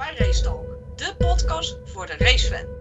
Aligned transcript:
bij 0.00 0.14
Race 0.16 0.42
Talk, 0.42 0.96
de 0.96 1.14
podcast 1.18 1.78
voor 1.84 2.06
de 2.06 2.16
racefan. 2.16 2.78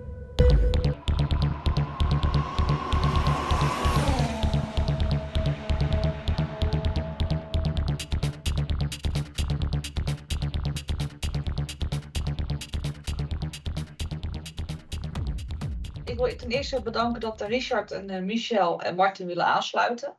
Ik 16.06 16.18
wil 16.18 16.36
ten 16.36 16.50
eerste 16.50 16.82
bedanken 16.82 17.22
dat 17.22 17.42
Richard 17.42 17.92
en 17.92 18.10
eh, 18.10 18.22
Michel 18.22 18.82
en 18.82 18.96
Martin 18.96 19.28
willen 19.28 19.46
aansluiten. 19.46 20.18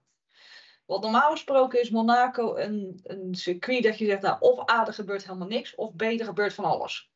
Want 0.90 1.02
normaal 1.02 1.30
gesproken 1.30 1.80
is 1.80 1.90
Monaco 1.90 2.56
een, 2.56 3.00
een 3.02 3.34
circuit 3.34 3.82
dat 3.82 3.98
je 3.98 4.04
zegt, 4.04 4.22
nou, 4.22 4.36
of 4.40 4.70
A, 4.70 4.86
er 4.86 4.92
gebeurt 4.92 5.26
helemaal 5.26 5.48
niks, 5.48 5.74
of 5.74 5.96
B, 5.96 6.02
er 6.02 6.24
gebeurt 6.24 6.54
van 6.54 6.64
alles. 6.64 7.12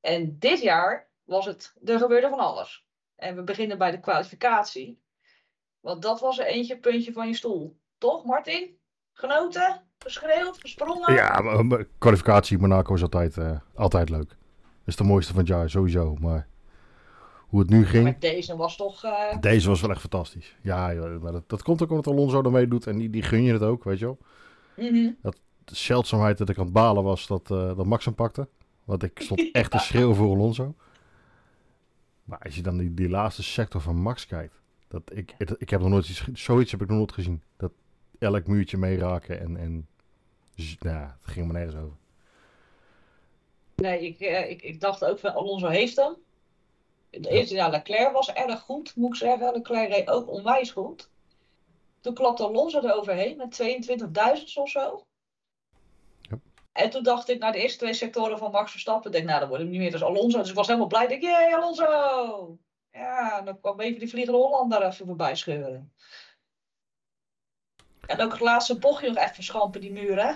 En 0.00 0.38
dit 0.38 0.60
jaar 0.60 1.10
was 1.24 1.46
het, 1.46 1.74
er 1.84 1.98
gebeurde 1.98 2.28
van 2.28 2.38
alles. 2.38 2.86
En 3.16 3.36
we 3.36 3.42
beginnen 3.42 3.78
bij 3.78 3.90
de 3.90 4.00
kwalificatie. 4.00 5.02
Want 5.80 6.02
dat 6.02 6.20
was 6.20 6.38
er 6.38 6.46
eentje 6.46 6.78
puntje 6.78 7.12
van 7.12 7.28
je 7.28 7.34
stoel. 7.34 7.78
Toch, 7.98 8.24
Martin? 8.24 8.78
Genoten? 9.12 9.82
Geschreeuwd? 9.98 10.60
Gesprongen? 10.60 11.14
Ja, 11.14 11.40
maar, 11.40 11.84
kwalificatie 11.98 12.58
Monaco 12.58 12.94
is 12.94 13.02
altijd, 13.02 13.36
eh, 13.36 13.60
altijd 13.74 14.08
leuk. 14.08 14.28
Dat 14.28 14.38
is 14.86 14.96
de 14.96 15.04
mooiste 15.04 15.32
van 15.32 15.40
het 15.40 15.50
jaar, 15.50 15.70
sowieso. 15.70 16.14
Maar 16.14 16.48
hoe 17.46 17.60
het 17.60 17.70
nu 17.70 17.86
ging, 17.86 18.04
Maar 18.04 18.18
deze 18.18 18.56
was 18.56 18.76
toch... 18.76 19.04
eh, 19.04 19.40
deze 19.40 19.68
was 19.68 19.80
wel 19.80 19.90
echt 19.90 20.00
fantastisch. 20.00 20.56
Ja, 20.62 20.92
maar 21.20 21.32
dat, 21.32 21.48
dat 21.48 21.62
komt 21.62 21.82
ook 21.82 21.90
omdat 21.90 22.06
Alonso 22.06 22.42
ermee 22.42 22.68
doet 22.68 22.86
en 22.86 22.98
die, 22.98 23.10
die 23.10 23.22
gun 23.22 23.42
je 23.42 23.52
het 23.52 23.62
ook, 23.62 23.84
weet 23.84 23.98
je 23.98 24.04
wel. 24.04 24.18
mhm. 24.76 25.10
De 25.64 25.76
zeldzaamheid 25.76 26.38
dat 26.38 26.48
ik 26.48 26.58
aan 26.58 26.64
het 26.64 26.72
balen 26.72 27.02
was 27.02 27.26
dat, 27.26 27.50
eh, 27.50 27.76
dat 27.76 27.86
Max 27.86 28.04
hem 28.04 28.14
pakte. 28.14 28.48
Want 28.84 29.02
ik 29.02 29.20
stond 29.20 29.48
echt 29.52 29.70
te 29.70 29.78
schreeuwen 29.78 30.16
voor 30.16 30.30
Alonso. 30.34 30.74
Maar 32.24 32.38
als 32.38 32.54
je 32.54 32.62
dan 32.62 32.78
die, 32.78 32.94
die 32.94 33.08
laatste 33.08 33.42
sector 33.42 33.80
van 33.80 33.96
Max 33.96 34.26
kijkt. 34.26 34.60
Dat 34.88 35.02
ik, 35.12 35.34
ik, 35.38 35.50
ik 35.50 35.70
heb 35.70 35.80
nog 35.80 35.88
nooit 35.88 36.08
iets, 36.08 36.28
zoiets 36.32 36.70
heb 36.70 36.82
ik 36.82 36.88
nog 36.88 36.96
nooit 36.96 37.12
gezien. 37.12 37.42
Dat 37.56 37.72
elk 38.18 38.46
muurtje 38.46 38.76
meeraken 38.76 39.40
en, 39.40 39.56
en 39.56 39.86
nou, 40.78 40.96
het 40.96 41.10
ging 41.22 41.46
me 41.46 41.52
nergens 41.52 41.76
over. 41.76 41.96
Nee, 43.74 44.06
ik, 44.06 44.20
eh, 44.20 44.50
ik, 44.50 44.62
ik 44.62 44.80
dacht 44.80 45.04
ook 45.04 45.18
van 45.18 45.34
Alonso 45.34 45.68
heeft 45.68 45.96
hem. 45.96 46.16
De 47.20 47.28
eerste 47.28 47.54
jaar 47.54 47.70
Leclerc 47.70 48.12
was 48.12 48.32
erg 48.32 48.60
goed, 48.60 48.96
moet 48.96 49.08
ik 49.08 49.14
zeggen. 49.14 49.52
Leclerc 49.52 49.88
reed 49.88 50.10
ook 50.10 50.30
onwijs 50.30 50.70
goed. 50.70 51.10
Toen 52.00 52.14
klapte 52.14 52.44
Alonso 52.44 52.80
er 52.80 52.94
overheen 52.94 53.36
met 53.36 53.62
22.000 54.38 54.44
of 54.54 54.68
zo. 54.68 55.06
Ja. 56.20 56.38
En 56.72 56.90
toen 56.90 57.02
dacht 57.02 57.28
ik, 57.28 57.38
naar 57.38 57.52
de 57.52 57.58
eerste 57.58 57.78
twee 57.78 57.94
sectoren 57.94 58.38
van 58.38 58.50
Max 58.50 58.70
Verstappen, 58.70 59.10
denk 59.10 59.26
nou, 59.26 59.38
dan 59.40 59.48
wordt 59.48 59.62
hem 59.62 59.72
niet 59.72 59.80
meer 59.80 59.92
als 59.92 60.02
Alonso. 60.02 60.38
Dus 60.38 60.48
ik 60.48 60.54
was 60.54 60.66
helemaal 60.66 60.88
blij. 60.88 61.02
Ik 61.02 61.08
denk, 61.08 61.22
jee, 61.22 61.54
Alonso! 61.54 62.58
Ja, 62.92 63.40
dan 63.42 63.60
kwam 63.60 63.80
even 63.80 63.98
die 63.98 64.08
vliegende 64.08 64.38
Hollander 64.38 64.82
even 64.82 65.06
voorbij 65.06 65.36
scheuren. 65.36 65.92
En 68.06 68.20
ook 68.20 68.32
het 68.32 68.40
laatste 68.40 68.78
bochtje 68.78 69.08
nog 69.08 69.24
even 69.24 69.42
schampen, 69.42 69.80
die 69.80 69.92
muur, 69.92 70.22
hè? 70.22 70.32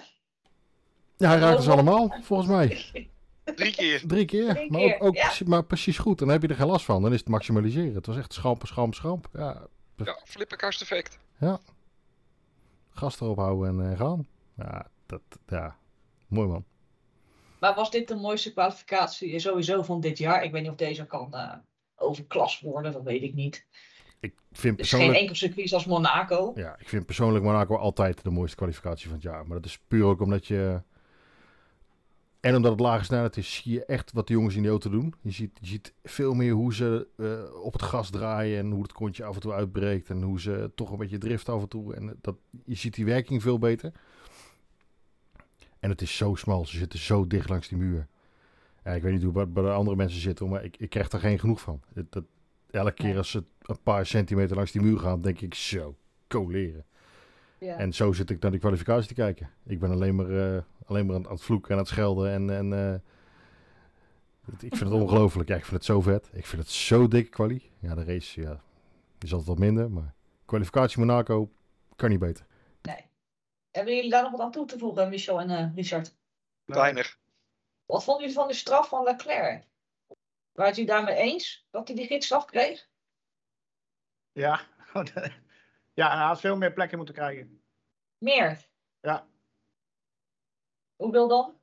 Ja, 1.16 1.28
hij 1.28 1.38
raakte 1.38 1.62
ze 1.62 1.70
allemaal, 1.70 2.14
volgens 2.20 2.48
mij. 2.48 2.68
Drie 3.56 3.72
keer. 3.74 4.02
Drie 4.06 4.24
keer. 4.24 4.54
Drie 4.54 4.70
maar 4.70 4.80
keer, 4.80 4.94
ook, 4.94 5.02
ook 5.02 5.14
ja. 5.14 5.24
precies- 5.26 5.46
maar 5.46 5.64
precies 5.64 5.98
goed. 5.98 6.18
Dan 6.18 6.28
heb 6.28 6.42
je 6.42 6.48
er 6.48 6.54
geen 6.54 6.66
last 6.66 6.84
van. 6.84 7.02
Dan 7.02 7.12
is 7.12 7.18
het 7.18 7.28
maximaliseren. 7.28 7.94
Het 7.94 8.06
was 8.06 8.16
echt 8.16 8.32
schamp, 8.32 8.66
schamp, 8.66 8.94
schamp. 8.94 9.28
Ja, 9.32 9.66
Ja, 9.96 10.18
flipperkast 10.24 10.80
effect. 10.80 11.18
gas 12.90 13.20
erop 13.20 13.36
houden 13.36 13.68
en 13.80 13.90
eh, 13.92 13.98
gaan. 13.98 14.26
Ja, 14.56 14.86
dat, 15.06 15.20
ja, 15.46 15.76
mooi 16.28 16.48
man. 16.48 16.64
Maar 17.60 17.74
was 17.74 17.90
dit 17.90 18.08
de 18.08 18.14
mooiste 18.14 18.52
kwalificatie 18.52 19.38
sowieso 19.38 19.82
van 19.82 20.00
dit 20.00 20.18
jaar? 20.18 20.44
Ik 20.44 20.52
weet 20.52 20.62
niet 20.62 20.70
of 20.70 20.76
deze 20.76 21.06
kan 21.06 21.32
eh 21.34 21.52
overklast 21.96 22.60
worden, 22.60 22.92
dat 22.92 23.02
weet 23.02 23.22
ik 23.22 23.34
niet. 23.34 23.66
Ik 24.20 24.34
vind 24.34 24.42
Het 24.50 24.52
is 24.52 24.60
geen 24.60 24.76
persoonlijk, 24.76 25.18
enkel 25.18 25.34
circuit 25.34 25.72
als 25.72 25.84
Monaco. 25.84 26.52
ja, 26.54 26.76
ik 26.78 26.88
vind 26.88 27.06
persoonlijk 27.06 27.44
Monaco 27.44 27.76
altijd 27.76 28.22
de 28.24 28.30
mooiste 28.30 28.56
kwalificatie 28.56 29.04
van 29.06 29.14
het 29.14 29.22
jaar. 29.22 29.46
Maar 29.46 29.56
dat 29.56 29.66
is 29.66 29.78
puur 29.88 30.04
ook 30.04 30.20
omdat 30.20 30.46
je... 30.46 30.82
En 32.40 32.56
omdat 32.56 32.70
het 32.70 32.80
lage 32.80 33.04
snelheid 33.04 33.36
is, 33.36 33.54
zie 33.54 33.72
je 33.72 33.84
echt 33.84 34.12
wat 34.12 34.26
de 34.26 34.32
jongens 34.32 34.54
in 34.54 34.62
die 34.62 34.70
auto 34.70 34.90
doen. 34.90 35.14
Je 35.20 35.30
ziet, 35.30 35.58
je 35.60 35.66
ziet 35.66 35.94
veel 36.02 36.34
meer 36.34 36.52
hoe 36.52 36.74
ze 36.74 37.06
eh, 37.16 37.62
op 37.62 37.72
het 37.72 37.82
gas 37.82 38.10
draaien 38.10 38.58
en 38.58 38.70
hoe 38.70 38.82
het 38.82 38.92
kontje 38.92 39.24
af 39.24 39.34
en 39.34 39.40
toe 39.40 39.52
uitbreekt. 39.52 40.10
En 40.10 40.22
hoe 40.22 40.40
ze 40.40 40.70
toch 40.74 40.90
een 40.90 40.98
beetje 40.98 41.18
driften 41.18 41.54
af 41.54 41.62
en 41.62 41.68
toe. 41.68 41.94
En 41.94 42.18
dat, 42.20 42.36
je 42.64 42.74
ziet 42.74 42.94
die 42.94 43.04
werking 43.04 43.42
veel 43.42 43.58
beter. 43.58 43.92
En 45.78 45.90
het 45.90 46.02
is 46.02 46.16
zo 46.16 46.34
smal, 46.34 46.66
ze 46.66 46.76
zitten 46.76 46.98
zo 46.98 47.26
dicht 47.26 47.48
langs 47.48 47.68
die 47.68 47.78
muur. 47.78 48.06
Ik 48.84 49.02
weet 49.02 49.12
niet 49.12 49.22
hoe 49.22 49.38
het 49.38 49.52
bij 49.52 49.62
de 49.62 49.70
andere 49.70 49.96
mensen 49.96 50.20
zitten, 50.20 50.48
maar 50.48 50.64
ik, 50.64 50.76
ik 50.76 50.90
krijg 50.90 51.10
er 51.10 51.20
geen 51.20 51.38
genoeg 51.38 51.60
van. 51.60 51.80
Dat, 52.10 52.24
elke 52.70 52.92
keer 52.92 53.16
als 53.16 53.30
ze 53.30 53.44
een 53.62 53.82
paar 53.82 54.06
centimeter 54.06 54.56
langs 54.56 54.72
die 54.72 54.82
muur 54.82 54.98
gaan, 54.98 55.20
denk 55.20 55.40
ik 55.40 55.54
zo, 55.54 55.96
coleren. 56.28 56.84
Ja. 57.60 57.76
En 57.76 57.92
zo 57.92 58.12
zit 58.12 58.30
ik 58.30 58.40
naar 58.42 58.50
de 58.50 58.58
kwalificatie 58.58 59.08
te 59.08 59.14
kijken. 59.14 59.50
Ik 59.66 59.78
ben 59.80 59.90
alleen 59.90 60.14
maar, 60.14 60.30
eh, 60.56 60.62
alleen 60.86 61.06
maar 61.06 61.16
aan, 61.16 61.26
aan 61.26 61.32
het 61.32 61.42
vloeken 61.42 61.68
en 61.70 61.74
aan 61.76 61.80
het 61.82 61.88
schelden. 61.92 62.30
En, 62.30 62.50
en, 62.50 62.72
eh, 62.72 62.94
het- 64.52 64.62
ik 64.62 64.76
vind 64.76 64.90
het 64.90 65.00
ongelooflijk. 65.00 65.48
Ja, 65.48 65.54
ik 65.56 65.62
vind 65.64 65.76
het 65.76 65.84
zo 65.84 66.00
vet. 66.00 66.30
Ik 66.32 66.46
vind 66.46 66.62
het 66.62 66.70
zo 66.70 67.08
dikke 67.08 67.30
kwalie. 67.30 67.70
Ja, 67.78 67.94
de 67.94 68.04
race 68.04 68.40
ja, 68.40 68.60
is 69.18 69.30
altijd 69.32 69.48
wat 69.48 69.58
minder. 69.58 69.90
Maar 69.90 70.14
kwalificatie 70.44 70.98
Monaco 70.98 71.50
kan 71.96 72.10
niet 72.10 72.18
beter. 72.18 72.46
Nee. 72.82 73.04
Hebben 73.70 73.94
jullie 73.94 74.10
daar 74.10 74.22
nog 74.22 74.30
wat 74.32 74.40
aan 74.40 74.50
toe 74.50 74.66
te 74.66 74.78
voegen, 74.78 75.08
Michel 75.08 75.40
en 75.40 75.50
eh, 75.50 75.74
Richard? 75.74 76.16
Weinig. 76.64 77.18
Wat 77.86 78.04
vonden 78.04 78.22
jullie 78.22 78.38
van 78.38 78.48
de 78.48 78.54
straf 78.54 78.88
van 78.88 79.04
Leclerc? 79.04 79.64
Waren 80.52 80.72
jullie 80.74 80.90
daarmee 80.90 81.14
eens 81.16 81.66
dat 81.70 81.86
hij 81.88 81.96
die 81.96 82.06
gidsstraf 82.06 82.44
kreeg? 82.44 82.88
Ja. 84.32 84.60
ja, 85.92 86.16
hij 86.16 86.26
had 86.26 86.40
veel 86.40 86.56
meer 86.56 86.72
plekken 86.72 86.96
moeten 86.96 87.14
krijgen. 87.14 87.62
Meer. 88.18 88.68
Ja. 89.00 89.26
Hoeveel 90.96 91.28
dan? 91.28 91.58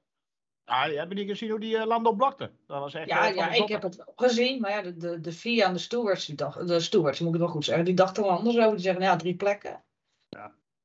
Ah, 0.64 0.96
heb 0.96 1.10
je 1.10 1.16
niet 1.16 1.30
gezien 1.30 1.50
hoe 1.50 1.60
die 1.60 1.78
eh, 1.78 1.86
Lando 1.86 2.14
blokte? 2.14 2.52
Dat 2.66 2.80
was 2.80 2.94
echt. 2.94 3.10
Ja, 3.10 3.30
eh, 3.30 3.36
ja 3.36 3.52
ik 3.52 3.68
heb 3.68 3.82
het 3.82 4.04
gezien, 4.16 4.62
maar 4.62 4.72
ja, 4.72 4.82
de, 4.82 4.98
de, 4.98 5.20
de 5.20 5.32
FIA 5.32 5.66
en 5.66 5.74
de 5.74 5.80
stewards, 5.80 6.26
die 6.26 6.36
dachten, 6.36 6.68
de 6.68 6.80
stewards, 6.80 7.20
moet 7.20 7.28
ik 7.28 7.34
het 7.34 7.44
wel 7.44 7.54
goed 7.54 7.66
zeggen, 7.66 7.86
die 7.86 7.94
dachten 7.94 8.24
er 8.24 8.30
anders 8.30 8.58
over. 8.58 8.72
Die 8.72 8.80
zeggen, 8.80 9.02
nou 9.02 9.14
ja, 9.14 9.20
drie 9.20 9.36
plekken. 9.36 9.86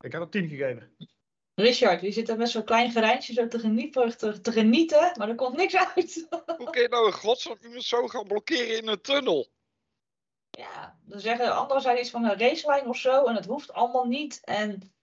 Ik 0.00 0.12
had 0.12 0.22
er 0.22 0.28
tien 0.28 0.48
gegeven. 0.48 0.97
Richard, 1.54 2.00
die 2.00 2.12
zit 2.12 2.28
er 2.28 2.36
met 2.36 2.50
zo'n 2.50 2.64
klein 2.64 2.91
gerijntje 2.91 3.32
zo 3.32 3.48
te 3.48 3.58
genieten, 3.58 4.19
te, 4.19 4.41
te 4.41 4.52
genieten, 4.52 5.12
maar 5.19 5.28
er 5.28 5.34
komt 5.34 5.56
niks 5.56 5.76
uit. 5.76 6.26
Hoe 6.56 6.70
kun 6.70 6.82
je 6.82 6.88
nou 6.88 7.06
in 7.06 7.12
godsnaam 7.12 7.58
iemand 7.62 7.82
zo 7.82 8.06
gaan 8.06 8.26
blokkeren 8.26 8.76
in 8.76 8.88
een 8.88 9.00
tunnel? 9.00 9.50
Ja, 10.58 10.98
dan 11.04 11.20
zeggen 11.20 11.56
anderen 11.56 11.82
zijn 11.82 11.98
iets 11.98 12.10
van 12.10 12.24
een 12.24 12.38
racelijn 12.38 12.86
of 12.86 12.96
zo 12.96 13.26
en 13.26 13.34
het 13.34 13.46
hoeft 13.46 13.72
allemaal 13.72 14.04
niet. 14.04 14.40
En 14.44 14.94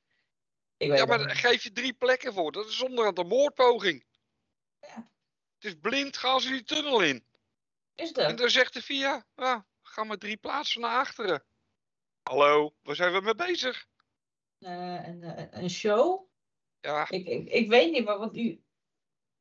ik 0.77 0.89
weet 0.89 0.97
Ja, 0.97 1.05
maar 1.05 1.29
geef 1.29 1.63
je 1.63 1.71
drie 1.71 1.93
plekken 1.93 2.33
voor. 2.33 2.51
Dat 2.51 2.67
is 2.67 2.77
zonder 2.77 3.17
een 3.17 3.27
moordpoging. 3.27 4.05
Ja. 4.79 5.11
Het 5.55 5.63
is 5.63 5.75
blind, 5.81 6.17
gaan 6.17 6.41
ze 6.41 6.49
die 6.49 6.63
tunnel 6.63 7.01
in. 7.01 7.25
Is 7.95 8.11
En 8.11 8.25
het? 8.25 8.37
dan 8.37 8.49
zegt 8.49 8.73
de 8.73 8.81
VIA, 8.81 9.25
ja, 9.35 9.65
ga 9.81 10.03
maar 10.03 10.17
drie 10.17 10.37
plaatsen 10.37 10.81
naar 10.81 10.99
achteren. 10.99 11.43
Hallo, 12.23 12.75
waar 12.81 12.95
zijn 12.95 13.13
we 13.13 13.21
mee 13.21 13.35
bezig? 13.35 13.87
Eh, 14.59 15.07
een, 15.07 15.23
eh, 15.23 15.61
een 15.61 15.69
show? 15.69 16.27
Ja, 16.79 17.09
Ik, 17.09 17.25
ik, 17.27 17.47
ik 17.49 17.69
weet 17.69 17.91
niet, 17.91 18.05
maar 18.05 18.17
want 18.17 18.33
die, 18.33 18.65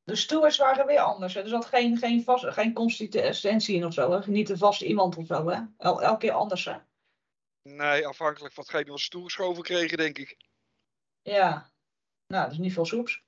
de 0.08 0.16
stewards 0.16 0.56
waren 0.56 0.86
weer 0.86 1.00
anders. 1.00 1.34
hè. 1.34 1.40
Er 1.40 1.48
zat 1.48 1.66
geen, 1.66 1.98
geen, 1.98 2.24
vast, 2.24 2.44
geen 2.44 2.72
consistentie 2.72 3.76
in 3.76 3.84
of 3.84 3.92
zo. 3.92 4.10
Hè. 4.10 4.30
Niet 4.30 4.50
een 4.50 4.58
vaste 4.58 4.86
iemand 4.86 5.16
of 5.16 5.26
zo. 5.26 5.48
Hè. 5.48 5.60
El, 5.78 6.02
elke 6.02 6.18
keer 6.18 6.32
anders. 6.32 6.64
Hè. 6.64 6.76
nee, 7.62 8.06
afhankelijk 8.06 8.54
van 8.54 8.64
hetgeen 8.64 8.86
wat 8.86 9.00
ze 9.00 9.08
toegeschoven 9.08 9.62
kregen, 9.62 9.96
denk 9.96 10.18
ik. 10.18 10.36
Ja, 11.22 11.72
nou, 12.26 12.42
dat 12.44 12.52
is 12.52 12.58
niet 12.58 12.72
veel 12.72 12.84
soeps. 12.84 13.22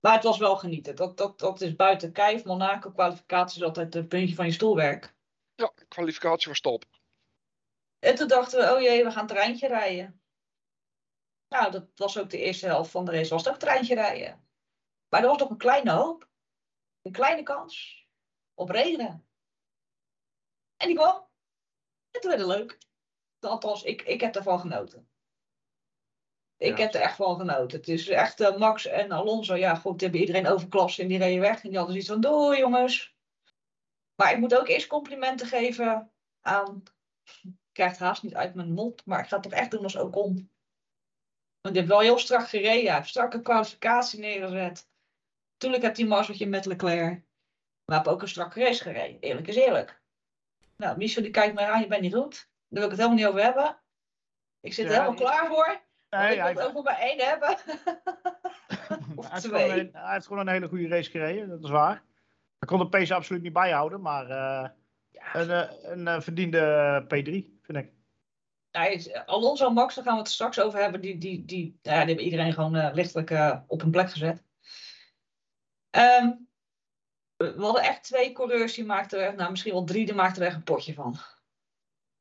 Maar 0.00 0.14
het 0.14 0.22
was 0.22 0.38
wel 0.38 0.56
genieten. 0.56 0.96
Dat, 0.96 1.16
dat, 1.16 1.38
dat 1.38 1.60
is 1.60 1.76
buiten 1.76 2.12
kijf. 2.12 2.44
Monaco 2.44 2.90
kwalificatie 2.90 3.60
is 3.60 3.66
altijd 3.66 3.94
een 3.94 4.08
puntje 4.08 4.34
van 4.34 4.46
je 4.46 4.52
stoelwerk. 4.52 5.14
Ja, 5.54 5.72
kwalificatie 5.88 6.48
was 6.48 6.60
top. 6.60 6.84
En 7.98 8.14
toen 8.14 8.28
dachten 8.28 8.58
we, 8.58 8.74
oh 8.74 8.80
jee, 8.80 9.04
we 9.04 9.10
gaan 9.10 9.26
het 9.26 9.34
treintje 9.34 9.68
rijden. 9.68 10.20
Nou, 11.48 11.70
dat 11.70 11.86
was 11.94 12.18
ook 12.18 12.30
de 12.30 12.38
eerste 12.38 12.66
helft 12.66 12.90
van 12.90 13.04
de 13.04 13.10
race. 13.10 13.30
Was 13.30 13.44
het 13.44 13.52
ook 13.52 13.58
treintje 13.60 13.94
rijden. 13.94 14.45
Maar 15.08 15.22
er 15.22 15.28
was 15.28 15.38
nog 15.38 15.50
een 15.50 15.56
kleine 15.56 15.90
hoop. 15.90 16.28
Een 17.02 17.12
kleine 17.12 17.42
kans. 17.42 18.06
Op 18.54 18.70
regen. 18.70 19.28
En 20.76 20.86
die 20.86 20.96
kwam. 20.96 21.28
En 22.10 22.20
toen 22.20 22.30
werd 22.30 22.42
het 22.42 22.50
leuk. 22.50 22.78
Althans, 23.40 23.82
ik, 23.82 24.02
ik 24.02 24.20
heb 24.20 24.34
ervan 24.34 24.60
genoten. 24.60 25.10
Ik 26.56 26.76
Ja. 26.78 26.84
heb 26.84 26.94
er 26.94 27.00
echt 27.00 27.16
van 27.16 27.36
genoten. 27.38 27.78
Het 27.78 27.88
is 27.88 28.08
echt 28.08 28.40
eh, 28.40 28.56
Max 28.56 28.86
en 28.86 29.12
Alonso. 29.12 29.54
Ja, 29.54 29.74
goed, 29.74 29.98
die 29.98 30.08
hebben 30.08 30.26
iedereen 30.26 30.46
overklast 30.52 30.98
en 30.98 31.08
die 31.08 31.18
reden 31.18 31.40
weg. 31.40 31.62
En 31.62 31.68
die 31.68 31.78
hadden 31.78 32.02
zoiets 32.02 32.08
van, 32.10 32.20
doei 32.20 32.58
jongens. 32.58 33.16
Maar 34.14 34.32
ik 34.32 34.38
moet 34.38 34.54
ook 34.54 34.68
eerst 34.68 34.86
complimenten 34.86 35.46
geven 35.46 36.12
aan 36.40 36.82
ik 37.42 37.82
krijg 37.82 37.90
het 37.90 38.00
haast 38.00 38.22
niet 38.22 38.34
uit 38.34 38.54
mijn 38.54 38.72
mond, 38.72 39.04
maar 39.06 39.20
ik 39.20 39.26
ga 39.28 39.34
het 39.34 39.42
toch 39.42 39.52
echt 39.52 39.70
doen 39.70 39.82
als 39.82 39.96
Ocon. 39.96 40.50
Want 41.60 41.74
die 41.74 41.76
heeft 41.76 41.88
wel 41.88 42.00
heel 42.00 42.18
strak 42.18 42.48
gereden. 42.48 42.86
Hij 42.86 42.96
heeft 42.96 43.08
strakke 43.08 43.40
kwalificatie 43.40 44.18
neergezet. 44.18 44.88
Tuurlijk 45.56 45.82
heb 45.82 45.94
die 45.94 46.06
mazzeltje 46.06 46.46
met 46.46 46.66
Leclerc. 46.66 47.24
Maar 47.84 47.96
heb 47.96 48.06
ook 48.06 48.22
een 48.22 48.28
strakke 48.28 48.60
race 48.60 48.82
gereden. 48.82 49.20
Eerlijk 49.20 49.46
is 49.46 49.56
eerlijk. 49.56 50.00
Nou, 50.76 50.96
Michel 50.96 51.22
die 51.22 51.30
kijkt 51.30 51.54
mij 51.54 51.70
aan, 51.70 51.80
je 51.80 51.86
bent 51.86 52.02
niet 52.02 52.14
goed. 52.14 52.34
Daar 52.34 52.48
wil 52.68 52.82
ik 52.82 52.90
het 52.90 52.98
helemaal 52.98 53.18
niet 53.18 53.26
over 53.26 53.42
hebben. 53.42 53.78
Ik 54.60 54.74
zit 54.74 54.84
er 54.84 54.92
Ja, 54.92 55.00
helemaal 55.00 55.20
klaar 55.20 55.46
voor. 55.46 55.80
Nee, 56.10 56.28
ik 56.28 56.34
wil 56.34 56.44
hij, 56.44 56.52
het 56.52 56.66
ook 56.66 56.72
nog 56.72 56.84
maar 56.84 56.98
één 56.98 57.20
hebben. 57.20 57.48
of 59.16 59.28
hij, 59.28 59.32
heeft 59.32 59.44
twee. 59.44 59.62
gewoon 59.62 59.78
een, 59.78 59.90
hij 59.92 60.12
heeft 60.12 60.26
gewoon 60.26 60.46
een 60.46 60.52
hele 60.52 60.68
goede 60.68 60.88
race 60.88 61.10
gereden, 61.10 61.48
dat 61.48 61.64
is 61.64 61.70
waar. 61.70 62.02
Hij 62.58 62.68
kon 62.68 62.78
de 62.78 62.88
pace 62.88 63.14
absoluut 63.14 63.42
niet 63.42 63.52
bijhouden, 63.52 64.00
maar 64.00 64.30
eh, 64.30 64.68
een, 65.32 65.50
eh, 65.50 65.70
een 65.82 66.08
eh, 66.08 66.20
verdiende 66.20 67.02
P3, 67.04 67.60
vind 67.62 67.78
ik. 67.78 67.90
Nee, 68.72 69.18
Alonso 69.18 69.66
en 69.66 69.72
Max, 69.72 69.94
daar 69.94 70.04
gaan 70.04 70.14
we 70.14 70.18
het 70.18 70.30
straks 70.30 70.60
over 70.60 70.80
hebben. 70.80 71.00
Die, 71.00 71.18
die, 71.18 71.44
die, 71.44 71.78
ja, 71.82 71.90
die 71.90 72.06
hebben 72.06 72.24
iedereen 72.24 72.52
gewoon 72.52 72.94
lichtelijk 72.94 73.60
op 73.66 73.82
een 73.82 73.90
plek 73.90 74.10
gezet. 74.10 74.42
Ehm, 75.96 76.32
we 77.36 77.62
hadden 77.62 77.82
echt 77.82 78.02
twee 78.02 78.32
coureurs 78.32 78.74
die 78.74 78.84
maakten 78.84 79.20
er, 79.20 79.34
nou 79.34 79.50
misschien 79.50 79.72
wel 79.72 79.84
drie, 79.84 80.04
die 80.04 80.14
maakten 80.14 80.42
er 80.42 80.48
echt 80.48 80.56
een 80.56 80.62
potje 80.62 80.94
van. 80.94 81.18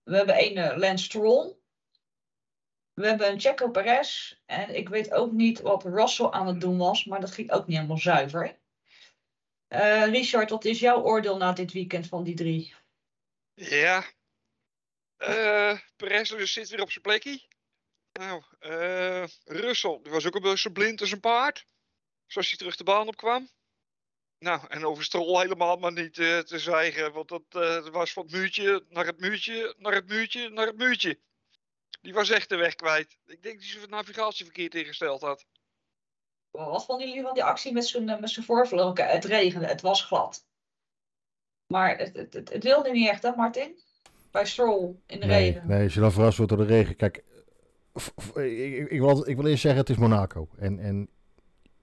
We 0.03 0.15
hebben 0.15 0.43
een 0.43 0.57
eh, 0.57 0.77
Lance 0.77 1.03
Stroll. 1.03 1.55
We 2.93 3.07
hebben 3.07 3.31
een 3.31 3.39
Checo 3.39 3.69
Perez. 3.69 4.35
En 4.45 4.75
ik 4.75 4.89
weet 4.89 5.11
ook 5.11 5.31
niet 5.31 5.61
wat 5.61 5.83
Russell 5.83 6.29
aan 6.29 6.47
het 6.47 6.61
doen 6.61 6.77
was, 6.77 7.05
maar 7.05 7.19
dat 7.19 7.31
ging 7.31 7.51
ook 7.51 7.67
niet 7.67 7.75
helemaal 7.75 7.97
zuiver. 7.97 8.59
Eh, 9.67 10.05
Richard, 10.05 10.49
wat 10.49 10.65
is 10.65 10.79
jouw 10.79 11.01
oordeel 11.01 11.37
na 11.37 11.51
dit 11.51 11.71
weekend 11.71 12.07
van 12.07 12.23
die 12.23 12.35
drie? 12.35 12.75
Ja. 13.53 14.03
Eh 15.17 15.79
Perez 15.95 16.29
dus 16.29 16.53
zit 16.53 16.69
weer 16.69 16.81
op 16.81 16.91
zijn 16.91 17.03
plekje. 17.03 17.47
Nou, 18.11 18.43
Russell, 19.43 19.99
die 20.01 20.11
was 20.11 20.25
ook 20.25 20.35
een 20.35 20.41
beetje 20.41 20.71
blind 20.71 21.01
als 21.01 21.11
een 21.11 21.19
paard. 21.19 21.65
Zoals 22.25 22.49
hij 22.49 22.57
terug 22.57 22.75
de 22.75 22.83
baan 22.83 23.07
op 23.07 23.15
kwam. 23.15 23.49
Nou, 24.45 24.61
en 24.67 24.85
over 24.85 25.03
Stroll 25.03 25.41
helemaal 25.41 25.77
maar 25.77 25.91
niet 25.91 26.17
eh, 26.17 26.37
te 26.37 26.59
zwijgen. 26.59 27.13
Want 27.13 27.27
dat 27.27 27.43
eh, 27.49 27.87
was 27.87 28.13
van 28.13 28.23
het 28.23 28.31
muurtje 28.31 28.85
naar 28.89 29.05
het 29.05 29.19
muurtje, 29.19 29.75
naar 29.77 29.93
het 29.93 30.07
muurtje, 30.07 30.49
naar 30.49 30.65
het 30.65 30.77
muurtje. 30.77 31.19
Die 32.01 32.13
was 32.13 32.29
echt 32.29 32.49
de 32.49 32.55
weg 32.55 32.75
kwijt. 32.75 33.17
Ik 33.25 33.41
denk 33.43 33.55
dat 33.55 33.69
hij 33.69 33.77
zijn 33.79 33.89
navigatie 33.89 34.45
verkeerd 34.45 34.75
ingesteld 34.75 35.21
had. 35.21 35.45
Wat 36.51 36.85
vonden 36.85 37.07
jullie 37.07 37.23
van 37.23 37.33
die 37.33 37.43
actie 37.43 37.73
met 37.73 37.85
zijn, 37.87 38.09
eh, 38.09 38.19
met 38.19 38.29
zijn 38.29 38.45
voorvleugel? 38.45 38.89
Oké, 38.89 39.03
Het 39.03 39.25
regende, 39.25 39.67
het 39.67 39.81
was 39.81 40.03
glad. 40.03 40.45
Maar 41.67 41.97
het, 41.97 42.15
het, 42.15 42.33
het, 42.33 42.53
het 42.53 42.63
wilde 42.63 42.91
niet 42.91 43.09
echt, 43.09 43.23
hè, 43.23 43.35
Martin? 43.35 43.79
Bij 44.31 44.45
Stroll 44.45 44.95
in 45.07 45.19
de 45.19 45.25
Nee, 45.25 45.51
regen. 45.51 45.67
nee, 45.67 45.83
als 45.83 45.93
je 45.93 45.99
dan 45.99 46.11
verrast 46.11 46.37
wordt 46.37 46.51
door 46.55 46.67
de 46.67 46.73
regen. 46.73 46.95
Kijk, 46.95 47.23
ik, 48.33 48.35
ik, 48.35 48.89
ik 48.89 48.99
wil, 48.99 49.27
ik 49.29 49.35
wil 49.35 49.45
eerst 49.47 49.61
zeggen, 49.61 49.79
het 49.81 49.89
is 49.89 49.97
Monaco. 49.97 50.49
En, 50.57 50.79
en 50.79 51.09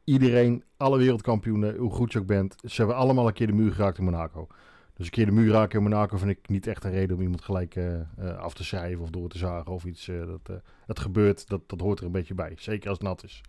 iedereen, 0.04 0.64
alle 0.76 0.99
wereldkampioenen, 0.99 1.76
hoe 1.76 1.90
goed 1.90 2.12
je 2.12 2.19
ook 2.19 2.26
bent, 2.26 2.54
ze 2.64 2.76
hebben 2.76 2.96
allemaal 2.96 3.26
een 3.26 3.32
keer 3.32 3.46
de 3.46 3.52
muur 3.52 3.72
geraakt 3.72 3.99
in 3.99 4.04
Monaco. 4.04 4.49
Dus 4.94 5.06
een 5.06 5.12
keer 5.12 5.26
de 5.26 5.32
muur 5.32 5.52
raken 5.52 5.78
in 5.78 5.90
Monaco 5.90 6.16
vind 6.16 6.31
ik 6.31 6.49
niet 6.49 6.66
echt 6.66 6.84
een 6.84 6.90
reden 6.90 7.16
om 7.16 7.22
iemand 7.22 7.43
gelijk 7.43 7.76
eh, 7.76 8.00
eh, 8.00 8.37
af 8.38 8.54
te 8.54 8.64
schrijven 8.64 9.02
of 9.02 9.10
door 9.10 9.28
te 9.28 9.38
zagen 9.38 9.72
of 9.72 9.84
iets. 9.84 10.08
eh, 10.08 10.26
dat, 10.26 10.62
dat 10.87 11.00
gebeurt, 11.00 11.49
dat, 11.49 11.69
dat 11.69 11.81
hoort 11.81 11.99
er 11.99 12.06
een 12.06 12.12
beetje 12.12 12.34
bij. 12.34 12.54
Zeker 12.56 12.88
als 12.88 12.99
het 12.99 13.06
nat 13.06 13.25
is. 13.25 13.40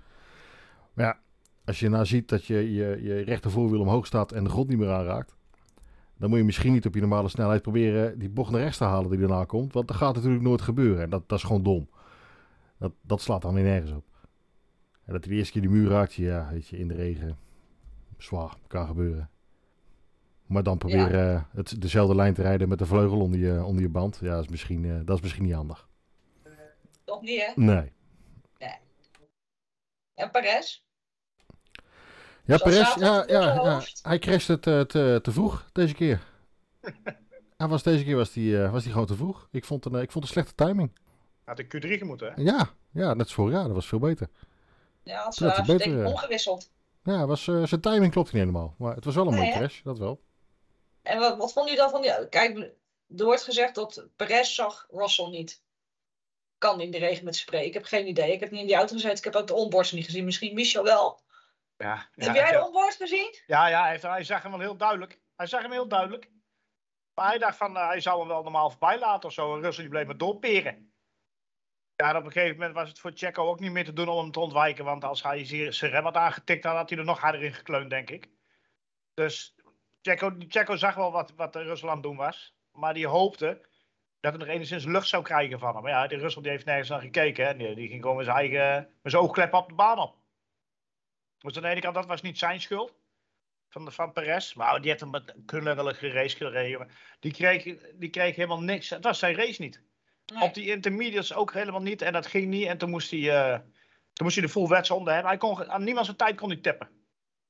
Maar 0.94 1.06
ja, 1.06 1.20
als 1.66 1.80
je 1.80 1.90
nou 1.90 2.06
ziet 2.06 2.30
dat 2.30 2.46
je, 2.46 2.74
je, 2.74 3.00
je 3.02 3.20
rechtervoorwiel 3.20 3.80
omhoog 3.82 4.06
staat 4.06 4.32
en 4.32 4.44
de 4.44 4.50
grond 4.50 4.68
niet 4.70 4.78
meer 4.78 4.92
aanraakt. 4.92 5.36
Dan 6.18 6.30
moet 6.30 6.38
je 6.38 6.46
misschien 6.46 6.74
niet 6.74 6.86
op 6.86 6.94
je 6.94 7.00
normale 7.00 7.30
snelheid 7.30 7.62
proberen 7.62 8.20
die 8.20 8.30
bocht 8.30 8.52
naar 8.52 8.62
rechts 8.62 8.78
te 8.78 8.84
halen 8.84 9.10
die 9.10 9.20
daarna 9.20 9.46
komt. 9.46 9.74
Want 9.74 9.88
dat 9.88 9.98
gaat 9.98 10.16
natuurlijk 10.16 10.44
nooit 10.44 10.62
gebeuren. 10.62 11.04
En 11.04 11.10
dat, 11.10 11.30
dat 11.30 11.38
is 11.38 11.44
gewoon 11.44 11.64
dom. 11.64 11.90
Dat, 12.78 12.92
dat 13.02 13.22
slaat 13.22 13.42
dan 13.42 13.54
weer 13.54 13.64
nergens 13.64 13.92
op. 13.92 14.06
En 15.06 15.14
dat 15.14 15.24
hij 15.24 15.34
de 15.34 15.38
eerste 15.38 15.52
keer 15.52 15.62
die 15.62 15.72
muur 15.72 15.90
raakt, 15.90 16.14
ja, 16.14 16.50
weet 16.52 16.68
je, 16.68 16.78
in 16.78 16.88
de 16.88 16.94
regen. 16.94 17.38
Zwaar, 18.18 18.56
kan 18.68 18.88
gebeuren. 18.88 19.30
Maar 20.46 20.64
dan 20.64 20.78
proberen 20.78 21.36
eh, 21.36 21.44
het, 21.52 21.82
dezelfde 21.82 22.16
lijn 22.16 22.34
te 22.34 22.42
rijden 22.42 22.70
met 22.70 22.80
de 22.80 22.86
vleugel 22.86 23.20
onder 23.20 23.40
je, 23.40 23.64
onder 23.64 23.82
je 23.82 23.90
band. 23.90 24.18
Ja, 24.22 24.36
dat 24.36 24.44
is, 24.44 24.50
misschien, 24.50 24.86
eh, 24.86 25.00
dat 25.06 25.16
is 25.16 25.22
misschien 25.22 25.44
niet 25.44 25.54
handig. 25.54 25.88
Toch 27.04 27.22
niet, 27.22 27.42
hè? 27.46 27.52
Nee. 27.56 27.92
En 30.14 30.32
Perez? 30.32 30.82
Ja, 32.46 32.58
Perez, 32.58 32.96
ja, 32.96 33.24
ja, 33.28 33.54
ja, 33.54 33.82
hij 34.02 34.20
crashte 34.20 34.52
het 34.52 34.68
eh, 34.68 34.82
te, 34.82 35.20
te 35.22 35.32
vroeg 35.32 35.70
deze 35.72 35.94
keer. 35.94 36.22
hij 37.58 37.68
was, 37.68 37.84
deze 37.84 38.04
keer 38.04 38.16
was 38.16 38.34
hij, 38.34 38.64
eh, 38.64 38.72
was 38.72 38.84
hij 38.84 38.92
gewoon 38.92 39.08
te 39.08 39.16
vroeg. 39.16 39.48
Ik 39.52 39.66
vond 39.66 39.86
een, 39.86 39.94
ik 39.94 40.12
vond 40.12 40.24
een 40.24 40.30
slechte 40.30 40.56
timing. 40.56 40.92
Had 41.44 41.60
ik 41.60 41.76
Q3 41.76 41.90
gemoeten, 41.90 42.34
hè? 42.34 42.42
Ja, 42.42 42.70
ja, 42.92 43.14
net 43.14 43.20
als 43.20 43.34
vorig 43.34 43.54
jaar. 43.54 43.64
Dat 43.64 43.74
was 43.74 43.88
veel 43.88 44.00
beter. 44.00 44.28
Ja, 45.04 45.24
had 45.24 45.36
ze 45.36 45.44
Dat 45.44 45.56
beter, 45.56 45.78
denk 45.78 46.00
ik 46.00 46.00
eh. 46.06 46.08
omgewisseld. 46.12 46.72
Ja, 47.04 47.26
was, 47.26 47.48
eh, 47.48 47.64
zijn 47.66 47.82
timing 47.82 48.12
klopt 48.12 48.32
niet 48.34 48.42
helemaal. 48.42 48.76
Maar 48.78 48.96
het 48.96 49.06
was 49.06 49.16
wel 49.16 49.28
een 49.28 49.34
Nee, 49.34 49.40
mooie 49.42 49.54
crash, 49.54 49.82
dat 49.82 49.98
wel. 49.98 50.24
En 51.02 51.20
wat, 51.20 51.38
wat 51.38 51.54
vond 51.54 51.70
je 51.70 51.76
dan 51.76 51.90
van 51.90 52.02
die... 52.02 52.30
Kijk, 52.30 52.58
er 53.18 53.26
wordt 53.26 53.44
gezegd 53.44 53.76
dat 53.76 54.08
Perez 54.16 54.56
zag 54.56 54.88
Russell 54.92 55.30
niet. 55.30 55.64
Kan 56.58 56.82
in 56.82 56.92
de 56.92 56.98
regen 56.98 57.26
met 57.26 57.36
spreken. 57.36 57.68
Ik 57.68 57.74
heb 57.74 57.84
geen 57.84 58.08
idee. 58.08 58.32
Ik 58.34 58.40
heb 58.40 58.52
niet 58.52 58.60
in 58.62 58.68
die 58.68 58.76
auto 58.76 58.94
gezeten. 58.94 59.18
Ik 59.18 59.24
heb 59.24 59.36
ook 59.36 59.48
de 59.48 59.54
onboards 59.54 59.92
niet 59.92 60.06
gezien. 60.06 60.26
Misschien 60.26 60.54
Michel 60.54 60.84
wel. 60.84 61.22
Ja, 61.78 62.10
heb 62.12 62.36
jij 62.36 62.52
de 62.52 62.58
ja, 62.58 62.66
onboard 62.66 62.96
gezien? 62.96 63.36
ja, 63.48 63.68
ja 63.68 63.82
hij, 63.82 63.92
heeft- 63.92 64.04
hij 64.04 64.24
zag 64.24 64.42
hem 64.42 64.52
wel 64.52 64.60
heel 64.60 64.78
duidelijk. 64.78 65.22
Hij 65.36 65.48
zag 65.48 65.62
hem 65.62 65.72
heel 65.72 65.88
duidelijk. 65.88 66.32
Maar 67.14 67.28
hij 67.28 67.38
dacht 67.38 67.58
van, 67.58 67.78
eh, 67.78 67.88
hij 67.88 68.00
zou 68.02 68.20
hem 68.20 68.28
wel 68.28 68.44
normaal 68.44 68.70
voorbij 68.70 69.00
laten 69.00 69.30
of 69.30 69.34
zo. 69.34 69.56
En 69.56 69.62
Russell 69.62 69.84
die 69.84 69.92
bleef 69.92 70.06
maar 70.06 70.18
doorperen. 70.18 70.93
Ja, 71.96 72.18
op 72.18 72.26
een 72.26 72.32
gegeven 72.32 72.58
moment 72.58 72.74
was 72.76 72.90
het 72.90 73.00
voor 73.00 73.12
Checo 73.14 73.48
ook 73.48 73.60
niet 73.60 73.72
meer 73.72 73.86
te 73.86 73.94
doen 73.94 74.10
om 74.10 74.18
hem 74.18 74.32
te 74.32 74.40
ontwijken. 74.40 74.86
Want 74.86 75.04
als 75.04 75.24
hij 75.24 75.46
zijn 75.74 75.92
rem 75.92 76.04
had 76.04 76.16
aangetikt, 76.16 76.64
dan 76.64 76.76
had 76.76 76.90
hij 76.90 77.00
er 77.00 77.06
nog 77.06 77.20
harder 77.20 77.44
in 77.44 77.54
gekleund, 77.54 77.90
denk 77.90 78.10
ik. 78.10 78.30
Dus 79.14 79.56
Checo, 80.02 80.36
Checo 80.48 80.76
zag 80.76 80.96
wel 80.96 81.12
wat, 81.12 81.34
wat 81.36 81.54
het 81.54 82.04
doen 82.04 82.16
was. 82.16 82.56
Maar 82.72 82.94
die 82.94 83.08
hoopte 83.08 83.62
dat 84.20 84.34
hij 84.34 84.46
nog 84.46 84.56
enigszins 84.56 84.86
lucht 84.86 85.08
zou 85.08 85.24
krijgen 85.24 85.60
van 85.60 85.74
hem. 85.74 85.84
Maar 85.84 85.92
ja, 85.92 86.08
die 86.08 86.18
Russell 86.18 86.42
die 86.42 86.52
heeft 86.52 86.66
nergens 86.66 86.90
naar 86.90 87.02
gekeken. 87.02 87.46
Hè. 87.46 87.56
Die, 87.56 87.76
die 87.76 87.88
ging 87.88 88.02
gewoon 88.02 88.24
zijn 88.24 88.38
eigen 88.38 88.90
met 89.02 89.12
zijn 89.12 89.24
oogkleppen 89.24 89.60
op 89.60 89.68
de 89.68 89.76
baan 89.76 90.00
op. 90.00 90.16
Dus 91.38 91.56
aan 91.56 91.62
de 91.62 91.68
ene 91.68 91.82
kant, 91.82 91.96
dat 91.96 92.06
was 92.06 92.22
niet 92.22 92.38
zijn 92.38 92.62
schuld. 92.62 92.94
Van, 93.70 93.86
de, 93.86 93.92
van 93.92 94.12
Perez. 94.12 94.54
Maar 94.54 94.82
die 94.82 94.92
had 94.92 95.02
een 95.02 95.46
knullige 95.46 96.10
race 96.10 96.36
gereden. 96.36 96.90
Die 97.20 97.34
kreeg, 97.34 97.64
die 97.94 98.10
kreeg 98.10 98.36
helemaal 98.36 98.62
niks. 98.62 98.90
Het 98.90 99.04
was 99.04 99.20
zijn 99.20 99.36
race 99.36 99.62
niet. 99.62 99.84
Nee. 100.26 100.44
Op 100.44 100.54
die 100.54 100.70
intermediates 100.72 101.34
ook 101.34 101.54
helemaal 101.54 101.82
niet. 101.82 102.02
En 102.02 102.14
dat 102.14 102.28
ging 102.28 102.48
niet. 102.48 102.68
En 102.68 102.78
toen 102.78 102.90
moest 102.90 103.12
hij, 103.12 103.30
eh, 103.30 103.60
toen 104.14 104.26
moest 104.26 104.36
hij 104.36 104.46
de 104.46 104.52
full 104.52 104.68
wetsonde 104.68 105.12
hebben. 105.12 105.30
Hij 105.30 105.38
kon, 105.38 105.72
aan 105.72 105.84
niemand 105.84 106.06
zijn 106.06 106.18
tijd 106.18 106.36
kon 106.36 106.50
hij 106.50 106.60
tippen. 106.60 106.90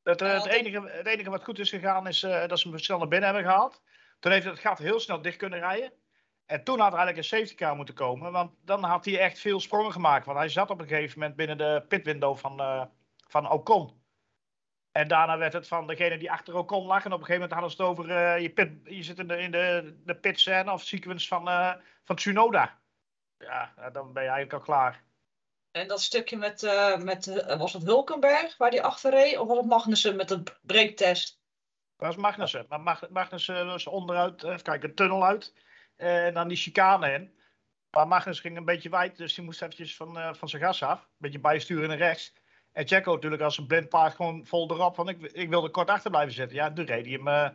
Het, 0.03 0.21
eh, 0.21 0.33
het, 0.33 0.45
enige, 0.45 0.81
het 0.87 1.07
enige 1.07 1.29
wat 1.29 1.43
goed 1.43 1.59
is 1.59 1.69
gegaan 1.69 2.07
is 2.07 2.23
eh, 2.23 2.47
dat 2.47 2.59
ze 2.59 2.69
hem 2.69 2.79
snel 2.79 2.97
naar 2.97 3.07
binnen 3.07 3.29
hebben 3.29 3.51
gehaald. 3.51 3.81
Toen 4.19 4.31
heeft 4.31 4.45
het 4.45 4.59
gat 4.59 4.77
heel 4.77 4.99
snel 4.99 5.21
dicht 5.21 5.37
kunnen 5.37 5.59
rijden. 5.59 5.93
En 6.45 6.63
toen 6.63 6.79
had 6.79 6.91
er 6.91 6.97
eigenlijk 6.97 7.17
een 7.17 7.37
safety 7.37 7.55
car 7.55 7.75
moeten 7.75 7.95
komen. 7.95 8.31
Want 8.31 8.51
dan 8.61 8.83
had 8.83 9.05
hij 9.05 9.19
echt 9.19 9.39
veel 9.39 9.59
sprongen 9.59 9.91
gemaakt. 9.91 10.25
Want 10.25 10.37
hij 10.37 10.49
zat 10.49 10.69
op 10.69 10.79
een 10.79 10.87
gegeven 10.87 11.19
moment 11.19 11.37
binnen 11.37 11.57
de 11.57 11.85
pitwindow 11.87 12.37
van, 12.37 12.89
van 13.27 13.51
Ocon. 13.51 14.02
En 14.93 15.07
daarna 15.07 15.37
werd 15.37 15.53
het 15.53 15.67
van 15.67 15.87
degene 15.87 16.17
die 16.17 16.31
achter 16.31 16.55
Ocon 16.55 16.85
lag. 16.85 17.05
En 17.05 17.13
op 17.13 17.19
een 17.19 17.25
gegeven 17.25 17.49
moment 17.49 17.51
hadden 17.51 17.71
ze 17.71 17.81
het 17.81 17.91
over... 17.91 18.09
eh, 18.09 18.41
je, 18.41 18.49
pit, 18.49 18.71
je 18.83 19.03
zit 19.03 19.19
in 19.19 19.27
de, 19.27 19.37
in 19.37 19.51
de, 19.51 19.95
de 20.05 20.71
of 20.71 20.83
sequence 20.83 21.27
van, 21.27 21.49
eh 21.49 21.73
van 22.03 22.15
Tsunoda. 22.15 22.79
Ja, 23.37 23.73
eh, 23.77 23.93
dan 23.93 24.13
ben 24.13 24.23
je 24.23 24.29
eigenlijk 24.29 24.53
al 24.53 24.65
klaar. 24.65 25.03
En 25.71 25.87
dat 25.87 26.01
stukje 26.01 26.37
met, 26.37 26.61
met 27.03 27.43
was 27.57 27.73
het 27.73 27.83
Hulkenberg 27.83 28.57
waar 28.57 28.71
die 28.71 28.83
achter 28.83 29.11
reed? 29.11 29.37
Of 29.37 29.47
was 29.47 29.57
het 29.57 29.65
Magnussen 29.65 30.15
met 30.15 30.27
de 30.27 30.43
breektest? 30.61 31.41
Dat 31.97 32.07
was 32.07 32.15
Magnussen. 32.15 32.65
Maar 32.69 32.81
Mag- 32.81 33.09
Magnussen 33.09 33.65
was 33.65 33.87
onderuit, 33.87 34.43
even 34.43 34.61
kijken, 34.61 34.89
een 34.89 34.95
tunnel 34.95 35.25
uit. 35.25 35.53
en 35.95 36.33
dan 36.33 36.47
die 36.47 36.57
chicane 36.57 37.13
in. 37.13 37.37
Maar 37.89 38.07
Magnus 38.07 38.39
ging 38.39 38.57
een 38.57 38.65
beetje 38.65 38.89
wijd, 38.89 39.17
dus 39.17 39.33
die 39.33 39.43
moest 39.43 39.61
eventjes 39.61 39.95
van, 39.95 40.35
van 40.35 40.49
zijn 40.49 40.61
gas 40.61 40.83
af. 40.83 40.99
Een 41.01 41.07
beetje 41.17 41.39
bijsturen 41.39 41.87
naar 41.89 41.97
rechts. 41.97 42.33
En 42.73 42.87
Checo 42.87 43.13
natuurlijk 43.13 43.41
als 43.41 43.57
een 43.57 43.67
blind 43.67 43.89
paard 43.89 44.15
gewoon 44.15 44.45
vol 44.45 44.71
erop. 44.71 44.95
Van 44.95 45.09
ik, 45.09 45.21
ik 45.21 45.49
wilde 45.49 45.69
kort 45.69 45.89
achter 45.89 46.09
blijven 46.11 46.33
zitten. 46.33 46.57
Ja, 46.57 46.73
toen 46.73 46.85
reed 46.85 47.05
hij 47.05 47.13
hem 47.13 47.27
eh, 47.27 47.49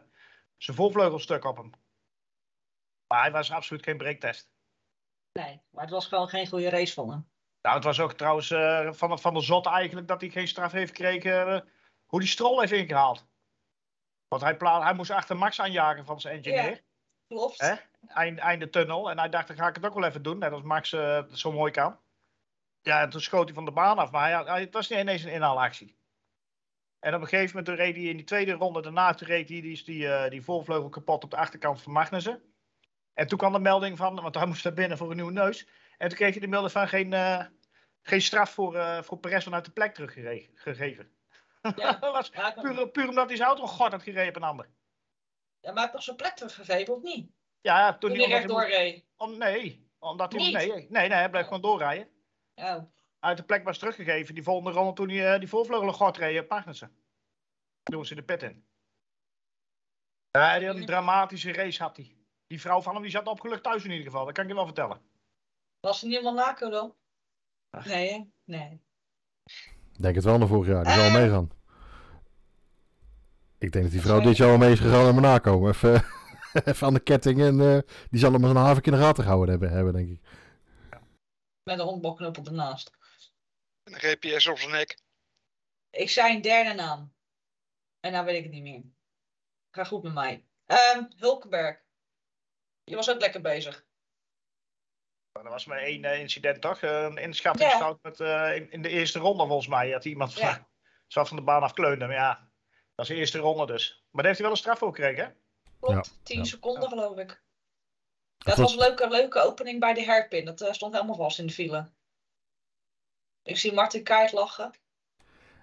zijn 0.56 0.76
voorvleugelstuk 0.76 1.44
op 1.44 1.56
hem. 1.56 1.70
Maar 3.06 3.20
hij 3.20 3.30
was 3.32 3.50
absoluut 3.50 3.82
geen 3.84 3.96
breektest. 3.96 4.50
Nee, 5.32 5.60
maar 5.70 5.82
het 5.84 5.92
was 5.92 6.06
gewoon 6.06 6.28
geen 6.28 6.46
goede 6.48 6.68
race 6.70 6.92
van 6.94 7.10
hem. 7.10 7.28
Nou, 7.62 7.74
het 7.74 7.84
was 7.84 8.00
ook 8.00 8.12
trouwens 8.12 8.50
eh, 8.50 8.92
van, 8.92 9.18
van 9.18 9.34
de 9.34 9.40
zot 9.40 9.66
eigenlijk 9.66 10.08
dat 10.08 10.20
hij 10.20 10.30
geen 10.30 10.48
straf 10.48 10.72
heeft 10.72 10.96
gekregen. 10.96 11.48
eh, 11.54 11.60
hoe 12.06 12.20
die 12.20 12.28
strol 12.28 12.60
heeft 12.60 12.72
ingehaald. 12.72 13.26
Want 14.28 14.42
hij, 14.42 14.56
pla- 14.56 14.82
hij 14.82 14.94
moest 14.94 15.10
achter 15.10 15.36
Max 15.36 15.60
aanjagen 15.60 16.04
van 16.04 16.20
zijn 16.20 16.36
engineer. 16.36 16.70
Ja. 16.70 16.78
Klopt. 17.28 17.60
Hè? 17.60 17.74
Eind, 18.06 18.38
einde 18.38 18.70
tunnel. 18.70 19.10
En 19.10 19.18
hij 19.18 19.28
dacht, 19.28 19.48
dan 19.48 19.56
ga 19.56 19.68
ik 19.68 19.74
het 19.74 19.86
ook 19.86 19.94
wel 19.94 20.04
even 20.04 20.22
doen. 20.22 20.38
Net 20.38 20.52
als 20.52 20.62
Max 20.62 20.90
het 20.90 21.38
zo 21.38 21.52
mooi 21.52 21.72
kan. 21.72 21.98
Ja, 22.82 23.00
en 23.00 23.10
toen 23.10 23.20
schoot 23.20 23.44
hij 23.44 23.54
van 23.54 23.64
de 23.64 23.72
baan 23.72 23.98
af. 23.98 24.10
Maar 24.10 24.46
hij, 24.46 24.60
het 24.60 24.74
was 24.74 24.88
niet 24.88 24.98
ineens 24.98 25.22
een 25.22 25.32
inhaalactie. 25.32 25.96
En 26.98 27.14
op 27.14 27.20
een 27.20 27.26
gegeven 27.26 27.56
moment 27.56 27.78
reed 27.78 27.94
hij 27.96 28.04
in 28.04 28.16
die 28.16 28.24
tweede 28.26 28.52
ronde 28.52 28.82
daarna 28.82 29.10
reed 29.10 29.48
hij 29.48 29.60
die, 29.60 29.84
die, 29.84 30.08
eh, 30.12 30.30
die 30.30 30.42
voorvleugel 30.42 30.88
kapot 30.88 31.24
op 31.24 31.30
de 31.30 31.36
achterkant 31.36 31.82
van 31.82 31.92
Magnussen. 31.92 32.42
En 33.14 33.26
toen 33.26 33.38
kwam 33.38 33.52
de 33.52 33.58
melding 33.58 33.96
van, 33.96 34.20
want 34.20 34.34
hij 34.34 34.46
moest 34.46 34.64
naar 34.64 34.72
binnen 34.72 34.98
voor 34.98 35.10
een 35.10 35.16
nieuwe 35.16 35.32
neus. 35.32 35.66
En 35.98 36.08
toen 36.08 36.16
kreeg 36.18 36.30
hij 36.30 36.40
de 36.40 36.46
melding 36.46 36.72
van 36.72 36.88
geen, 36.88 37.12
eh, 37.12 37.44
geen 38.02 38.22
straf 38.22 38.50
voor, 38.50 38.76
eh 38.76 39.02
voor 39.02 39.18
Perez 39.18 39.44
vanuit 39.44 39.64
de 39.64 39.70
plek 39.70 39.94
teruggegeven. 39.94 41.10
Ja. 41.76 41.92
dat 42.00 42.12
was 42.12 42.30
puur, 42.62 42.88
puur 42.88 43.08
omdat 43.08 43.26
hij 43.28 43.36
zijn 43.36 43.48
auto 43.48 43.62
een 43.62 43.68
god 43.68 43.90
had 43.92 44.02
gereden 44.02 44.28
op 44.28 44.36
een 44.36 44.48
ander. 44.48 44.68
Ja, 45.60 45.72
maar 45.72 45.90
toch 45.90 46.02
zijn 46.02 46.16
plek 46.16 46.34
teruggegeven, 46.36 46.94
of 46.94 47.02
niet? 47.02 47.30
Ja, 47.60 47.90
toen, 47.90 48.00
Toen 48.00 48.18
hij 48.18 48.18
hij 48.18 48.24
omdat 48.26 48.38
rechtdoor 48.38 48.60
hij 48.60 48.84
moest- 48.84 48.94
reed. 48.94 49.04
om, 49.16 49.38
Nee, 49.38 49.90
omdat 49.98 50.32
hij... 50.32 50.50
Nee, 50.50 50.68
nee, 50.68 50.88
nee, 50.88 51.10
hij 51.10 51.30
bleef 51.30 51.42
Oh. 51.42 51.46
gewoon 51.48 51.62
doorrijden. 51.62 52.08
Oh. 52.58 52.82
Uit 53.20 53.36
de 53.36 53.42
plek 53.42 53.64
was 53.64 53.78
teruggegeven. 53.78 54.34
Die 54.34 54.42
volgende 54.42 54.70
ronde 54.78 54.92
toen 54.92 55.08
hij 55.08 55.32
eh, 55.32 55.38
die 55.38 55.48
voorvleugel 55.48 55.86
een 55.88 55.94
god 55.94 56.16
reed 56.16 56.40
op 56.40 56.48
Magnussen. 56.48 56.90
Doen 57.82 58.06
ze 58.06 58.14
de 58.14 58.22
pit 58.22 58.42
in. 58.42 58.64
Ja, 60.30 60.58
die 60.58 60.66
had 60.66 60.76
een 60.76 60.86
dramatische 60.86 61.52
race 61.52 61.82
had 61.82 61.96
hij. 61.96 62.16
Die 62.46 62.60
vrouw 62.60 62.80
van 62.82 62.92
hem 62.94 63.02
die 63.02 63.10
zat 63.10 63.26
opgelucht 63.26 63.62
thuis 63.62 63.84
in 63.84 63.90
ieder 63.90 64.04
geval. 64.06 64.24
Dat 64.24 64.34
kan 64.34 64.42
ik 64.44 64.50
je 64.50 64.56
wel 64.56 64.64
vertellen. 64.64 65.00
Was 65.80 66.02
er 66.02 66.08
niet 66.08 66.22
Monaco 66.22 66.70
dan? 66.70 66.94
Ach. 67.70 67.86
Nee, 67.86 68.12
hè? 68.12 68.24
Nee. 68.44 68.80
Ik 69.92 70.02
denk 70.02 70.14
het 70.14 70.24
wel 70.24 70.38
naar 70.38 70.48
vorig 70.48 70.66
jaar. 70.68 70.84
Die 70.84 70.92
zal 70.92 71.04
Eh. 71.04 71.12
wel 71.12 71.20
meegaan. 71.20 71.50
Ik 73.58 73.72
denk 73.72 73.84
dat 73.84 73.92
die 73.92 74.00
vrouw 74.02 74.20
dit 74.20 74.36
jaar 74.36 74.48
wel 74.48 74.58
mee 74.58 74.72
is 74.72 74.80
gegaan 74.80 75.04
naar 75.04 75.14
Monaco. 75.14 75.68
Even, 75.68 76.04
even 76.64 76.86
aan 76.86 76.94
de 76.94 77.00
ketting 77.00 77.40
en 77.40 77.60
eh, 77.60 77.78
die 78.10 78.20
zal 78.20 78.32
hem 78.32 78.42
als 78.42 78.50
een 78.52 78.56
haven 78.58 78.82
in 78.82 78.92
de 78.92 78.98
gaten 78.98 79.22
gehouden 79.22 79.50
hebben, 79.50 79.70
hebben 79.70 79.92
denk 79.92 80.08
ik. 80.08 80.20
Met 81.68 81.78
een 81.78 81.84
honkbalknuppel 81.84 82.44
ernaast. 82.44 82.90
En 83.82 83.92
een 83.94 84.00
GPS 84.00 84.46
op 84.46 84.58
zijn 84.58 84.70
nek. 84.70 84.98
Ik 85.90 86.10
zei 86.10 86.34
een 86.34 86.42
derde 86.42 86.74
naam. 86.74 87.14
En 88.00 88.12
nou 88.12 88.24
weet 88.24 88.36
ik 88.36 88.42
het 88.42 88.52
niet 88.52 88.62
meer. 88.62 88.82
Ga 89.70 89.84
goed 89.84 90.02
met 90.02 90.12
mij. 90.12 90.46
Ehm 90.66 91.04
Hulkenberg. 91.16 91.80
Je 92.84 92.94
was 92.94 93.10
ook 93.10 93.20
lekker 93.20 93.40
bezig. 93.40 93.86
Er 95.32 95.48
was 95.48 95.64
maar 95.64 95.78
één 95.78 96.04
eh, 96.04 96.20
incident 96.20 96.60
toch? 96.60 96.80
Eh, 96.80 97.02
Een 97.02 97.16
inschattingsfout 97.16 98.02
met, 98.02 98.20
eh, 98.20 98.56
in, 98.56 98.70
in 98.70 98.82
de 98.82 98.88
eerste 98.88 99.18
ronde 99.18 99.46
volgens 99.46 99.68
mij. 99.68 99.90
Had 99.90 100.04
iemand 100.04 100.32
Ja. 100.32 100.54
van, 100.54 100.66
zo 101.06 101.24
van 101.24 101.36
de 101.36 101.42
baan 101.42 101.62
afkleunde. 101.62 102.06
Maar 102.06 102.16
ja, 102.16 102.50
dat 102.94 103.04
is 103.08 103.12
de 103.12 103.18
eerste 103.18 103.38
ronde 103.38 103.66
dus. 103.66 103.90
Maar 104.10 104.22
daar 104.22 104.24
heeft 104.24 104.38
hij 104.38 104.42
wel 104.48 104.50
een 104.50 104.62
straf 104.62 104.78
voor 104.78 104.94
gekregen 104.94 105.24
hè? 105.24 105.30
Klopt, 105.80 106.18
10 106.22 106.38
ja. 106.38 106.44
seconden 106.44 106.88
geloof 106.88 107.18
ik. 107.18 107.42
Dat 108.38 108.56
was- 108.56 108.72
een 108.72 108.78
leuke, 108.78 109.08
leuke 109.08 109.38
opening 109.42 109.80
bij 109.80 109.94
de 109.94 110.04
hairpin. 110.04 110.44
Dat 110.44 110.60
eh, 110.60 110.72
stond 110.72 110.92
helemaal 110.94 111.14
vast 111.16 111.38
in 111.38 111.46
de 111.46 111.52
file. 111.52 111.88
Ik 113.42 113.56
zie 113.56 113.72
Martin 113.72 114.02
Kaart 114.02 114.32
lachen. 114.32 114.70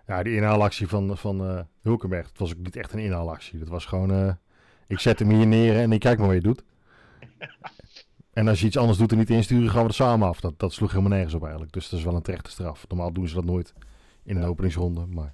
Ja, 0.08 0.24
die 0.24 0.36
inhaalactie 0.36 0.88
van, 0.88 1.18
van 1.18 1.42
eh, 1.50 1.62
Hulkenberg, 1.82 2.28
dat 2.28 2.38
was 2.38 2.52
ook 2.52 2.58
niet 2.58 2.76
echt 2.76 2.94
een 2.94 3.00
inhaalactie. 3.00 3.60
Dat 3.60 3.68
was 3.68 3.86
gewoon, 3.86 4.12
eh, 4.12 4.34
ik 4.88 5.00
zet 5.00 5.20
hem 5.20 5.30
hier 5.30 5.48
neer 5.48 5.80
en 5.80 5.92
ik 5.92 6.00
kijk 6.00 6.18
maar 6.18 6.28
wat 6.28 6.36
je 6.36 6.42
doet. 6.42 6.64
En 8.34 8.48
als 8.48 8.60
je 8.60 8.66
iets 8.66 8.78
anders 8.78 8.98
doet 8.98 9.12
en 9.12 9.18
niet 9.18 9.30
insturen, 9.30 9.70
gaan 9.70 9.82
we 9.82 9.88
er 9.88 9.94
samen 9.94 10.28
af. 10.28 10.40
Dat, 10.40 10.60
dat 10.60 10.74
sloeg 10.74 10.90
helemaal 10.90 11.12
nergens 11.12 11.34
op 11.34 11.42
eigenlijk. 11.42 11.72
Dus 11.72 11.90
dat 11.90 12.00
is 12.00 12.06
wel 12.06 12.16
een 12.16 12.22
terechte 12.22 12.52
straf. 12.52 12.88
Normaal 12.88 13.12
doen 13.14 13.28
ze 13.28 13.36
dat 13.36 13.44
nooit 13.46 13.74
in 14.24 14.36
een 14.36 14.42
Ja. 14.42 14.48
openingsronde. 14.48 15.06
Maar 15.06 15.34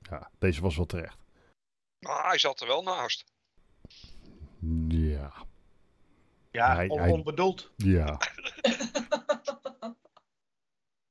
ja, 0.00 0.30
deze 0.38 0.60
was 0.60 0.76
wel 0.76 0.86
terecht. 0.86 1.18
Maar 2.06 2.26
hij 2.28 2.38
zat 2.38 2.60
er 2.60 2.66
wel 2.66 2.82
naast. 2.82 3.24
Ja, 4.88 5.32
Ja, 6.56 6.74
Hij- 6.74 6.88
on- 6.88 7.00
hij- 7.00 7.10
onbedoeld. 7.10 7.72
ja. 7.76 8.16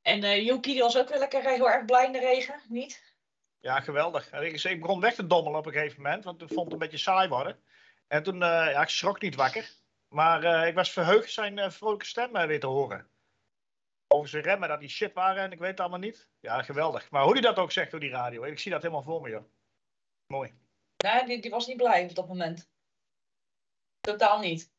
En 0.02 0.24
eh 0.24 0.46
Yuki 0.46 0.72
die 0.72 0.82
was 0.82 0.98
ook 0.98 1.10
weer 1.10 1.20
lekker 1.20 1.42
heel 1.42 1.70
erg 1.70 1.86
blij 1.86 2.06
in 2.06 2.12
de 2.12 2.20
regen, 2.20 2.62
niet? 2.68 3.14
Ja, 3.60 3.80
geweldig. 3.80 4.30
En 4.30 4.46
Ik, 4.46 4.64
ik 4.64 4.82
begon 4.82 5.00
weg 5.00 5.16
te 5.16 5.28
dommelen 5.28 5.60
op 5.60 5.66
een 5.66 5.72
gegeven 5.72 6.02
moment, 6.02 6.24
want 6.24 6.42
ik 6.42 6.48
vond 6.48 6.64
het 6.64 6.74
een 6.74 6.80
beetje 6.80 6.98
saai 6.98 7.30
worden. 7.30 7.60
En 8.08 8.24
toen, 8.24 8.34
eh, 8.44 8.50
ja, 8.50 8.82
ik 8.82 8.90
schrok 8.90 9.22
niet 9.22 9.36
wakker. 9.36 9.72
Maar 10.08 10.44
eh, 10.44 10.68
ik 10.68 10.75
was 10.75 10.92
verheugd 10.92 11.32
zijn 11.32 11.60
eh, 11.60 11.70
vrolijke 11.70 12.06
stem 12.06 12.36
eh, 12.36 12.46
weer 12.48 12.60
te 12.60 12.68
horen. 12.68 13.08
Over 14.08 14.30
zijn 14.30 14.44
remmen, 14.44 14.70
dat 14.70 14.80
die 14.80 14.90
shit 14.90 15.14
waren 15.14 15.44
en 15.44 15.52
ik 15.52 15.60
weet 15.60 15.70
het 15.70 15.80
allemaal 15.80 16.00
niet. 16.00 16.30
Ja, 16.40 16.62
geweldig. 16.62 17.10
Maar 17.12 17.24
hoe 17.24 17.34
hij 17.34 17.42
dat 17.42 17.58
ook 17.58 17.72
zegt 17.72 17.92
door 17.92 18.00
die 18.00 18.10
radio, 18.10 18.44
ik 18.44 18.60
zie 18.60 18.72
dat 18.72 18.82
helemaal 18.82 19.04
voor 19.04 19.22
me, 19.22 19.30
joh. 19.30 19.44
Mooi. 20.28 20.54
Nee, 20.98 21.25
die, 21.25 21.42
die 21.42 21.52
was 21.52 21.68
niet 21.68 21.78
blij 21.78 22.04
op 22.04 22.16
dat 22.16 22.28
moment. 22.28 22.70
Totaal 24.00 24.40
niet. 24.40 24.74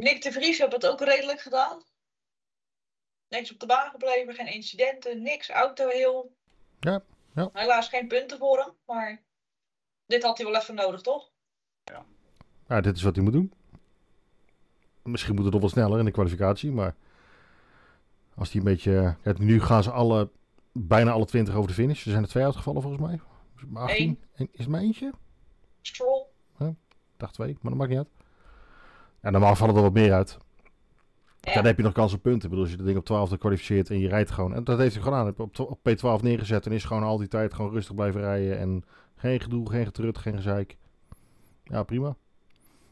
Nick 0.00 0.22
de 0.22 0.32
Vries 0.32 0.58
heeft 0.58 0.72
het 0.72 0.86
ook 0.86 1.00
redelijk 1.00 1.40
gedaan. 1.40 1.82
Niks 3.28 3.52
op 3.52 3.60
de 3.60 3.66
baan 3.66 3.90
gebleven, 3.90 4.34
geen 4.34 4.52
incidenten, 4.52 5.22
niks, 5.22 5.50
auto 5.50 5.88
heel. 5.88 6.36
Ja, 6.80 7.02
ja. 7.34 7.50
Helaas 7.52 7.88
geen 7.88 8.08
punten 8.08 8.38
voor 8.38 8.58
hem, 8.58 8.72
maar 8.86 9.22
dit 10.06 10.22
had 10.22 10.38
hij 10.38 10.46
wel 10.46 10.60
even 10.60 10.74
nodig, 10.74 11.00
toch? 11.00 11.30
ja, 12.68 12.80
dit 12.80 12.96
is 12.96 13.02
wat 13.02 13.14
hij 13.14 13.24
moet 13.24 13.32
doen. 13.32 13.52
Misschien 15.02 15.34
moet 15.34 15.44
het 15.44 15.52
nog 15.52 15.60
wel 15.60 15.70
sneller 15.70 15.98
in 15.98 16.04
de 16.04 16.10
kwalificatie, 16.10 16.72
maar 16.72 16.94
als 18.34 18.48
hij 18.52 18.58
een 18.58 18.66
beetje... 18.66 19.16
Ja, 19.22 19.34
nu 19.38 19.60
gaan 19.60 19.82
ze 19.82 19.90
alle, 19.90 20.30
bijna 20.72 21.10
alle 21.10 21.26
20 21.26 21.54
over 21.54 21.68
de 21.68 21.74
finish. 21.74 22.04
Er 22.04 22.10
zijn 22.10 22.22
er 22.22 22.28
twee 22.28 22.44
uitgevallen 22.44 22.82
volgens 22.82 23.02
mij. 23.02 23.14
Is 23.54 23.60
het 23.60 23.70
maar 23.70 23.82
18? 23.82 24.20
En 24.34 24.48
Is 24.52 24.58
het 24.58 24.68
maar 24.68 24.80
eentje? 24.80 25.12
Stroll. 25.80 26.26
Ik 26.58 27.26
dacht 27.26 27.34
twee, 27.34 27.52
maar 27.60 27.70
dat 27.70 27.74
maakt 27.74 27.90
niet 27.90 27.98
uit. 27.98 28.19
Ja, 29.22 29.30
normaal 29.30 29.56
vallen 29.56 29.76
er 29.76 29.82
wat 29.82 29.92
meer 29.92 30.12
uit. 30.12 30.38
Ja. 31.40 31.54
Dan 31.54 31.64
heb 31.64 31.76
je 31.76 31.82
nog 31.82 31.92
kans 31.92 32.12
op 32.12 32.22
punten. 32.22 32.42
Ik 32.42 32.48
bedoel, 32.48 32.60
als 32.60 32.70
je 32.70 32.76
dat 32.76 32.86
ding 32.86 32.98
op 32.98 33.04
12 33.04 33.38
kwalificeert 33.38 33.90
en 33.90 33.98
je 33.98 34.08
rijdt 34.08 34.30
gewoon. 34.30 34.54
En 34.54 34.64
dat 34.64 34.78
heeft 34.78 34.94
hij 34.94 35.02
gewoon 35.02 35.18
aan. 35.18 35.34
Op, 35.36 35.58
op 35.58 35.78
P12 35.88 36.22
neergezet 36.22 36.66
en 36.66 36.72
is 36.72 36.84
gewoon 36.84 37.02
al 37.02 37.18
die 37.18 37.28
tijd 37.28 37.54
gewoon 37.54 37.72
rustig 37.72 37.94
blijven 37.94 38.20
rijden. 38.20 38.58
En 38.58 38.84
geen 39.16 39.40
gedoe, 39.40 39.70
geen 39.70 39.84
getrut, 39.84 40.18
geen 40.18 40.36
gezeik. 40.36 40.76
Ja, 41.64 41.82
prima. 41.82 42.16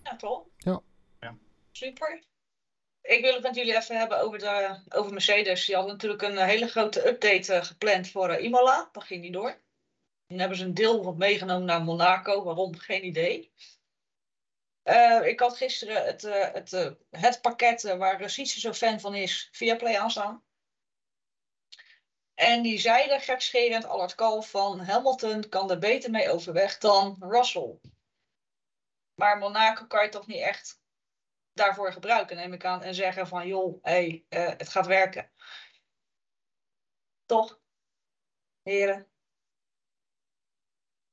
Ja, 0.02 0.16
toch? 0.16 0.42
Ja. 0.56 0.80
Ja. 1.20 1.36
Super. 1.72 2.22
Ik 3.02 3.20
wil 3.20 3.34
het 3.34 3.42
met 3.42 3.54
jullie 3.54 3.76
even 3.76 3.98
hebben 3.98 4.20
over, 4.20 4.38
de, 4.38 4.78
over 4.88 5.12
Mercedes. 5.12 5.66
Die 5.66 5.74
hadden 5.74 5.92
natuurlijk 5.92 6.22
een 6.22 6.38
hele 6.38 6.66
grote 6.66 7.08
update 7.08 7.52
eh, 7.52 7.64
gepland 7.64 8.08
voor 8.08 8.28
eh, 8.28 8.44
Imola. 8.44 8.88
Dat 8.92 9.04
ging 9.04 9.22
niet 9.22 9.32
door. 9.32 9.60
Dan 10.26 10.38
hebben 10.38 10.58
ze 10.58 10.64
een 10.64 10.74
deel 10.74 11.04
wat 11.04 11.16
meegenomen 11.16 11.66
naar 11.66 11.82
Monaco. 11.82 12.44
Waarom? 12.44 12.76
Geen 12.76 13.06
idee. 13.06 13.52
Eh, 14.88 15.26
ik 15.26 15.40
had 15.40 15.56
gisteren 15.56 16.04
het, 16.04 16.24
eh, 16.24 16.52
het, 16.52 16.72
eh, 16.72 16.90
het 17.10 17.40
pakket 17.40 17.82
waar 17.82 18.20
Rosice 18.20 18.60
zo 18.60 18.72
fan 18.72 19.00
van 19.00 19.14
is, 19.14 19.48
via 19.52 19.76
Play 19.76 19.98
aanstaan. 19.98 20.44
En 22.34 22.62
die 22.62 22.78
zeiden 22.78 23.20
gekscherend 23.20 23.84
al 23.84 24.02
het 24.02 24.14
kalf 24.14 24.50
van 24.50 24.80
Hamilton 24.80 25.48
kan 25.48 25.70
er 25.70 25.78
beter 25.78 26.10
mee 26.10 26.30
overweg 26.30 26.78
dan 26.78 27.16
Russell. 27.20 27.78
Maar 29.14 29.38
Monaco 29.38 29.86
kan 29.86 30.04
je 30.04 30.08
toch 30.08 30.26
niet 30.26 30.42
echt 30.42 30.80
daarvoor 31.52 31.92
gebruiken, 31.92 32.36
neem 32.36 32.52
ik 32.52 32.64
aan. 32.64 32.82
En 32.82 32.94
zeggen 32.94 33.26
van, 33.26 33.46
joh, 33.46 33.82
hey, 33.82 34.24
het 34.28 34.68
gaat 34.68 34.86
werken. 34.86 35.30
Toch? 37.26 37.60
Heren? 38.62 39.10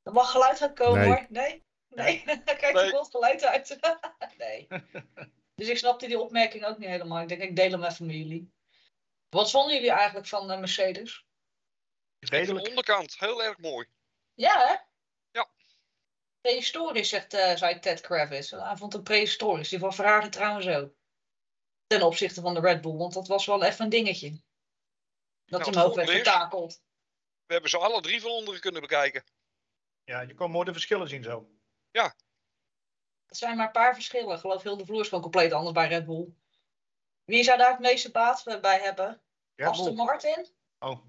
Er 0.03 0.11
mag 0.11 0.31
geluid 0.31 0.61
uit 0.61 0.73
komen 0.73 0.99
Nee. 0.99 1.07
hoor. 1.09 1.25
Nee? 1.29 1.64
Nee? 2.01 2.23
Er 2.25 2.73
Nee. 2.73 2.91
komt 2.91 3.09
geluid 3.11 3.43
uit. 3.43 3.77
nee. 4.37 4.67
Dus 5.55 5.67
ik 5.67 5.77
snapte 5.77 6.07
die 6.07 6.19
opmerking 6.19 6.65
ook 6.65 6.77
niet 6.77 6.89
helemaal. 6.89 7.21
Ik 7.21 7.27
denk, 7.27 7.41
ik 7.41 7.55
deel 7.55 7.71
hem 7.71 7.83
even 7.83 8.05
met 8.05 8.15
jullie. 8.15 8.53
Wat 9.29 9.51
vonden 9.51 9.73
jullie 9.73 9.91
eigenlijk 9.91 10.27
van 10.27 10.51
eh, 10.51 10.59
Mercedes? 10.59 11.25
De 12.19 12.27
Redelijk. 12.27 12.67
onderkant, 12.67 13.19
heel 13.19 13.43
erg 13.43 13.57
mooi. 13.57 13.87
Ja, 14.33 14.67
hè? 14.67 14.75
Ja. 15.39 15.49
Prehistorisch, 16.41 17.09
zegt, 17.09 17.33
eh, 17.33 17.55
zei 17.55 17.79
Ted 17.79 18.01
Kravitz. 18.01 18.51
Hij 18.51 18.75
vond 18.75 18.93
het 18.93 19.03
prehistorisch. 19.03 19.69
Die 19.69 19.79
van 19.79 19.93
Ferrari 19.93 20.29
trouwens 20.29 20.67
ook. 20.67 20.93
Ten 21.87 22.01
opzichte 22.01 22.41
van 22.41 22.53
de 22.53 22.59
Red 22.59 22.81
Bull, 22.81 22.95
want 22.95 23.13
dat 23.13 23.27
was 23.27 23.45
wel 23.45 23.63
even 23.63 23.83
een 23.83 23.89
dingetje. 23.89 24.41
Dat 25.45 25.59
Nou, 25.59 25.71
hem 25.75 25.83
ook 25.83 25.95
werd 25.95 26.09
vertakeld. 26.09 26.81
We 27.45 27.53
hebben 27.53 27.69
ze 27.69 27.77
alle 27.77 28.01
drie 28.01 28.21
van 28.21 28.31
onderen 28.31 28.59
kunnen 28.61 28.81
bekijken. 28.81 29.23
Ja, 30.03 30.21
je 30.21 30.33
kon 30.33 30.51
mooi 30.51 30.65
de 30.65 30.71
verschillen 30.71 31.07
zien 31.07 31.23
zo. 31.23 31.54
Het 33.27 33.37
zijn 33.37 33.57
maar 33.57 33.65
een 33.65 33.71
paar 33.71 33.93
verschillen. 33.93 34.33
Ik 34.35 34.39
geloof 34.39 34.63
heel 34.63 34.77
de 34.77 34.85
vloer 34.85 35.01
is 35.01 35.07
gewoon 35.07 35.23
compleet 35.23 35.53
anders 35.53 35.73
bij 35.73 35.87
Red 35.87 36.05
Bull. 36.05 36.27
Wie 37.23 37.43
zou 37.43 37.57
daar 37.57 37.71
het 37.71 37.79
meeste 37.79 38.11
baat 38.11 38.59
bij 38.61 38.79
hebben? 38.79 39.21
Red 39.55 39.67
Aston 39.67 39.95
Bull. 39.95 40.05
Martin? 40.05 40.47
Oh, 40.79 41.05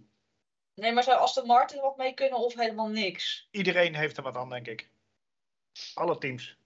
Nee, 0.76 0.92
maar 0.92 1.02
zou 1.02 1.18
Aston 1.20 1.46
Martin 1.46 1.80
wat 1.80 1.96
mee 1.96 2.14
kunnen 2.14 2.38
of 2.38 2.54
helemaal 2.54 2.88
niks? 2.88 3.48
iedereen 3.50 3.94
heeft 3.94 4.16
er 4.16 4.22
wat 4.22 4.36
aan, 4.36 4.50
denk 4.50 4.66
ik. 4.66 4.90
Alle 5.94 6.18
teams. 6.18 6.58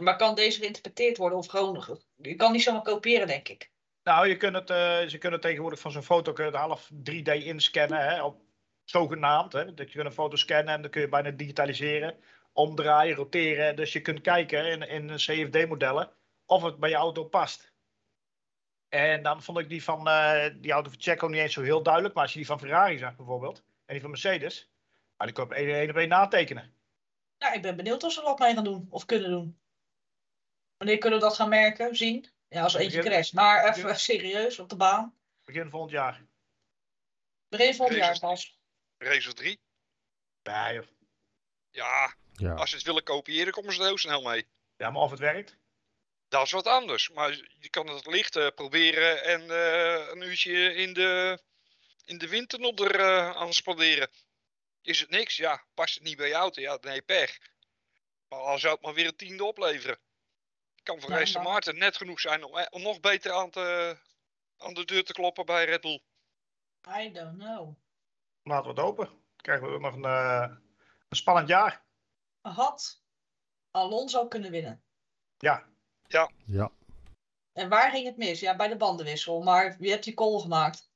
Maar 0.00 0.16
kan 0.16 0.34
deze 0.34 0.60
geïnterpreteerd 0.60 1.16
worden 1.16 1.38
of 1.38 1.46
gewoon... 1.46 2.00
Je 2.16 2.34
kan 2.34 2.52
niet 2.52 2.62
zomaar 2.62 2.82
kopiëren, 2.82 3.26
denk 3.26 3.48
ik. 3.48 3.70
Nou, 4.02 4.28
je 4.28 4.36
kunt 4.36 4.54
het, 4.54 4.70
eh, 4.70 5.06
ze 5.06 5.18
kunnen 5.18 5.40
tegenwoordig 5.40 5.80
van 5.80 5.90
zo'n 5.90 6.02
foto 6.02 6.32
kun 6.32 6.44
je 6.44 6.50
het 6.50 6.60
half 6.60 6.90
3D 6.92 7.44
inscannen. 7.44 8.08
Hè, 8.08 8.22
op, 8.22 8.40
zogenaamd. 8.84 9.52
Hè, 9.52 9.74
dat 9.74 9.86
je 9.86 9.94
kunt 9.94 10.06
een 10.06 10.12
foto 10.12 10.36
scannen 10.36 10.74
en 10.74 10.82
dan 10.82 10.90
kun 10.90 11.00
je 11.00 11.08
bijna 11.08 11.30
digitaliseren. 11.30 12.18
Omdraaien, 12.52 13.16
roteren. 13.16 13.76
Dus 13.76 13.92
je 13.92 14.00
kunt 14.00 14.20
kijken 14.20 14.66
in, 14.66 14.82
in 14.82 15.16
CFD-modellen 15.16 16.12
of 16.46 16.62
het 16.62 16.76
bij 16.78 16.88
je 16.90 16.94
auto 16.96 17.24
past. 17.24 17.72
En 18.88 19.22
dan 19.22 19.42
vond 19.42 19.58
ik 19.58 19.68
die 19.68 19.82
van 19.84 20.08
eh, 20.08 20.54
die 20.56 20.72
auto 20.72 20.90
van 20.90 21.00
Checo 21.00 21.26
niet 21.26 21.40
eens 21.40 21.52
zo 21.52 21.62
heel 21.62 21.82
duidelijk. 21.82 22.14
Maar 22.14 22.22
als 22.22 22.32
je 22.32 22.38
die 22.38 22.46
van 22.48 22.58
Ferrari 22.58 22.98
zag 22.98 23.16
bijvoorbeeld. 23.16 23.58
En 23.58 23.92
die 23.92 24.00
van 24.00 24.10
Mercedes. 24.10 24.70
Maar 25.16 25.26
die 25.26 25.36
kon 25.36 25.44
je 25.44 25.50
op 25.50 25.56
één 25.56 25.90
op 25.90 25.96
één 25.96 26.08
natekenen. 26.08 26.74
Nou, 27.38 27.54
ik 27.54 27.62
ben 27.62 27.76
benieuwd 27.76 28.02
of 28.02 28.12
ze 28.12 28.22
wat 28.22 28.38
mee 28.38 28.54
gaan 28.54 28.64
doen 28.64 28.86
of 28.90 29.04
kunnen 29.06 29.30
doen. 29.30 29.60
Wanneer 30.76 30.98
kunnen 30.98 31.18
we 31.18 31.24
dat 31.24 31.34
gaan 31.36 31.48
merken, 31.48 31.96
zien? 31.96 32.30
Ja, 32.48 32.62
als 32.62 32.74
eentje 32.74 32.96
Begin- 32.96 33.12
crasht. 33.12 33.32
Maar 33.32 33.68
even 33.68 33.82
begin- 33.82 33.98
serieus, 33.98 34.58
op 34.58 34.68
de 34.68 34.76
baan. 34.76 35.16
Begin 35.44 35.70
volgend 35.70 35.92
jaar. 35.92 36.24
Begin 37.48 37.74
volgend 37.74 37.98
jaar 37.98 38.18
pas. 38.18 38.60
Race 38.98 39.28
of 39.28 39.34
3. 39.34 39.60
Nee, 40.42 40.74
joh. 40.74 40.86
Ja, 41.70 42.14
Ja. 42.32 42.54
als 42.54 42.70
ze 42.70 42.76
het 42.76 42.84
willen 42.84 43.02
kopiëren, 43.02 43.52
komen 43.52 43.72
ze 43.72 43.80
er 43.80 43.86
heel 43.86 43.98
snel 43.98 44.22
mee. 44.22 44.46
ja, 44.76 44.90
maar 44.90 45.02
of 45.02 45.10
het 45.10 45.20
werkt? 45.20 45.56
Dat 46.28 46.44
is 46.46 46.52
wat 46.52 46.66
anders. 46.66 47.10
Maar 47.10 47.30
je 47.58 47.68
kan 47.70 47.86
het 47.86 48.06
licht 48.06 48.36
eh, 48.36 48.46
proberen 48.54 49.24
en 49.24 49.40
eh, 49.50 50.08
een 50.10 50.22
uurtje 50.22 50.74
in 50.74 50.92
de, 50.92 51.38
in 52.04 52.18
de 52.18 52.28
winter 52.28 52.60
er 52.84 53.00
eh, 53.00 53.36
aan 53.36 53.52
spanderen. 53.52 54.10
Is 54.82 55.00
het 55.00 55.10
niks? 55.10 55.36
Ja. 55.36 55.64
Past 55.74 55.94
het 55.94 56.02
niet 56.02 56.16
bij 56.16 56.28
je 56.28 56.34
auto? 56.34 56.60
Ja, 56.60 56.78
dan 56.78 56.92
heb 56.92 56.94
je 56.94 57.02
pech. 57.02 57.38
Maar 58.28 58.38
al 58.38 58.58
zou 58.58 58.74
het 58.74 58.82
maar 58.82 58.94
weer 58.94 59.06
een 59.06 59.16
tiende 59.16 59.44
opleveren. 59.44 59.98
Kan 60.82 61.00
voor 61.00 61.26
Ja, 61.26 61.42
Martin 61.42 61.78
net 61.78 61.96
genoeg 61.96 62.20
zijn 62.20 62.44
om, 62.44 62.58
eh, 62.58 62.66
om 62.70 62.82
nog 62.82 63.00
beter 63.00 63.32
aan, 63.32 63.50
te, 63.50 63.96
aan 64.56 64.74
de 64.74 64.84
deur 64.84 65.04
te 65.04 65.12
kloppen 65.12 65.46
bij 65.46 65.64
Red 65.64 65.80
Bull. 65.80 66.00
I 66.98 67.12
don't 67.12 67.38
know. 67.38 67.76
Laten 68.42 68.74
we 68.74 68.80
het 68.80 68.88
open. 68.88 69.06
Dan 69.06 69.36
krijgen 69.36 69.72
we 69.72 69.78
nog 69.78 69.94
een, 69.94 70.04
eh, 70.04 70.56
een 71.08 71.16
spannend 71.16 71.48
jaar. 71.48 71.82
Had 72.42 73.02
Alonso 73.70 74.28
kunnen 74.28 74.50
winnen. 74.50 74.82
Ja, 75.38 75.66
ja. 76.46 76.70
En 77.52 77.68
waar 77.68 77.90
ging 77.90 78.06
het 78.06 78.16
mis? 78.16 78.40
Ja, 78.40 78.56
bij 78.56 78.68
de 78.68 78.76
bandenwissel. 78.76 79.42
Maar 79.42 79.76
wie 79.78 79.90
hebt 79.90 80.04
die 80.04 80.14
call 80.14 80.40
gemaakt? 80.40 80.90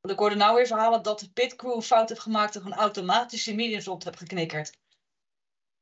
Want 0.00 0.14
ik 0.14 0.18
hoorde 0.18 0.36
nou 0.36 0.56
weer 0.56 0.66
verhalen 0.66 1.02
dat 1.02 1.20
de 1.20 1.32
pitcrew 1.32 1.74
een 1.74 1.82
fout 1.82 2.08
heeft 2.08 2.20
gemaakt 2.20 2.54
en 2.54 2.62
gewoon 2.62 2.78
automatisch 2.78 3.44
de 3.44 3.54
mediums 3.54 3.88
op 3.88 4.04
heeft 4.04 4.18
geknikkerd. 4.18 4.78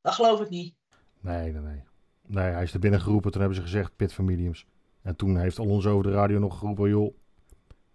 Dat 0.01 0.15
geloof 0.15 0.41
ik 0.41 0.49
niet. 0.49 0.75
Nee, 1.21 1.53
nee, 1.53 1.63
nee. 1.63 1.83
Nee, 2.27 2.53
hij 2.53 2.63
is 2.63 2.73
er 2.73 2.81
binnen 2.81 3.01
geroepen. 3.01 3.31
Toen 3.31 3.41
hebben 3.41 3.59
ze 3.59 3.65
gezegd 3.65 3.97
pit 3.97 4.13
van 4.13 4.25
mediums. 4.25 4.67
En 5.03 5.17
toen 5.17 5.39
heeft 5.39 5.59
Alonso 5.59 5.91
over 5.91 6.03
de 6.03 6.17
radio 6.17 6.39
nog 6.39 6.59
geroepen, 6.59 6.89
joh, 6.89 7.17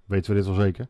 weten 0.06 0.32
we 0.32 0.38
dit 0.38 0.48
wel 0.48 0.60
zeker? 0.60 0.90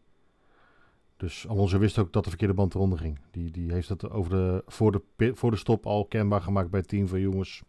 Dus 1.19 1.47
Alonso 1.47 1.77
wist 1.79 1.97
ook 1.97 2.13
dat 2.13 2.23
de 2.23 2.29
verkeerde 2.29 2.53
band 2.53 2.73
eronder 2.75 2.99
ging. 2.99 3.19
Die, 3.31 3.51
die 3.51 3.71
heeft 3.71 3.89
het 3.89 4.09
over 4.09 4.31
de, 4.31 4.63
voor, 4.67 4.91
de, 5.17 5.31
voor 5.35 5.51
de 5.51 5.57
stop 5.57 5.85
al 5.85 6.05
kenbaar 6.05 6.41
gemaakt 6.41 6.69
bij 6.69 6.79
het 6.79 6.89
team 6.89 7.07
van 7.07 7.19
jongens. 7.19 7.61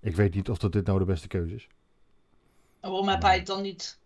Ik 0.00 0.16
weet 0.16 0.34
niet 0.34 0.50
of 0.50 0.58
dat 0.58 0.72
dit 0.72 0.86
nou 0.86 0.98
de 0.98 1.04
beste 1.04 1.28
keuze 1.28 1.54
is. 1.54 1.66
En 2.80 2.90
waarom 2.90 3.08
heb 3.08 3.22
hij 3.22 3.36
het 3.36 3.46
dan 3.46 3.62
niet 3.62 3.98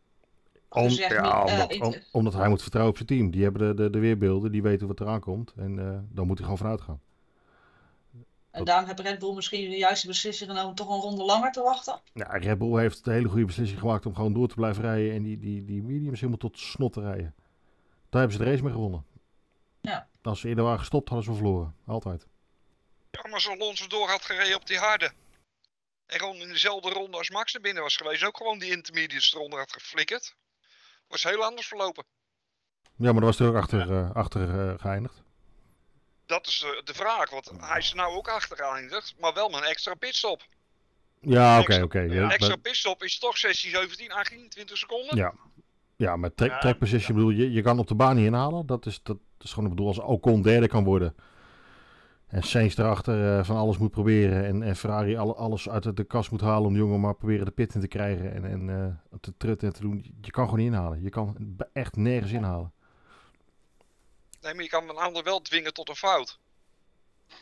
Om- 0.69 0.89
ja, 0.89 1.45
eh, 1.47 1.53
omdat, 1.53 1.81
om- 1.81 1.95
omdat 2.13 2.33
hij 2.35 2.49
moet 2.49 2.61
vertrouwen 2.63 2.93
op 2.95 2.99
zijn 3.07 3.19
team. 3.19 3.31
Die 3.31 3.43
hebben 3.43 3.77
de, 3.77 3.83
de, 3.83 3.91
de 3.91 3.99
weerbeelden, 3.99 4.53
die 4.53 4.63
weten 4.63 4.87
wat 4.87 5.01
eraan 5.01 5.21
komt. 5.21 5.53
En 5.57 5.79
eh 5.79 5.99
dan 6.11 6.27
moet 6.27 6.37
hij 6.39 6.43
gewoon 6.47 6.59
vanuit 6.59 6.81
gaan. 6.81 7.01
En 8.51 8.65
daarom 8.65 8.87
heeft 8.87 9.01
Red 9.01 9.19
Bull 9.19 9.35
misschien 9.35 9.71
de 9.71 9.77
juiste 9.77 10.07
beslissing 10.07 10.51
genomen 10.51 10.71
om 10.71 10.77
toch 10.77 10.89
een 10.89 11.01
ronde 11.01 11.25
langer 11.25 11.53
te 11.53 11.63
wachten. 11.63 12.01
Ja, 12.15 12.27
Red 12.37 12.59
Bull 12.59 12.81
heeft 12.81 13.05
de 13.05 13.13
hele 13.13 13.29
goede 13.29 13.45
beslissing 13.47 13.81
gemaakt 13.81 14.07
om 14.07 14.15
gewoon 14.15 14.33
door 14.33 14.49
te 14.49 14.55
blijven 14.55 14.83
rijden. 14.83 15.13
En 15.15 15.23
die, 15.23 15.39
die, 15.39 15.65
die 15.65 15.83
mediums 15.83 16.19
helemaal 16.19 16.39
tot 16.39 16.59
snot 16.59 16.93
te 16.93 17.01
rijden. 17.01 17.35
Daar 18.11 18.21
hebben 18.21 18.39
ze 18.39 18.45
de 18.45 18.51
race 18.51 18.63
mee 18.63 18.73
gewonnen. 18.73 19.07
Ja. 19.81 20.09
Als 20.23 20.41
ze 20.41 20.49
eerder 20.49 20.65
waren 20.65 20.79
gestopt, 20.79 21.09
hadden 21.09 21.27
ze 21.27 21.35
verloren. 21.41 21.77
Altijd. 21.87 22.27
Ja, 23.11 23.21
maar 23.23 23.33
als 23.33 23.49
Alonso 23.49 23.87
door 23.87 24.09
had 24.09 24.25
gereden 24.25 24.57
op 24.57 24.67
die 24.67 24.79
harde. 24.79 25.13
En 26.07 26.19
gewoon 26.19 26.37
in 26.37 26.49
dezelfde 26.49 26.91
ronde 26.91 27.17
als 27.17 27.31
Max 27.31 27.55
er 27.55 27.61
binnen 27.61 27.83
was 27.83 27.97
geweest. 27.97 28.25
Ook 28.25 28.37
gewoon 28.37 28.59
die 28.59 28.71
intermediates 28.71 29.35
eronder 29.35 29.59
had 29.59 29.73
geflikkerd. 29.73 30.35
Was 31.09 31.23
heel 31.23 31.45
anders 31.45 31.67
verlopen. 31.67 32.05
Ja, 32.83 33.05
maar 33.05 33.15
daar 33.15 33.25
was 33.25 33.39
er 33.39 33.49
ook 33.49 33.57
achter, 33.57 33.91
eh, 33.93 34.11
achter 34.15 34.69
eh, 34.69 34.79
geëindigd. 34.81 35.23
Dat 36.27 36.47
is 36.47 36.63
eh, 36.63 36.83
de 36.85 36.95
vraag. 36.95 37.31
Want 37.31 37.51
hij 37.57 37.79
is 37.79 37.91
er 37.91 37.97
nou 37.97 38.17
ook 38.17 38.29
achter 38.29 38.57
geëindigd. 38.57 39.15
Maar 39.19 39.35
wel 39.35 39.49
met 39.49 39.61
een 39.61 39.67
extra 39.67 39.95
pitstop. 39.95 40.43
Ja, 41.21 41.61
oké, 41.61 41.83
oké. 41.83 42.01
Ja, 42.01 42.23
Een 42.23 42.31
extra 42.31 42.49
maar- 42.49 42.59
pitstop 42.59 43.03
is 43.03 43.19
toch 43.19 43.39
16, 43.39 43.71
17, 43.71 44.13
18, 44.13 44.49
20 44.49 44.77
seconden. 44.79 45.17
Ja. 45.17 45.35
Ja, 45.99 46.17
met 46.17 46.37
track, 46.37 46.51
Ja, 46.51 46.59
track 46.59 46.79
position 46.79 47.17
bedoel 47.17 47.31
je, 47.31 47.53
je 47.53 47.63
kan 47.63 47.79
op 47.79 47.87
de 47.87 47.95
baan 47.95 48.17
niet 48.17 48.27
inhalen. 48.27 48.67
Dat 48.67 48.87
is, 48.87 49.03
dat 49.03 49.19
is 49.39 49.51
gewoon, 49.51 49.65
ik 49.65 49.71
bedoel, 49.71 49.87
als 49.89 49.99
Ocon 49.99 50.43
derde 50.43 50.69
kan 50.69 50.85
worden. 50.85 51.15
En 52.27 52.43
Sainz 52.43 52.79
erachter 52.79 53.39
eh, 53.39 53.45
van 53.45 53.57
alles 53.57 53.79
moet 53.79 53.91
proberen. 53.91 54.45
En, 54.45 54.63
en 54.63 54.77
Ferrari 54.77 55.17
alle, 55.17 55.35
alles 55.35 55.69
uit 55.69 55.83
de, 55.83 55.93
de 55.93 56.05
kast 56.05 56.31
moet 56.31 56.41
halen 56.41 56.67
om 56.67 56.73
de 56.73 56.79
jongen 56.79 57.01
maar 57.01 57.15
proberen 57.15 57.45
de 57.45 57.51
pit 57.51 57.75
in 57.75 57.81
te 57.81 57.89
krijgen. 57.89 58.35
En, 58.35 58.45
en 58.45 58.71
eh, 58.71 59.19
te 59.21 59.37
trutten 59.37 59.69
en 59.69 59.75
te 59.75 59.81
doen. 59.81 60.15
Je 60.21 60.31
kan 60.31 60.45
gewoon 60.45 60.61
niet 60.61 60.73
inhalen. 60.73 61.03
Je 61.03 61.11
kan 61.11 61.57
echt 61.73 61.97
nergens 61.97 62.33
inhalen. 62.33 62.73
Nee, 64.41 64.55
maar 64.55 64.63
je 64.63 64.69
kan 64.69 64.89
een 64.89 64.97
ander 64.97 65.25
wel 65.25 65.41
dwingen 65.41 65.75
tot 65.75 65.89
een 65.89 65.97
fout. 65.97 66.39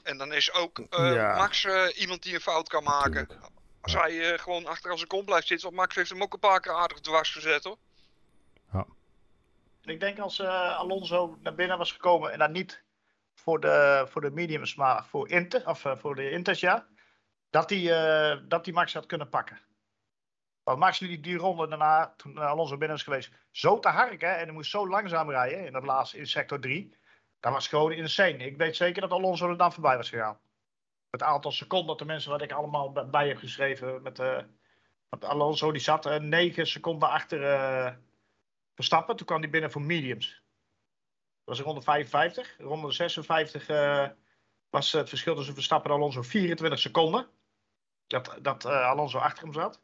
En 0.03 0.19
dan 0.19 0.33
is 0.33 0.53
ook 0.53 0.79
eh, 0.79 1.15
Ja. 1.15 1.37
Max 1.37 1.65
eh, 1.65 1.85
iemand 1.95 2.23
die 2.23 2.35
een 2.35 2.41
fout 2.41 2.69
kan 2.69 2.83
maken. 2.85 3.29
Als 3.81 3.95
hij 3.95 4.33
eh, 4.33 4.39
gewoon 4.39 4.67
achter 4.67 4.91
aan 4.91 4.97
zijn 4.97 5.09
kont 5.09 5.25
blijft 5.25 5.47
zitten. 5.47 5.67
Want 5.67 5.81
Max 5.81 5.95
heeft 5.95 6.11
hem 6.11 6.23
ook 6.23 6.33
een 6.33 6.39
paar 6.39 6.61
keer 6.61 6.73
aardig 6.73 7.01
dwars 7.01 7.33
gezet 7.33 7.65
hoor. 7.65 7.77
Ik 9.87 10.01
denk 10.01 10.19
als 10.19 10.39
eh, 10.39 10.79
Alonso 10.79 11.39
naar 11.41 11.55
binnen 11.55 11.79
was 11.79 11.93
gekomen 11.93 12.33
en 12.33 12.39
dan 12.39 12.53
niet 12.53 12.85
voor 13.35 13.61
de, 13.61 14.05
voor 14.09 14.21
de 14.21 14.31
mediums, 14.31 14.75
maar 14.75 15.05
voor, 15.07 15.29
Inter, 15.29 15.69
of, 15.69 15.85
eh, 15.85 15.97
voor 15.97 16.15
de 16.15 16.31
Inters, 16.31 16.61
ja, 16.61 16.87
dat 17.51 17.71
hij 17.71 17.93
eh, 17.93 18.41
dat 18.49 18.65
die 18.65 18.75
Max 18.75 18.95
had 18.95 19.07
kunnen 19.07 19.29
pakken. 19.29 19.61
Want 20.63 20.79
Max 20.79 20.99
liet 20.99 21.25
die 21.25 21.37
ronde 21.37 21.69
daarna, 21.69 22.15
toen 22.17 22.39
Alonso 22.39 22.77
binnen 22.77 22.97
is 22.97 23.03
geweest, 23.03 23.31
zo 23.51 23.79
te 23.79 23.89
harken 23.89 24.37
en 24.37 24.45
hij 24.45 24.53
moest 24.53 24.71
zo 24.71 24.89
langzaam 24.89 25.31
rijden 25.31 25.67
in 25.67 25.73
dat 25.73 25.85
laatste, 25.85 26.19
in 26.19 26.27
sector 26.27 26.61
3. 26.61 26.97
Dat 27.41 27.53
was 27.53 27.69
gewoon 27.69 27.93
insane. 27.93 28.37
Ik 28.37 28.57
weet 28.57 28.77
zeker 28.77 29.01
dat 29.01 29.11
Alonso 29.11 29.49
er 29.51 29.57
dan 29.57 29.73
voorbij 29.73 29.97
was 29.97 30.09
gegaan. 30.09 30.39
Het 31.11 31.23
aantal 31.23 31.53
seconden, 31.53 31.87
dat 31.87 31.99
de 31.99 32.05
mensen 32.05 32.31
wat 32.31 32.43
ik 32.43 32.53
allemaal 32.53 32.93
bij- 32.93 33.29
heb 33.29 33.39
geschreven, 33.39 34.03
met 34.03 34.19
want 35.09 35.25
Alonso 35.25 35.73
die 35.73 35.81
zat 35.81 36.07
eh, 36.07 36.19
9 36.21 36.67
seconden 36.67 37.09
achter 37.09 37.41
Verstappen. 38.77 39.17
Toen 39.17 39.27
kwam 39.27 39.41
hij 39.41 39.51
binnen 39.51 39.71
voor 39.71 39.83
mediums. 39.83 40.43
Dat 41.45 41.57
was 41.57 41.61
ronde 41.61 41.83
55. 41.83 42.57
Ronde 42.59 42.93
56 42.93 43.69
eh, 43.69 44.09
was 44.71 44.93
het 44.93 45.09
verschil 45.09 45.35
tussen 45.35 45.55
Verstappen 45.55 45.91
en 45.91 45.97
Alonso 45.97 46.23
24 46.23 46.79
seconden. 46.79 47.29
Dat, 48.07 48.39
dat 48.43 48.65
eh, 48.65 48.89
Alonso 48.89 49.19
achter 49.19 49.45
hem 49.45 49.53
zat. 49.53 49.83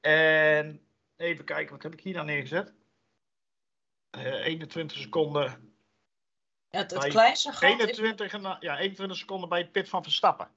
En 0.00 0.88
even 1.16 1.44
kijken, 1.44 1.72
wat 1.72 1.82
heb 1.82 1.92
ik 1.92 2.00
hier 2.00 2.14
dan 2.14 2.26
neergezet? 2.26 2.74
Eh 4.10 4.44
21 4.44 4.98
seconden. 4.98 5.74
Het, 6.68 6.98
kleinste 7.08 7.52
gat 7.52 7.62
is... 7.62 7.98
21, 7.98 8.32
en, 8.32 8.44
eh, 8.44 8.56
ja, 8.60 8.78
21 8.78 9.18
seconden 9.18 9.48
bij 9.48 9.58
het 9.58 9.72
pit 9.72 9.88
van 9.88 10.02
Verstappen. 10.02 10.50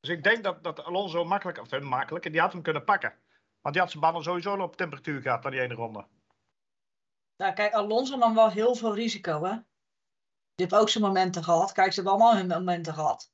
Dus 0.00 0.10
ik 0.10 0.22
denk 0.22 0.44
dat, 0.44 0.64
dat 0.64 0.84
Alonso 0.84 1.24
makkelijk, 1.24 1.58
of 1.58 1.80
makkelijk, 1.80 2.30
die 2.32 2.40
had 2.40 2.52
hem 2.52 2.62
kunnen 2.62 2.84
pakken. 2.84 3.18
Want 3.60 3.74
die 3.74 3.82
had 3.82 3.90
zijn 3.90 4.02
banden 4.02 4.22
sowieso 4.22 4.56
al 4.56 4.64
op 4.64 4.76
temperatuur 4.76 5.20
gehad 5.20 5.42
na 5.42 5.50
die 5.50 5.60
ene 5.60 5.74
ronde. 5.74 6.06
Nou, 7.40 7.52
kijk, 7.52 7.72
Alonso 7.72 8.16
nam 8.16 8.34
wel 8.34 8.50
heel 8.50 8.74
veel 8.74 8.94
risico, 8.94 9.44
hè. 9.44 9.52
Die 10.54 10.66
heeft 10.66 10.74
ook 10.74 10.88
zijn 10.88 11.04
momenten 11.04 11.44
gehad. 11.44 11.72
Kijk, 11.72 11.88
ze 11.88 11.94
hebben 11.94 12.12
allemaal 12.12 12.36
hun 12.36 12.46
momenten 12.46 12.94
gehad. 12.94 13.32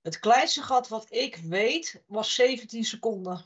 Het 0.00 0.18
kleinste 0.18 0.62
gat 0.62 0.88
wat 0.88 1.12
ik 1.12 1.36
weet 1.36 2.02
was 2.06 2.34
17 2.34 2.84
seconden. 2.84 3.44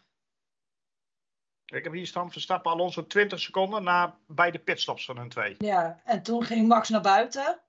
Ik 1.65 1.85
heb 1.85 1.93
hier 1.93 2.07
staan 2.07 2.33
Verstappen 2.33 2.73
Alonso 2.73 3.07
20 3.07 3.41
seconden 3.41 3.83
na 3.83 4.19
beide 4.27 4.59
pitstops 4.59 5.05
van 5.05 5.17
hun 5.17 5.29
twee. 5.29 5.55
Ja, 5.59 6.01
en 6.05 6.23
toen 6.23 6.45
ging 6.45 6.69
Max 6.69 6.89
naar 6.89 7.01
buiten. 7.01 7.61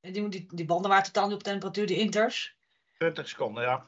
En 0.00 0.12
die, 0.12 0.28
die, 0.28 0.46
die 0.50 0.66
banden 0.66 0.90
waren 0.90 1.04
totaal 1.04 1.26
niet 1.26 1.36
op 1.36 1.42
temperatuur, 1.42 1.86
de 1.86 1.98
inters. 1.98 2.56
20 2.92 3.28
seconden, 3.28 3.62
ja. 3.62 3.86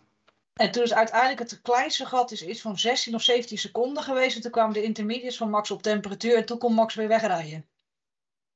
En 0.58 0.70
toen 0.70 0.82
is 0.82 0.94
uiteindelijk 0.94 1.38
het 1.38 1.62
kleinste 1.62 2.06
gat 2.06 2.30
is 2.30 2.46
iets 2.46 2.60
van 2.60 2.78
16 2.78 3.14
of 3.14 3.22
17 3.22 3.58
seconden 3.58 4.02
geweest. 4.02 4.36
En 4.36 4.42
toen 4.42 4.50
kwamen 4.50 4.74
de 4.74 4.82
intermediates 4.82 5.36
van 5.36 5.50
Max 5.50 5.70
op 5.70 5.82
temperatuur. 5.82 6.36
En 6.36 6.46
toen 6.46 6.58
kon 6.58 6.74
Max 6.74 6.94
weer 6.94 7.08
wegrijden. 7.08 7.68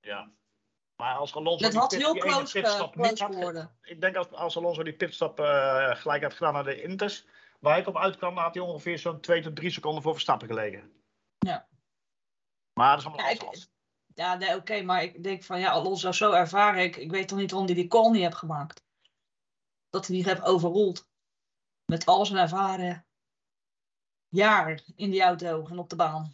ja. 0.00 0.30
Maar 0.96 1.16
als 1.16 1.34
Alonso 1.34 1.62
Dat 1.62 1.70
die 1.70 1.80
had 1.80 1.92
heel 1.92 2.12
die 2.12 2.22
close, 2.22 2.58
niet 2.94 3.18
had 3.18 3.34
geworden. 3.34 3.76
Ik 3.82 4.00
denk 4.00 4.14
dat 4.14 4.34
als 4.34 4.56
Alonso 4.56 4.82
die 4.82 4.92
pitstop 4.92 5.40
eh, 5.40 5.96
gelijk 5.96 6.22
had 6.22 6.32
gedaan 6.32 6.52
naar 6.52 6.64
de 6.64 6.82
Inters, 6.82 7.26
waar 7.60 7.78
ik 7.78 7.86
op 7.86 7.96
uitkwam, 7.96 8.36
had 8.36 8.54
hij 8.54 8.62
ongeveer 8.62 8.98
zo'n 8.98 9.20
2 9.20 9.42
tot 9.42 9.56
3 9.56 9.70
seconden 9.70 10.02
voor 10.02 10.12
Verstappen 10.12 10.48
gelegen. 10.48 10.92
Ja. 11.38 11.68
Maar 12.72 12.90
dat 12.90 12.98
is 12.98 13.06
allemaal 13.06 13.26
Ja, 13.26 13.32
ik-. 13.32 13.66
Ja, 14.14 14.34
nee, 14.34 14.56
oké. 14.56 14.82
maar 14.82 15.02
ik 15.02 15.22
denk 15.22 15.42
van 15.42 15.60
ja, 15.60 15.70
Alonso 15.70 16.12
zo 16.12 16.32
ervaren. 16.32 16.82
Ik, 16.82 16.96
ik 16.96 17.10
weet 17.10 17.28
toch 17.28 17.38
niet 17.38 17.50
waarom 17.50 17.68
hij 17.68 17.76
die 17.76 17.88
call 17.88 18.10
niet 18.10 18.22
heeft 18.22 18.36
gemaakt. 18.36 18.82
Dat 19.90 20.06
hij 20.06 20.16
niet 20.16 20.26
heeft 20.26 20.42
overroeld. 20.42 21.08
Met 21.86 22.06
al 22.06 22.26
zijn 22.26 22.38
ervaren 22.38 23.04
jaar 24.28 24.82
in 24.96 25.10
die 25.10 25.22
auto 25.22 25.66
en 25.70 25.78
op 25.78 25.90
de 25.90 25.96
baan. 25.96 26.32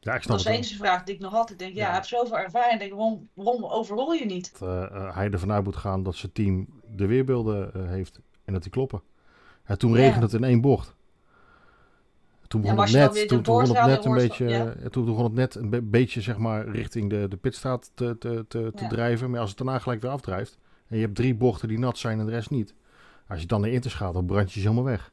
Ja, 0.00 0.14
ik 0.14 0.16
Dat 0.16 0.22
snap 0.22 0.36
is 0.36 0.44
het 0.44 0.52
de 0.52 0.58
enige 0.58 0.76
vraag 0.76 1.04
die 1.04 1.14
ik 1.14 1.20
nog. 1.20 1.50
Ik 1.50 1.58
denk, 1.58 1.74
ja, 1.74 1.88
Ja. 1.88 1.94
heeft 1.94 2.06
zoveel 2.08 2.38
ervaring. 2.38 2.78
Denk, 2.78 2.92
waarom, 2.92 3.28
waarom 3.34 3.64
overrol 3.64 4.12
je 4.12 4.24
niet? 4.24 4.58
Dat 4.58 4.68
eh, 4.68 4.82
eh, 4.84 5.14
hij 5.14 5.30
ervan 5.30 5.52
uit 5.52 5.64
moet 5.64 5.76
gaan 5.76 6.02
dat 6.02 6.14
zijn 6.16 6.32
team 6.32 6.80
de 6.90 7.06
weerbeelden 7.06 7.74
eh, 7.74 7.88
heeft. 7.88 8.20
En 8.44 8.52
dat 8.52 8.62
die 8.62 8.70
kloppen. 8.70 9.02
En 9.64 9.78
toen 9.78 9.90
Ja. 9.90 9.96
regende 9.96 10.24
het 10.24 10.34
in 10.34 10.44
één 10.44 10.60
bocht. 10.60 10.96
Toen 12.48 12.60
begon 12.60 12.80
het 12.80 12.92
net, 12.92 13.28
toen, 13.28 13.42
begon 13.42 13.60
het 13.76 13.86
net 13.86 14.04
een 14.04 14.14
beetje, 14.14 14.76
toen 14.90 15.04
begon 15.04 15.24
het 15.24 15.32
net 15.32 15.54
een 15.54 15.70
be- 15.70 15.82
beetje 15.82 16.20
zeg 16.20 16.36
maar 16.38 16.68
richting 16.68 17.10
de, 17.10 17.28
de 17.28 17.36
pitstraat 17.36 17.90
te, 17.94 18.18
te, 18.18 18.44
te, 18.48 18.72
te 18.74 18.86
drijven. 18.86 19.30
Maar 19.30 19.40
als 19.40 19.48
het 19.48 19.58
daarna 19.58 19.78
gelijk 19.78 20.00
weer 20.00 20.10
afdrijft 20.10 20.58
en 20.86 20.96
je 20.96 21.02
hebt 21.02 21.16
drie 21.16 21.34
bochten 21.34 21.68
die 21.68 21.78
nat 21.78 21.98
zijn 21.98 22.18
en 22.20 22.26
de 22.26 22.32
rest 22.32 22.50
niet. 22.50 22.74
Als 23.28 23.40
je 23.40 23.46
dan 23.46 23.60
naar 23.60 23.70
Inters 23.70 23.94
gaat, 23.94 24.14
dan 24.14 24.26
brand 24.26 24.52
je 24.52 24.60
ze 24.60 24.68
helemaal 24.68 24.90
weg. 24.90 25.12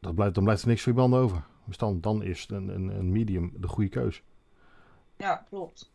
Dat 0.00 0.14
blijft, 0.14 0.34
dan 0.34 0.44
blijft 0.44 0.62
er 0.62 0.68
niks 0.68 0.82
voor 0.82 0.92
je 0.92 0.98
banden 0.98 1.20
over. 1.20 1.44
Dus 1.64 1.76
dan, 1.76 2.00
dan 2.00 2.22
is 2.22 2.46
een, 2.48 2.68
een, 2.68 2.88
een 2.88 3.12
medium 3.12 3.52
de 3.56 3.68
goede 3.68 3.90
keus. 3.90 4.22
Ja, 5.16 5.36
klopt. 5.48 5.90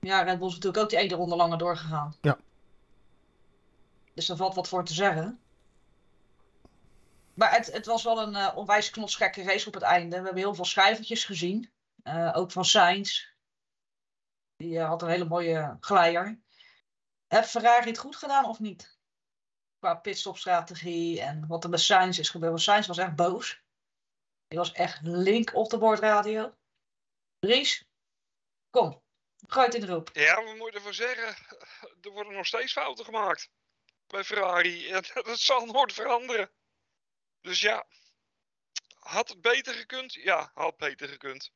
Ja, 0.00 0.22
Red 0.22 0.38
Bull 0.38 0.48
is 0.48 0.54
natuurlijk 0.54 0.82
ook 0.82 0.90
die 0.90 0.98
ene 0.98 1.14
ronde 1.14 1.36
langer 1.36 1.58
doorgegaan. 1.58 2.14
Ja. 2.20 2.38
Dus 4.14 4.26
daar 4.26 4.36
valt 4.36 4.54
wat 4.54 4.68
voor 4.68 4.84
te 4.84 4.94
zeggen. 4.94 5.40
Maar 7.34 7.54
het, 7.54 7.72
het 7.72 7.86
was 7.86 8.02
wel 8.02 8.22
een 8.22 8.34
eh, 8.34 8.56
onwijs 8.56 8.90
knotsgekke 8.90 9.42
race 9.42 9.66
op 9.66 9.74
het 9.74 9.82
einde. 9.82 10.16
We 10.16 10.24
hebben 10.24 10.42
heel 10.42 10.54
veel 10.54 10.64
schrijvertjes 10.64 11.24
gezien. 11.24 11.70
Eh, 12.02 12.32
ook 12.34 12.50
van 12.50 12.64
Sainz. 12.64 13.26
Die 14.56 14.78
eh, 14.78 14.88
had 14.88 15.02
een 15.02 15.08
hele 15.08 15.24
mooie 15.24 15.76
glijer. 15.80 16.40
Heeft 17.34 17.50
Ferrari 17.50 17.88
het 17.88 17.98
goed 17.98 18.16
gedaan 18.16 18.44
of 18.44 18.58
niet? 18.58 18.98
Qua 19.78 19.94
pitstopstrategie 19.94 21.20
en 21.20 21.46
wat 21.46 21.64
er 21.64 21.70
met 21.70 21.80
Sainz 21.80 22.18
is 22.18 22.28
gebeurd. 22.28 22.50
Want 22.50 22.62
Sainz 22.62 22.86
was 22.86 22.98
echt 22.98 23.16
boos. 23.16 23.62
Die 24.46 24.58
was 24.58 24.72
echt 24.72 25.00
link 25.02 25.54
op 25.54 25.70
de 25.70 25.78
boordradio. 25.78 26.54
Ries, 27.38 27.84
kom. 28.70 29.02
Gooi 29.46 29.66
het 29.66 29.74
in 29.74 29.80
de 29.80 29.86
roep. 29.86 30.10
Ja, 30.12 30.44
we 30.44 30.54
moeten 30.56 30.74
ervan 30.74 30.94
zeggen, 30.94 31.26
er 32.00 32.10
worden 32.10 32.32
nog 32.32 32.46
steeds 32.46 32.72
fouten 32.72 33.04
gemaakt 33.04 33.50
bij 34.06 34.24
Ferrari. 34.24 34.88
En 34.88 35.02
dat 35.22 35.38
zal 35.38 35.66
nooit 35.66 35.92
veranderen. 35.92 36.50
Dus 37.40 37.60
ja, 37.60 37.86
had 38.98 39.28
het 39.28 39.40
beter 39.40 39.74
gekund? 39.74 40.12
Ja, 40.12 40.50
had 40.54 40.76
beter 40.76 41.08
gekund. 41.08 41.52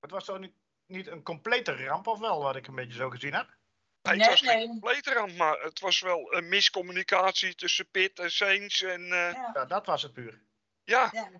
Het 0.00 0.10
was 0.10 0.24
toch 0.24 0.38
niet, 0.38 0.54
niet 0.86 1.06
een 1.06 1.22
complete 1.22 1.84
ramp 1.84 2.06
of 2.06 2.18
wel, 2.18 2.42
wat 2.42 2.56
ik 2.56 2.66
een 2.66 2.74
beetje 2.74 2.98
zo 2.98 3.10
gezien 3.10 3.34
heb? 3.34 3.56
Nee, 4.04 4.16
Nee, 4.16 4.28
het 4.28 4.40
was 4.40 4.40
nee. 4.40 4.56
geen 4.56 4.68
complete 4.68 5.12
ramp, 5.12 5.36
maar 5.36 5.60
het 5.60 5.80
was 5.80 6.00
wel 6.00 6.34
een 6.34 6.48
miscommunicatie 6.48 7.54
tussen 7.54 7.90
Pitt 7.90 8.18
en 8.18 8.30
Sainz. 8.30 8.82
En 8.82 9.02
eh, 9.02 9.08
Ja, 9.32 9.50
Ja, 9.54 9.64
dat 9.64 9.86
was 9.86 10.02
het 10.02 10.12
puur. 10.12 10.42
ja, 10.84 11.08
ja. 11.12 11.30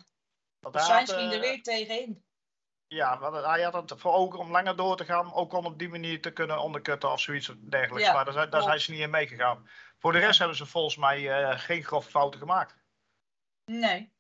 Want 0.61 0.81
ging 1.11 1.33
er 1.33 1.33
eh, 1.35 1.41
weer 1.41 1.63
tegenin. 1.63 2.25
Ja, 2.87 3.19
want 3.19 3.45
hij 3.45 3.63
had 3.63 3.91
het 3.91 4.01
voor 4.01 4.13
ogen 4.13 4.39
om 4.39 4.51
langer 4.51 4.77
door 4.77 4.97
te 4.97 5.05
gaan, 5.05 5.33
ook 5.33 5.53
om 5.53 5.67
op 5.67 5.79
die 5.79 5.89
manier 5.89 6.21
te 6.21 6.33
kunnen 6.33 6.59
onderkutten 6.61 7.11
of 7.11 7.21
zoiets 7.21 7.51
dergelijks. 7.61 8.07
Ja, 8.09 8.13
maar 8.15 8.25
daar, 8.25 8.35
zijn- 8.35 8.51
daar 8.51 8.63
zijn 8.63 8.81
ze 8.81 8.91
niet 8.91 9.01
in 9.01 9.11
meegegaan. 9.11 9.69
Voor 9.99 10.13
de 10.13 10.19
rest 10.19 10.39
hebben 10.39 10.57
ze 10.57 10.67
volgens 10.67 10.97
mij 10.97 11.31
eh, 11.43 11.59
geen 11.59 11.85
grove 11.85 12.11
fouten 12.11 12.41
gemaakt. 12.41 12.77
Nee. 13.65 14.13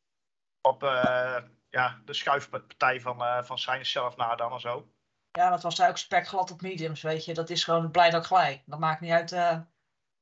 Op 0.61 0.83
eh, 0.83 1.43
ja, 1.69 2.01
de 2.05 2.15
schuifpartij 2.15 3.01
van, 3.01 3.23
eh 3.23 3.43
van 3.45 3.59
Sainz 3.59 3.91
zelf 3.93 4.17
na 4.17 4.35
dan 4.35 4.53
en 4.53 4.61
zo. 4.61 4.93
Ja, 5.39 5.51
dat 5.51 5.63
was 5.63 5.83
ook 5.83 5.99
spekglad 5.99 6.51
op 6.51 6.63
mediums, 6.63 7.03
weet 7.03 7.25
je. 7.25 7.35
Dat 7.35 7.51
is 7.51 7.65
gewoon 7.65 7.91
blij 7.91 8.11
dat 8.11 8.27
glij. 8.27 8.63
Dat 8.67 8.79
maakt 8.79 9.01
niet 9.01 9.11
uit. 9.11 9.33
eh, 9.33 9.51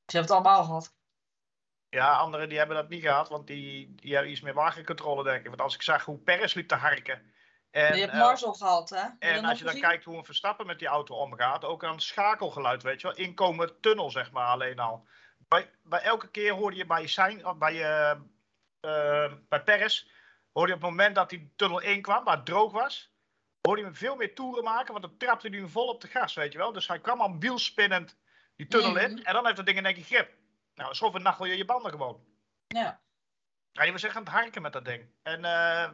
ze 0.07 0.17
hebben 0.17 0.21
het 0.21 0.31
allemaal 0.31 0.65
gehad. 0.65 0.95
Ja, 1.89 2.13
anderen 2.17 2.49
die 2.49 2.59
hebben 2.59 2.77
dat 2.77 2.89
niet 2.89 3.03
gehad, 3.03 3.29
want 3.29 3.47
die, 3.47 3.95
die 3.95 4.13
hebben 4.13 4.31
iets 4.31 4.41
meer 4.41 4.55
wagencontrole, 4.55 5.25
denk 5.25 5.41
ik. 5.41 5.49
Want 5.49 5.61
als 5.61 5.75
ik 5.75 5.83
zag 5.83 6.05
hoe 6.05 6.19
Perez 6.19 6.55
liep 6.55 6.69
te 6.69 6.75
harken. 6.75 7.33
En, 7.71 7.95
je 7.95 8.01
hebt 8.01 8.13
eh, 8.13 8.19
Marcel 8.19 8.53
gehad, 8.53 8.91
hè? 8.91 9.09
En 9.19 9.45
als 9.45 9.59
je 9.59 9.65
dan 9.65 9.73
gezien? 9.73 9.89
kijkt 9.89 10.05
hoe 10.05 10.17
een 10.17 10.25
Verstappen 10.25 10.67
met 10.67 10.79
die 10.79 10.89
auto 10.89 11.15
omgaat, 11.15 11.65
ook 11.65 11.85
aan 11.85 11.93
het 11.93 12.03
schakelgeluid, 12.03 12.83
weet 12.83 13.01
je 13.01 13.07
wel, 13.07 13.17
inkomen 13.17 13.81
tunnel 13.81 14.11
zeg 14.11 14.31
maar 14.31 14.47
alleen 14.47 14.79
al. 14.79 15.07
Bij, 15.49 15.71
bij 15.83 16.03
elke 16.03 16.31
keer 16.31 16.53
hoorde 16.53 16.77
je 16.77 16.87
bij 16.87 17.07
zijn, 17.07 17.47
of 17.47 17.57
bij, 17.57 17.83
eh 17.83 18.17
eh, 18.83 19.33
bij 19.49 19.63
Perez, 19.63 20.07
hoorde 20.53 20.71
je 20.71 20.77
op 20.77 20.83
het 20.83 20.91
moment 20.91 21.15
dat 21.15 21.31
die 21.31 21.53
tunnel 21.57 21.81
inkwam, 21.81 22.25
waar 22.25 22.37
het 22.37 22.47
droog 22.47 22.73
was, 22.73 23.12
hoorde 23.63 23.81
je 23.81 23.87
hem 23.87 23.97
veel 23.97 24.17
meer 24.17 24.35
toeren 24.35 24.65
maken, 24.65 24.93
want 24.93 25.05
dan 25.05 25.17
trapte 25.17 25.49
hij 25.49 25.59
hem 25.59 25.69
vol 25.69 25.89
op 25.89 26.01
de 26.01 26.09
gas, 26.09 26.35
weet 26.35 26.53
je 26.53 26.59
wel. 26.59 26.73
Dus 26.73 26.89
hij 26.89 27.01
kwam 27.01 27.21
al 27.21 27.39
wielspinnend 27.39 28.17
die 28.57 28.67
tunnel 28.67 28.97
in, 28.99 29.13
Mhm. 29.13 29.23
en 29.23 29.33
dan 29.33 29.45
heeft 29.45 29.57
dat 29.57 29.67
ding 29.67 29.79
in 29.79 29.87
één 29.87 29.95
keer 29.95 30.05
grip. 30.05 30.35
Nou, 30.75 30.95
zo 30.95 31.11
vernachel 31.11 31.45
je 31.45 31.57
je 31.57 31.65
banden 31.65 31.91
gewoon. 31.91 32.25
Ja. 32.67 33.01
Ja, 33.73 33.83
die 33.83 33.93
was 33.93 34.03
echt 34.03 34.17
aan 34.17 34.23
het 34.23 34.33
harken 34.33 34.63
met 34.63 34.73
dat 34.73 34.85
ding. 34.85 35.07
En 35.23 35.45
eh 35.45 35.91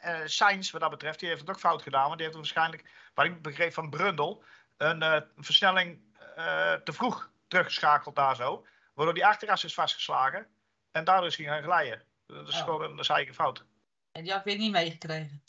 eh, 0.00 0.20
Sainz, 0.24 0.70
wat 0.70 0.80
dat 0.80 0.90
betreft, 0.90 1.18
die 1.18 1.28
heeft 1.28 1.40
het 1.40 1.50
ook 1.50 1.58
fout 1.58 1.82
gedaan. 1.82 2.04
Want 2.04 2.14
die 2.16 2.22
heeft 2.26 2.36
waarschijnlijk, 2.38 2.90
wat 3.14 3.24
ik 3.24 3.42
begreep 3.42 3.72
van 3.72 3.90
Brundle, 3.90 4.38
een 4.76 5.02
eh, 5.02 5.20
versnelling 5.36 6.00
eh, 6.36 6.72
te 6.72 6.92
vroeg 6.92 7.30
teruggeschakeld 7.48 8.14
daar 8.16 8.36
zo. 8.36 8.66
Waardoor 8.94 9.14
die 9.14 9.26
achteras 9.26 9.64
is 9.64 9.74
vastgeslagen. 9.74 10.46
En 10.90 11.04
daardoor 11.04 11.26
is 11.26 11.36
hij 11.36 11.46
gaan 11.46 11.62
glijden. 11.62 12.02
Dat 12.26 12.48
is 12.48 12.54
Oh. 12.58 12.64
gewoon 12.64 12.82
een, 12.82 13.26
een 13.28 13.34
fout. 13.34 13.64
En 14.12 14.22
die 14.22 14.30
had 14.30 14.40
ik 14.40 14.46
weer 14.46 14.56
niet 14.58 14.72
meegekregen. 14.72 15.42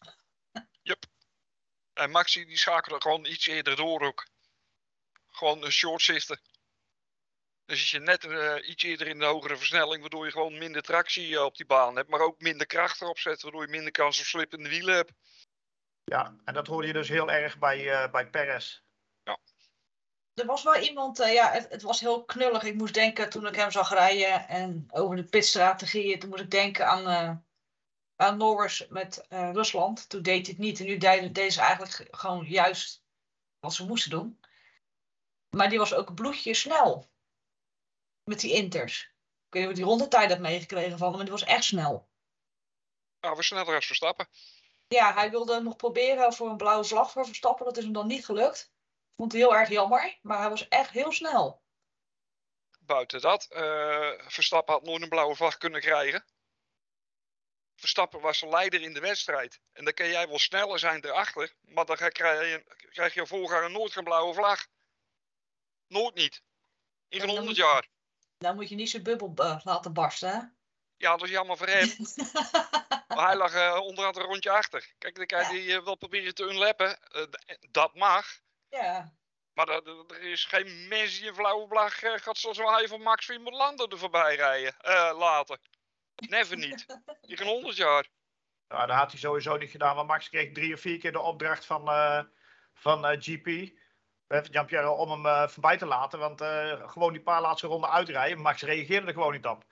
En 1.93 2.12
Maxi 2.12 2.45
die 2.45 2.58
schakelde 2.58 3.01
gewoon 3.01 3.25
iets 3.25 3.47
eerder 3.47 3.75
door 3.75 4.01
ook. 4.01 4.27
Gewoon 5.29 5.63
een 5.63 5.71
short 5.71 6.01
shiften. 6.01 6.41
Dus 7.65 7.79
als 7.79 7.91
je 7.91 7.99
net 7.99 8.25
eh, 8.25 8.69
iets 8.69 8.84
eerder 8.84 9.08
in 9.08 9.19
de 9.19 9.25
hogere 9.25 9.58
versnelling, 9.58 10.01
waardoor 10.01 10.25
je 10.25 10.32
gewoon 10.32 10.58
minder 10.58 10.82
tractie 10.82 11.36
eh, 11.36 11.43
op 11.43 11.56
die 11.56 11.65
baan 11.65 11.95
hebt, 11.95 12.10
maar 12.10 12.19
ook 12.19 12.41
minder 12.41 12.67
kracht 12.67 13.01
erop 13.01 13.19
zet, 13.19 13.41
waardoor 13.41 13.62
je 13.62 13.71
minder 13.71 13.91
kans 13.91 14.19
op 14.19 14.25
slippende 14.25 14.69
wielen 14.69 14.95
hebt. 14.95 15.12
Ja, 16.03 16.36
en 16.45 16.53
dat 16.53 16.67
hoorde 16.67 16.88
je 16.88 16.93
dus 16.93 17.10
heel 17.10 17.32
erg 17.32 17.58
bij, 17.58 17.91
eh 17.91 18.12
bij 18.12 18.29
Perez. 18.29 18.82
Er 20.34 20.45
was 20.45 20.63
wel 20.63 20.75
iemand, 20.75 21.19
eh, 21.19 21.34
ja, 21.34 21.51
het, 21.51 21.69
het 21.69 21.82
was 21.82 21.99
heel 21.99 22.25
knullig. 22.25 22.63
Ik 22.63 22.75
moest 22.75 22.93
denken 22.93 23.29
toen 23.29 23.47
ik 23.47 23.56
hem 23.56 23.71
zag 23.71 23.89
rijden 23.89 24.47
en 24.47 24.86
over 24.91 25.15
de 25.15 25.23
pitstrategieën. 25.23 26.19
Toen 26.19 26.29
moest 26.29 26.41
ik 26.41 26.51
denken 26.51 26.88
aan, 26.88 27.08
eh 27.08 27.36
aan 28.23 28.38
Norris 28.38 28.88
met 28.88 29.27
eh, 29.27 29.51
Rusland. 29.51 30.09
Toen 30.09 30.21
deed 30.21 30.45
hij 30.45 30.55
het 30.55 30.63
niet 30.63 30.79
en 30.79 30.86
nu 30.86 30.97
deden 30.97 31.33
deze 31.33 31.62
eigenlijk 31.62 32.17
gewoon 32.17 32.45
juist 32.45 33.03
wat 33.59 33.73
ze 33.73 33.86
moesten 33.86 34.12
doen. 34.12 34.39
Maar 35.49 35.69
die 35.69 35.77
was 35.77 35.93
ook 35.93 36.15
bloedje 36.15 36.53
snel. 36.53 37.12
Met 38.23 38.39
die 38.39 38.53
inters. 38.53 39.01
Ik 39.47 39.53
weet 39.53 39.62
niet 39.62 39.71
of 39.71 39.77
die 39.77 39.86
rondetijd 39.86 40.29
hebt 40.29 40.41
meegekregen 40.41 40.97
van 40.97 41.07
hem, 41.07 41.15
maar 41.15 41.25
die 41.25 41.33
was 41.33 41.43
echt 41.43 41.63
snel. 41.63 42.09
Nou, 43.19 43.36
we 43.36 43.43
sneller 43.43 43.75
als 43.75 43.86
Verstappen. 43.86 44.27
Ja, 44.88 45.13
hij 45.13 45.29
wilde 45.29 45.62
nog 45.62 45.75
proberen 45.75 46.33
voor 46.33 46.49
een 46.49 46.57
blauwe 46.57 46.83
vlag 46.83 47.12
voor 47.12 47.25
Verstappen. 47.25 47.65
Dat 47.65 47.77
is 47.77 47.83
hem 47.83 47.93
dan 47.93 48.07
niet 48.07 48.25
gelukt. 48.25 48.73
Vond 49.15 49.31
hij 49.31 49.41
heel 49.41 49.55
erg 49.55 49.69
jammer, 49.69 50.19
maar 50.21 50.39
hij 50.39 50.49
was 50.49 50.67
echt 50.67 50.89
heel 50.89 51.12
snel. 51.12 51.63
Buiten 52.79 53.21
dat, 53.21 53.45
eh, 53.49 54.12
Verstappen 54.17 54.73
had 54.73 54.83
nooit 54.83 55.01
een 55.01 55.09
blauwe 55.09 55.36
vlag 55.36 55.57
kunnen 55.57 55.81
krijgen. 55.81 56.25
Verstappen 57.84 58.19
was 58.22 58.39
de 58.39 58.48
leider 58.48 58.82
in 58.82 58.93
de 58.93 59.00
wedstrijd. 59.00 59.60
En 59.74 59.84
dan 59.84 59.93
kan 59.93 60.08
jij 60.08 60.28
wel 60.28 60.39
sneller 60.39 60.80
zijn 60.80 61.06
erachter, 61.06 61.54
maar 61.62 61.86
dan 61.86 61.96
krijg 61.96 62.17
je, 62.17 62.63
krijg 62.91 63.13
je 63.13 63.28
voorganger 63.28 63.72
nooit 63.72 63.91
geen 63.93 64.04
blauwe 64.04 64.34
vlag. 64.34 64.65
Nooit 65.88 66.13
niet. 66.15 66.41
In 67.10 67.19
geen 67.19 67.28
dan 67.28 67.38
honderd 67.38 67.58
jaar. 67.58 67.88
Dan 68.38 68.56
moet 68.56 68.69
je 68.69 68.76
niet 68.76 68.89
zijn 68.89 69.04
bubbel 69.04 69.34
eh, 69.36 69.60
laten 69.63 69.93
barsten, 69.93 70.30
hè? 70.30 70.39
Ja, 70.98 71.12
dat 71.12 71.24
is 71.24 71.30
jammer 71.30 71.58
voor 71.58 71.67
hem. 71.67 71.89
Maar 73.15 73.26
hij 73.28 73.36
lag 73.36 73.54
eh, 73.54 73.80
onderhand 73.82 74.15
een 74.17 74.24
rondje 74.24 74.50
achter. 74.52 74.93
Kijk, 74.98 75.15
dan 75.15 75.26
kan 75.26 75.39
Ja. 75.39 75.46
hij 75.48 75.76
eh, 75.76 75.84
wel 75.84 75.96
proberen 75.96 76.36
te 76.36 76.43
unlappen. 76.43 77.00
Dat 77.72 77.96
mag. 77.96 78.39
ja, 78.69 79.13
Maar 79.54 79.67
er- 79.69 80.22
is 80.22 80.46
geen 80.46 80.88
mens 80.88 81.19
die 81.19 81.28
een 81.28 81.36
blauwe 81.36 81.67
vlag 81.67 82.00
gaat 82.00 82.38
zoals 82.38 82.58
wij 82.58 82.88
van 82.88 83.02
Max 83.02 83.26
Verstappen 83.26 83.91
er 83.91 83.98
voorbij 83.98 84.36
rijden. 84.36 84.76
later. 85.17 85.60
Never 86.15 86.58
niet. 86.58 86.86
In 87.21 87.38
geen 87.38 87.47
honderd 87.47 87.76
jaar. 87.76 88.08
Nou, 88.67 88.88
dat 88.88 88.95
had 88.95 89.12
hij 89.12 89.19
sowieso 89.19 89.58
niet 89.58 89.69
gedaan, 89.69 89.95
want 89.95 90.08
Max 90.08 90.30
kreeg 90.30 90.52
drie 90.52 90.73
of 90.73 90.80
vier 90.80 90.97
keer 90.99 91.12
de 91.12 91.19
opdracht 91.19 91.65
van, 91.65 91.89
eh, 91.89 92.23
van 92.73 93.06
eh, 93.06 93.17
GP. 93.19 93.47
eh, 94.28 94.41
Jean-Pierre 94.43 94.89
om 94.89 95.26
hem 95.26 95.49
voorbij 95.49 95.78
te 95.78 95.86
laten. 95.86 96.19
Want 96.19 96.41
eh, 96.41 96.89
gewoon 96.89 97.13
die 97.13 97.21
paar 97.21 97.41
laatste 97.41 97.67
ronden 97.67 97.89
uitrijden. 97.89 98.41
Max 98.41 98.62
reageerde 98.62 99.08
er 99.08 99.13
gewoon 99.13 99.32
niet 99.34 99.45
op. 99.45 99.63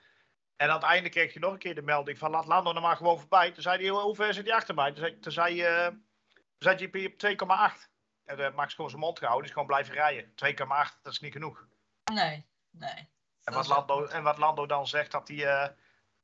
En 0.56 0.68
aan 0.68 0.74
het 0.74 0.84
einde 0.84 1.08
kreeg 1.08 1.32
je 1.32 1.38
nog 1.40 1.52
een 1.52 1.58
keer 1.58 1.74
de 1.74 1.82
melding 1.82 2.18
van 2.18 2.30
laat 2.30 2.46
Lando 2.46 2.74
er 2.74 2.80
maar 2.80 2.96
gewoon 2.96 3.18
voorbij. 3.18 3.50
Toen 3.52 3.62
zei 3.62 3.78
hij, 3.78 3.88
hoe 3.88 4.14
ver 4.14 4.34
zit 4.34 4.46
hij 4.46 4.54
achter 4.54 4.74
mij? 4.74 4.92
Toen 4.92 4.98
zei, 5.00 5.18
toen 5.18 5.32
zei, 5.32 5.62
eh, 5.62 5.86
toen 5.86 5.96
zei 6.58 6.76
GP 6.76 6.96
op 7.12 7.18
2,8. 7.18 7.90
En 8.24 8.54
Max 8.54 8.74
gewoon 8.74 8.90
zijn 8.90 9.02
mond 9.02 9.18
gehouden, 9.18 9.46
is 9.46 9.52
gewoon 9.52 9.66
blijven 9.66 9.94
rijden. 9.94 10.34
2,8, 10.34 10.98
dat 11.02 11.12
is 11.12 11.20
niet 11.20 11.32
genoeg. 11.32 11.66
nee, 12.12 12.46
nee. 12.70 13.10
En 13.44 13.54
wat, 13.54 13.66
Lando, 13.66 14.06
en 14.06 14.22
wat 14.22 14.38
Lando 14.38 14.66
dan 14.66 14.86
zegt 14.86 15.10
dat 15.10 15.28
hij, 15.28 15.46
eh, 15.46 15.68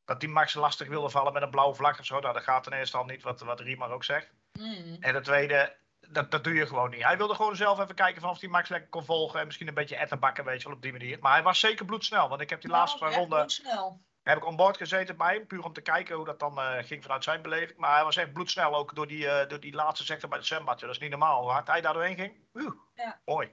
dat 0.09 0.23
hij 0.23 0.31
Max 0.31 0.55
lastig 0.55 0.89
wilde 0.89 1.11
vallen 1.11 1.33
met 1.33 1.43
een 1.43 1.51
blauwe 1.51 1.75
vlag 1.75 1.99
of 1.99 2.07
zo. 2.07 2.21
Nou, 2.21 2.33
dat 2.35 2.43
gaat 2.43 2.63
ten 2.63 2.73
eerste 2.73 2.97
al 2.97 3.05
niet, 3.05 3.23
wat, 3.23 3.41
wat 3.41 3.61
Riemer 3.61 3.91
ook 3.91 4.05
zegt. 4.05 4.31
Mm. 4.53 4.97
En 5.01 5.13
ten 5.13 5.23
tweede, 5.23 5.77
dat, 6.09 6.31
dat 6.31 6.45
doe 6.45 6.55
je 6.55 6.67
gewoon 6.67 6.91
niet. 6.91 7.03
Hij 7.03 7.17
wilde 7.17 7.35
gewoon 7.35 7.57
zelf 7.57 7.79
even 7.81 7.95
kijken 7.95 8.21
van 8.21 8.31
of 8.31 8.41
hij 8.41 8.49
Max 8.49 8.69
lekker 8.69 8.89
kon 8.89 9.05
volgen. 9.05 9.41
En 9.41 9.47
misschien 9.47 9.69
een 9.69 9.75
beetje 9.75 9.97
ettenbakken, 9.97 10.45
weet 10.45 10.61
je 10.63 10.67
wel, 10.69 10.77
op 10.77 10.83
die 10.83 10.93
manier. 10.93 11.19
Maar 11.21 11.33
hij 11.33 11.43
was 11.43 11.61
zeker 11.61 11.85
bloedsnel. 11.85 12.29
Want 12.29 12.41
ik 12.41 12.51
heb 12.51 12.61
die 12.61 12.69
Nou, 12.71 12.81
laatste 12.81 12.99
paar 12.99 13.09
echt 13.09 13.19
ronden 13.19 13.39
bloedsnel. 13.39 14.01
heb 14.23 14.37
ik 14.37 14.45
onboard 14.47 14.77
gezeten 14.77 15.17
bij 15.17 15.35
hem. 15.35 15.47
Puur 15.47 15.65
om 15.65 15.73
te 15.73 15.81
kijken 15.81 16.17
hoe 16.17 16.25
dat 16.25 16.39
dan 16.41 16.59
eh, 16.61 16.85
ging 16.85 17.03
vanuit 17.03 17.25
zijn 17.25 17.43
beleving. 17.43 17.79
Maar 17.79 17.95
hij 17.95 18.05
was 18.05 18.17
echt 18.17 18.33
bloedsnel 18.33 18.75
ook 18.75 18.95
door 18.95 19.07
die, 19.07 19.29
eh, 19.29 19.49
door 19.49 19.61
die 19.61 19.75
laatste 19.75 20.05
sector 20.05 20.29
bij 20.29 20.39
het 20.39 20.47
zwembadje. 20.47 20.87
Dat 20.87 20.95
is 20.95 21.01
niet 21.01 21.11
normaal. 21.11 21.43
Hoe 21.43 21.51
hard 21.51 21.67
hij 21.67 21.81
daar 21.81 21.93
doorheen 21.93 22.17
ging. 22.17 22.35
Oeh, 22.55 22.75
Ja. 22.95 23.21
mooi. 23.25 23.47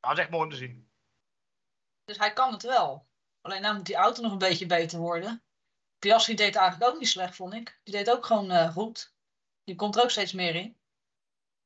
Dat 0.00 0.10
was 0.10 0.18
echt 0.18 0.30
mooi 0.30 0.44
om 0.44 0.50
te 0.50 0.56
zien. 0.56 0.90
Dus 2.04 2.18
hij 2.18 2.32
kan 2.32 2.52
het 2.52 2.62
wel. 2.62 3.06
Alleen 3.40 3.62
nou 3.62 3.74
moet 3.76 3.86
die 3.86 3.96
auto 3.96 4.22
nog 4.22 4.32
een 4.32 4.38
beetje 4.38 4.66
beter 4.66 4.98
worden. 4.98 5.42
Piastri 5.98 6.34
deed 6.34 6.56
eigenlijk 6.56 6.92
ook 6.92 6.98
niet 6.98 7.08
slecht, 7.08 7.36
vond 7.36 7.54
ik. 7.54 7.80
Die 7.84 7.94
deed 7.94 8.10
ook 8.10 8.26
gewoon 8.26 8.50
eh, 8.50 8.72
goed. 8.72 9.12
Die 9.64 9.74
komt 9.74 9.96
er 9.96 10.02
ook 10.02 10.10
steeds 10.10 10.32
meer 10.32 10.54
in. 10.54 10.76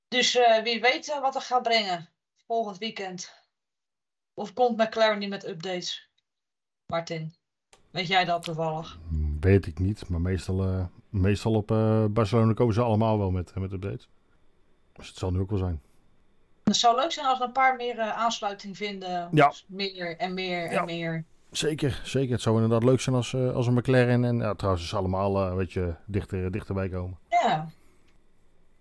Dus 0.09 0.37
eh, 0.37 0.63
wie 0.63 0.81
weet 0.81 1.11
eh, 1.11 1.21
wat 1.21 1.35
er 1.35 1.41
gaat 1.41 1.63
brengen 1.63 2.09
volgend 2.47 2.79
weekend. 2.79 3.33
Of 4.35 4.53
komt 4.53 4.77
McLaren 4.77 5.19
niet 5.19 5.29
met 5.29 5.49
updates? 5.49 6.09
Martin, 6.87 7.35
weet 7.91 8.07
jij 8.07 8.25
dat 8.25 8.43
toevallig? 8.43 8.99
Weet 9.41 9.67
ik 9.67 9.79
niet, 9.79 10.09
maar 10.09 10.21
meestal, 10.21 10.91
meestal 11.09 11.55
op 11.55 11.67
Barcelona 12.11 12.53
komen 12.53 12.75
ze 12.75 12.81
allemaal 12.83 13.19
wel 13.19 13.31
met, 13.31 13.55
met 13.55 13.73
updates. 13.73 14.09
Dus 14.93 15.09
het 15.09 15.17
zal 15.17 15.31
nu 15.31 15.39
ook 15.39 15.51
wel 15.51 15.59
zijn. 15.59 15.83
Het 16.65 16.77
zou 16.77 16.97
leuk 16.97 17.13
zijn 17.13 17.27
als 17.27 17.39
we 17.39 17.45
een 17.45 17.53
paar 17.53 17.77
meer 17.77 18.01
aansluiting 18.01 18.77
vinden. 18.77 19.29
Ja. 19.33 19.53
Meer 19.67 20.17
en 20.17 20.35
meer 20.35 20.67
en 20.67 20.73
Ja. 20.73 20.85
meer. 20.85 21.25
Zeker, 21.53 22.01
zeker. 22.05 22.33
Het 22.33 22.41
zou 22.43 22.55
inderdaad 22.63 22.89
leuk 22.89 23.01
zijn 23.01 23.17
als, 23.17 23.33
eh, 23.33 23.55
als 23.55 23.67
een 23.67 23.75
McLaren 23.75 24.25
en 24.25 24.37
ja, 24.39 24.55
trouwens 24.55 24.89
ze 24.89 24.97
allemaal 24.97 25.37
eh, 25.37 25.51
een 25.51 25.57
beetje 25.57 25.97
dichter, 26.07 26.51
dichterbij 26.51 26.89
komen. 26.89 27.19
Ja. 27.29 27.69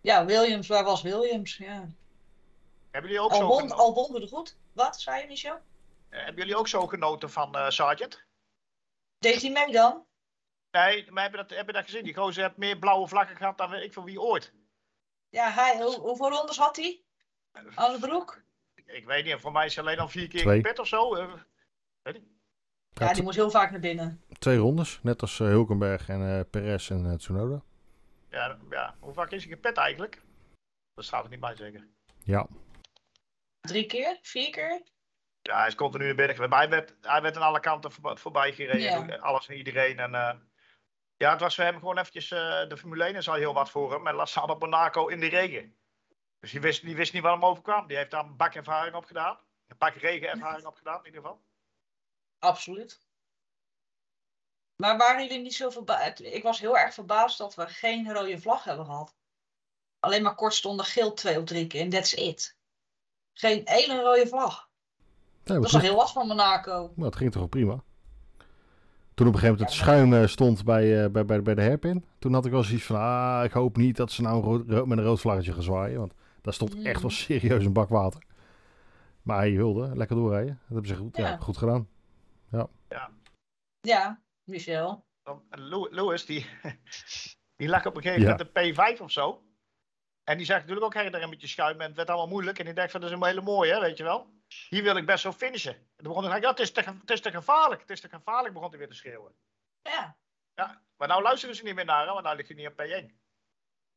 Ja, 0.02 0.26
Williams, 0.26 0.68
waar 0.68 0.84
was 0.84 1.02
Williams? 1.02 1.58
Ja. 1.58 1.88
Hebben 2.92 3.12
jullie 3.12 3.26
ook, 3.26 3.32
Al, 3.32 3.38
zo, 3.38 3.48
won, 3.48 3.72
al 3.72 3.94
goed. 4.28 4.58
Wat, 4.74 5.02
zei 5.02 5.22
je 5.22 5.28
Michel? 5.28 5.60
eh, 6.10 6.20
hebben 6.24 6.36
jullie 6.42 6.58
ook 6.58 6.68
zo 6.68 6.88
genoten 6.88 7.30
van 7.30 7.56
eh 7.56 7.70
Sargent? 7.70 8.24
Deed 9.20 9.42
hij 9.42 9.52
mee 9.52 9.72
dan? 9.72 10.06
Nee, 10.72 11.12
maar 11.12 11.22
hebben 11.24 11.42
dat, 11.48 11.58
hebben 11.58 11.74
dat 11.74 11.84
gezien? 11.84 12.04
Die 12.04 12.16
gozer 12.16 12.44
heeft 12.44 12.58
meer 12.58 12.78
blauwe 12.80 13.08
vlaggen 13.08 13.36
gehad 13.36 13.58
dan 13.58 13.70
weet 13.70 13.84
ik 13.84 13.94
van 13.94 14.04
wie 14.04 14.22
ooit. 14.22 14.54
Ja, 15.30 15.50
hij, 15.52 15.82
hoe, 15.82 16.00
hoeveel 16.00 16.30
rondes 16.30 16.58
had 16.58 16.76
hij? 16.76 17.02
Aan 17.76 17.92
de 17.94 18.00
broek? 18.08 18.42
Ik 18.86 19.06
weet 19.06 19.26
niet, 19.26 19.40
voor 19.40 19.52
mij 19.52 19.66
is 19.66 19.76
hij 19.76 19.84
alleen 19.84 20.00
al 20.00 20.08
vier 20.10 20.28
keer 20.28 20.42
Twee. 20.42 20.56
gepet 20.56 20.80
of 20.80 20.88
zo. 20.88 21.16
eh. 21.16 21.34
Ja, 23.08 23.14
die 23.14 23.24
moest 23.24 23.36
heel 23.36 23.50
vaak 23.52 23.72
naar 23.72 23.80
binnen. 23.80 24.24
Twee 24.40 24.58
rondes, 24.58 25.00
net 25.04 25.22
als 25.22 25.40
eh, 25.40 25.48
Hulkenberg 25.48 26.10
en 26.10 26.38
eh 26.38 26.42
Perez 26.50 26.90
en 26.92 27.06
eh, 27.12 27.18
Tsunoda. 27.18 27.62
Ja, 28.30 28.58
ja, 28.70 28.96
hoe 29.00 29.14
vaak 29.14 29.32
is 29.32 29.44
hij 29.44 29.54
gepet 29.54 29.78
eigenlijk? 29.78 30.22
Dat 30.94 31.06
staat 31.06 31.24
er 31.24 31.30
niet 31.30 31.40
bij 31.40 31.56
zeker. 31.56 31.88
Ja, 32.24 32.48
Drie 33.62 33.86
keer? 33.86 34.20
Vier 34.22 34.50
keer? 34.50 34.82
Ja, 35.42 35.58
hij 35.58 35.68
is 35.68 35.76
continu 35.76 36.06
naar 36.06 36.16
binnen 36.16 36.36
geweest. 36.36 36.52
Maar 36.52 36.62
hij 36.62 36.70
werd, 36.70 36.96
hij 37.02 37.22
werd 37.22 37.36
aan 37.36 37.42
alle 37.42 37.60
kanten 37.60 37.92
voorbij, 37.92 38.16
voorbij 38.16 38.54
gereden. 38.54 39.08
Ja. 39.08 39.16
Alles 39.16 39.48
en 39.48 39.56
iedereen. 39.58 40.00
En, 40.00 40.16
eh, 40.16 40.36
ja, 41.18 41.32
het 41.32 41.40
was 41.40 41.56
voor 41.56 41.64
hem 41.64 41.80
gewoon 41.80 41.98
eventjes... 41.98 42.32
eh, 42.32 42.68
de 42.68 42.78
Formule 42.78 43.04
1 43.04 43.16
is 43.16 43.30
al 43.30 43.36
heel 43.36 43.54
wat 43.54 43.70
voor 43.70 43.92
hem. 43.92 44.08
En 44.08 44.16
laat 44.16 44.30
staan 44.30 44.50
op 44.50 44.60
Monaco 44.60 45.08
in 45.08 45.20
de 45.20 45.28
regen. 45.30 45.76
Dus 46.40 46.52
die 46.52 46.62
wist, 46.62 46.82
die 46.82 46.96
wist 46.96 47.14
niet 47.14 47.22
wat 47.22 47.34
hem 47.34 47.46
overkwam. 47.46 47.88
Die 47.88 47.98
heeft 47.98 48.12
daar 48.12 48.24
een 48.24 48.36
bak 48.38 48.56
ervaring 48.56 48.96
op 48.96 49.06
gedaan. 49.06 49.38
Een 49.68 49.78
bak 49.78 49.94
regenervaring 49.96 50.66
op 50.66 50.76
gedaan 50.76 51.00
in 51.00 51.06
ieder 51.06 51.22
geval. 51.22 51.42
Absoluut. 52.42 53.00
Maar 54.76 54.98
waren 54.98 55.24
jullie 55.28 55.42
niet 55.42 55.54
zo 55.54 55.70
verbaasd? 55.70 56.20
Ik 56.22 56.44
was 56.44 56.60
heel 56.60 56.78
erg 56.78 56.94
verbaasd 56.94 57.38
dat 57.38 57.56
we 57.56 57.68
geen 57.68 58.14
rode 58.14 58.42
vlag 58.42 58.64
hebben 58.64 58.86
gehad. 58.86 59.16
Alleen 60.00 60.24
maar 60.24 60.36
kortstondig 60.36 60.94
geel 60.94 61.14
twee 61.14 61.38
of 61.40 61.44
drie 61.44 61.68
keer 61.68 61.82
en 61.82 61.90
that's 61.90 62.14
it. 62.14 62.58
Geen 63.34 63.62
ene 63.66 64.02
rode 64.02 64.28
vlag. 64.28 64.70
nee, 65.44 65.58
Dat 65.60 65.64
al 65.66 65.70
goed, 65.72 65.82
heel 65.82 65.96
wat 65.96 66.12
van 66.12 66.28
Monaco. 66.28 66.92
maar 66.96 67.06
het 67.06 67.16
ging 67.16 67.32
toch 67.32 67.40
wel 67.42 67.50
prima. 67.50 67.84
Toen 69.14 69.28
op 69.28 69.34
een 69.34 69.40
gegeven 69.40 69.60
moment 69.60 69.60
het 69.60 69.72
schuim 69.72 70.14
eh, 70.14 70.28
stond 70.28 70.64
bij, 70.64 71.04
eh, 71.04 71.10
bij, 71.12 71.26
bij, 71.26 71.42
bij 71.42 71.56
de 71.56 71.62
hairpin, 71.62 72.06
toen 72.20 72.34
had 72.34 72.46
ik 72.46 72.52
wel 72.52 72.64
zoiets 72.64 72.86
van, 72.86 72.96
ah, 72.96 73.42
ik 73.44 73.52
hoop 73.52 73.78
niet 73.78 73.96
dat 73.98 74.12
ze 74.12 74.22
nou 74.22 74.36
een 74.36 74.44
rood- 74.44 74.86
met 74.86 74.98
een 74.98 75.04
rood 75.04 75.20
vlaggetje 75.20 75.54
gaan 75.54 75.64
zwaaien, 75.64 76.00
want 76.00 76.14
daar 76.42 76.54
stond 76.54 76.76
echt 76.84 77.02
wel 77.02 77.12
Mhm. 77.12 77.20
serieus 77.20 77.66
een 77.66 77.74
bak 77.74 77.90
water. 77.90 78.24
Maar 79.22 79.38
hij 79.38 79.52
wilde 79.52 79.96
lekker 79.96 80.16
doorrijden. 80.16 80.54
Dat 80.62 80.68
hebben 80.74 80.88
ze 80.88 80.96
goed, 80.96 81.18
ja. 81.18 81.28
Ja. 81.28 81.38
goed 81.38 81.58
gedaan. 81.58 81.88
Ja, 83.82 84.22
Michel. 84.44 85.06
Dan- 85.24 85.46
en 85.50 85.62
Lew- 85.68 85.92
Lewis, 85.94 86.26
die, 86.26 86.50
die 87.60 87.68
lag 87.68 87.86
op 87.86 87.96
een 87.96 88.02
gegeven 88.02 88.24
Ja. 88.24 88.30
moment 88.30 88.50
een 88.58 88.96
P5 88.98 89.02
of 89.02 89.12
zo. 89.12 89.46
En 90.24 90.38
die 90.38 90.46
zag 90.46 90.58
natuurlijk 90.60 90.86
ook 90.86 90.94
her 90.94 91.22
een 91.24 91.30
beetje 91.30 91.48
schuim. 91.48 91.82
En 91.82 91.88
het 91.88 91.96
werd 91.96 92.10
allemaal 92.10 92.28
moeilijk. 92.28 92.60
En 92.60 92.66
die 92.66 92.74
dacht 92.74 92.92
van, 92.92 93.02
dat 93.02 93.10
is 93.10 93.16
een 93.16 93.26
hele 93.26 93.42
mooie, 93.42 93.74
hè, 93.74 93.80
weet 93.80 93.98
je 93.98 94.04
wel. 94.04 94.34
Hier 94.70 94.84
wil 94.84 94.96
ik 94.96 95.06
best 95.06 95.24
wel 95.24 95.34
finishen. 95.34 95.74
En 95.74 96.04
toen 96.04 96.14
begon 96.14 96.30
hij, 96.32 96.40
ja, 96.42 96.50
het 96.50 96.60
is, 96.60 96.72
te, 96.72 96.84
ge- 96.84 96.98
het 97.00 97.10
is 97.10 97.22
te 97.22 97.32
gevaarlijk. 97.32 97.82
Het 97.82 97.90
is 97.90 98.02
te 98.02 98.10
gevaarlijk, 98.10 98.54
begon 98.54 98.70
hij 98.70 98.78
weer 98.78 98.88
te 98.88 98.96
schreeuwen. 98.96 99.36
Ja. 99.82 100.18
Ja, 100.56 100.82
maar 100.98 101.08
nou 101.08 101.22
luisteren 101.22 101.56
ze 101.56 101.64
niet 101.64 101.76
meer 101.76 101.86
naar 101.86 102.04
hem, 102.04 102.14
want 102.14 102.24
nou 102.26 102.36
ligt 102.36 102.48
hij 102.48 102.58
niet 102.58 102.68
op 102.68 102.74
P1. 102.82 103.20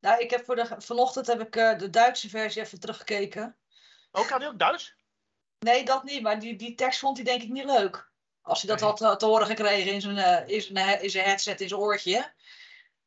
Nou, 0.00 0.20
ik 0.20 0.30
heb 0.30 0.44
voor 0.44 0.56
de, 0.56 0.74
vanochtend 0.78 1.26
heb 1.26 1.40
ik 1.40 1.56
eh, 1.56 1.78
de 1.78 1.90
Duitse 1.90 2.28
versie 2.28 2.62
even 2.62 2.80
teruggekeken. 2.80 3.56
Ook 4.10 4.28
had 4.28 4.40
hij 4.40 4.48
ook 4.48 4.58
Duits? 4.58 4.96
Nee, 5.58 5.84
dat 5.84 6.04
niet, 6.04 6.22
maar 6.22 6.40
die, 6.40 6.56
die 6.56 6.74
tekst 6.74 6.98
vond 6.98 7.16
hij 7.16 7.24
denk 7.26 7.42
ik 7.42 7.48
niet 7.48 7.64
leuk. 7.64 8.12
Als 8.46 8.62
hij 8.62 8.70
dat 8.70 8.80
had 8.80 9.00
eh, 9.02 9.14
te 9.16 9.26
horen 9.26 9.46
gekregen 9.46 9.92
in 9.92 10.00
zijn, 10.00 10.18
eh, 10.18 10.54
in, 10.54 10.62
zijn, 10.62 10.76
he- 10.88 10.96
in 11.02 11.10
zijn 11.10 11.24
headset, 11.24 11.60
in 11.60 11.68
zijn 11.68 11.80
oortje. 11.80 12.32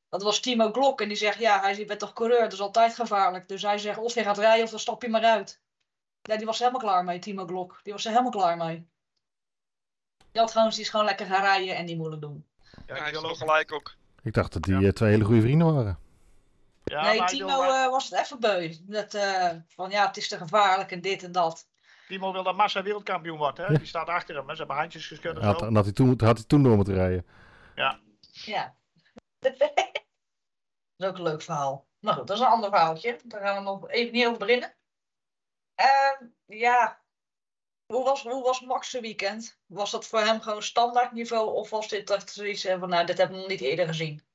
Dat 0.10 0.23
was 0.23 0.39
Timo 0.39 0.71
Glock 0.71 1.02
en 1.02 1.08
die 1.08 1.17
zegt, 1.17 1.39
ja, 1.39 1.62
hij 1.62 1.86
bent 1.86 2.00
toch 2.00 2.13
coureur, 2.13 2.39
dat 2.41 2.54
is 2.54 2.62
altijd 2.62 2.95
gevaarlijk. 2.95 3.47
Dus 3.47 3.62
hij 3.62 3.78
zegt, 3.78 3.97
of 3.97 4.13
je 4.13 4.23
gaat 4.23 4.38
rijden 4.38 4.63
of 4.63 4.69
dan 4.69 4.80
stap 4.80 5.02
je 5.02 5.10
maar 5.10 5.23
uit. 5.23 5.60
Ja, 6.21 6.36
die 6.38 6.45
was 6.45 6.60
er 6.60 6.65
helemaal 6.65 6.89
klaar 6.89 7.04
mee, 7.04 7.19
Timo 7.19 7.45
Glock. 7.45 7.80
Die 7.84 7.93
was 7.93 8.04
er 8.06 8.12
helemaal 8.12 8.32
klaar 8.32 8.58
mee. 8.58 8.88
Die 10.32 10.41
had 10.41 10.52
gewoon, 10.52 10.69
die 10.69 10.80
is 10.80 10.89
gewoon 10.89 11.06
lekker 11.06 11.26
gaan 11.26 11.41
rijden 11.41 11.76
en 11.76 11.86
niet 11.86 11.97
moeilijk 11.97 12.21
doen. 12.21 12.45
Ja, 12.86 12.95
hij 12.95 13.08
ik 13.08 13.13
wil 13.13 13.30
ook- 13.30 13.38
gelijk 13.38 13.71
ook. 13.73 13.95
Ik 14.23 14.34
dacht 14.34 14.54
dat 14.54 14.62
die 14.63 14.80
Ja. 14.80 14.88
eh, 14.88 14.93
twee 14.93 15.10
hele 15.12 15.23
goede 15.23 15.41
vrienden 15.41 15.73
waren. 15.76 16.00
Ja, 16.84 17.02
nee, 17.02 17.23
Timo 17.26 17.62
eh, 17.63 17.89
was 17.89 18.10
het 18.10 18.19
even 18.19 18.39
beu. 18.39 18.73
Dat, 18.82 19.13
eh, 19.13 19.50
van 19.67 19.89
ja, 19.89 20.08
het 20.08 20.17
is 20.17 20.28
te 20.28 20.38
gevaarlijk 20.38 20.91
en 20.91 21.02
dit 21.02 21.23
en 21.23 21.32
dat. 21.32 21.67
Timo 22.07 22.31
wil 22.31 22.43
dat 22.43 22.55
Massa 22.55 22.83
wereldkampioen 22.83 23.37
worden. 23.37 23.65
Hè? 23.65 23.71
Ja. 23.71 23.77
Die 23.77 23.87
staat 23.87 24.07
achter 24.07 24.35
hem. 24.35 24.47
Hè? 24.47 24.51
Ze 24.51 24.57
hebben 24.57 24.77
handjes 24.77 25.07
geschud 25.07 25.35
en 25.35 25.43
Had, 25.43 25.59
hij 25.59 25.91
toen, 25.91 26.07
had 26.07 26.37
hij 26.37 26.47
toen 26.47 26.63
door 26.63 26.75
moeten 26.75 26.93
rijden. 26.93 27.25
Ja. 27.75 27.99
dat 29.39 29.55
is 30.97 31.05
ook 31.05 31.17
een 31.17 31.23
leuk 31.23 31.41
verhaal. 31.41 31.87
Maar 31.99 32.13
goed, 32.13 32.27
dat 32.27 32.37
is 32.37 32.43
een 32.43 32.49
ander 32.49 32.69
verhaaltje. 32.69 33.19
Daar 33.23 33.41
gaan 33.41 33.55
we 33.55 33.61
nog 33.61 33.89
even 33.89 34.13
niet 34.13 34.25
over 34.25 34.39
beginnen. 34.39 34.75
Ehm, 35.75 36.25
ja. 36.45 37.01
Hoe 37.85 38.03
was, 38.03 38.23
hoe 38.23 38.43
was 38.43 38.61
Max 38.61 38.89
zijn 38.89 39.03
weekend? 39.03 39.59
Was 39.65 39.91
dat 39.91 40.05
voor 40.05 40.19
hem 40.19 40.41
gewoon 40.41 40.63
standaard 40.63 41.11
niveau? 41.11 41.53
Of 41.53 41.69
was 41.69 41.87
dit 41.87 42.09
echt 42.09 42.31
zoiets 42.31 42.65
eh, 42.65 42.79
van, 42.79 42.89
nou, 42.89 43.05
dit 43.05 43.17
hebben 43.17 43.35
we 43.35 43.41
nog 43.41 43.51
niet 43.51 43.61
eerder 43.61 43.87
gezien? 43.87 44.25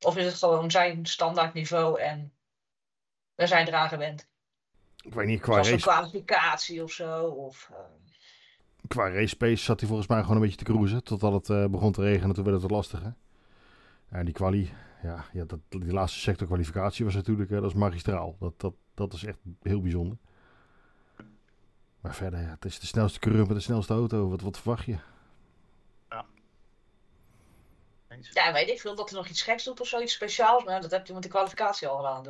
Of 0.00 0.16
is 0.16 0.24
het 0.24 0.34
gewoon 0.34 0.70
zijn 0.70 1.06
standaard 1.06 1.54
niveau 1.54 2.00
en 2.00 2.36
we 3.34 3.46
zijn 3.46 3.66
eraan 3.66 3.88
gewend? 3.88 4.29
Ik 5.02 5.14
weet 5.14 5.26
niet, 5.26 5.40
qua 5.40 5.56
Was 5.56 5.66
een 5.66 5.72
race, 5.72 5.88
kwalificatie 5.88 6.82
of 6.82 6.92
zo? 6.92 7.26
Of, 7.26 7.70
eh, 7.72 7.78
qua 8.88 9.10
race 9.10 9.36
pace 9.36 9.64
zat 9.64 9.78
hij 9.78 9.88
volgens 9.88 10.08
mij 10.08 10.20
gewoon 10.20 10.36
een 10.36 10.42
beetje 10.42 10.56
te 10.56 10.64
cruisen. 10.64 11.04
Totdat 11.04 11.32
het 11.32 11.50
eh, 11.50 11.66
begon 11.66 11.92
te 11.92 12.02
regenen, 12.02 12.34
toen 12.34 12.44
werd 12.44 12.56
het 12.56 12.70
wat 12.70 12.76
lastiger. 12.76 13.14
En 14.08 14.24
die 14.24 14.34
kwalie, 14.34 14.72
ja, 15.02 15.24
ja 15.32 15.44
dat, 15.44 15.58
die 15.68 15.92
laatste 15.92 16.18
sector 16.18 16.46
kwalificatie 16.46 17.04
was 17.04 17.14
natuurlijk, 17.14 17.50
eh, 17.50 17.60
dat 17.60 17.70
is 17.70 17.76
magistraal. 17.76 18.36
Dat, 18.38 18.60
dat, 18.60 18.74
dat 18.94 19.12
is 19.12 19.24
echt 19.24 19.38
heel 19.62 19.80
bijzonder. 19.80 20.16
Maar 22.00 22.14
verder, 22.14 22.40
ja, 22.40 22.50
het 22.50 22.64
is 22.64 22.78
de 22.80 22.86
snelste 22.86 23.18
coureur 23.18 23.46
met 23.46 23.56
de 23.56 23.62
snelste 23.62 23.92
auto. 23.92 24.28
Wat, 24.28 24.40
wat 24.40 24.58
verwacht 24.58 24.84
je? 24.84 24.98
Eens. 28.08 28.30
ja, 28.32 28.52
weet 28.52 28.68
ik 28.68 28.80
veel 28.80 28.94
dat 28.94 29.10
hij 29.10 29.18
nog 29.18 29.28
iets 29.28 29.42
geks 29.42 29.64
doet 29.64 29.80
of 29.80 29.86
zoiets 29.86 30.12
speciaals. 30.12 30.64
Maar 30.64 30.80
dat 30.80 30.90
heb 30.90 31.06
je 31.06 31.12
met 31.12 31.22
de 31.22 31.28
kwalificatie 31.28 31.88
al 31.88 31.96
gedaan. 31.96 32.22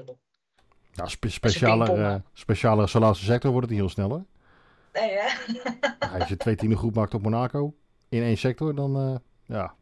Natuurlijk. 0.90 0.96
Nou, 0.96 1.08
spe 1.08 1.28
specialer, 1.28 2.04
eh 2.04 2.14
specialer 2.32 2.88
zo'n 2.88 3.00
laatste 3.00 3.24
sector 3.24 3.50
wordt 3.50 3.66
het 3.66 3.76
niet 3.76 3.84
heel 3.84 3.94
snel, 3.94 4.10
hè? 4.10 4.20
Nee, 5.00 5.18
hè? 5.18 5.28
Ja, 5.98 6.18
als 6.18 6.28
je 6.28 6.36
twee 6.36 6.56
tienen 6.56 6.78
groep 6.78 6.94
maakt 6.94 7.14
op 7.14 7.22
Monaco 7.22 7.74
in 8.08 8.22
één 8.22 8.36
sector, 8.36 8.74
dan 8.74 8.96
eh, 8.96 9.16
ja, 9.56 9.74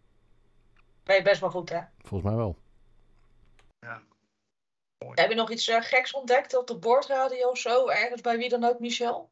Ben 1.05 1.17
je 1.17 1.23
best 1.23 1.41
wel 1.41 1.51
goed, 1.51 1.69
hè? 1.69 1.81
volgens 1.99 2.31
mij 2.31 2.39
wel. 2.39 2.59
Heb 5.15 5.29
je 5.29 5.35
nog 5.35 5.51
iets 5.51 5.69
eh, 5.69 5.83
geks 5.83 6.13
ontdekt 6.13 6.57
op 6.57 6.67
de 6.67 6.79
boordradio 6.79 7.49
of 7.49 7.59
zo? 7.59 7.89
Ergens 7.89 8.21
bij 8.21 8.39
wie 8.39 8.49
dan 8.49 8.65
ook, 8.65 8.79
Michel? 8.79 9.31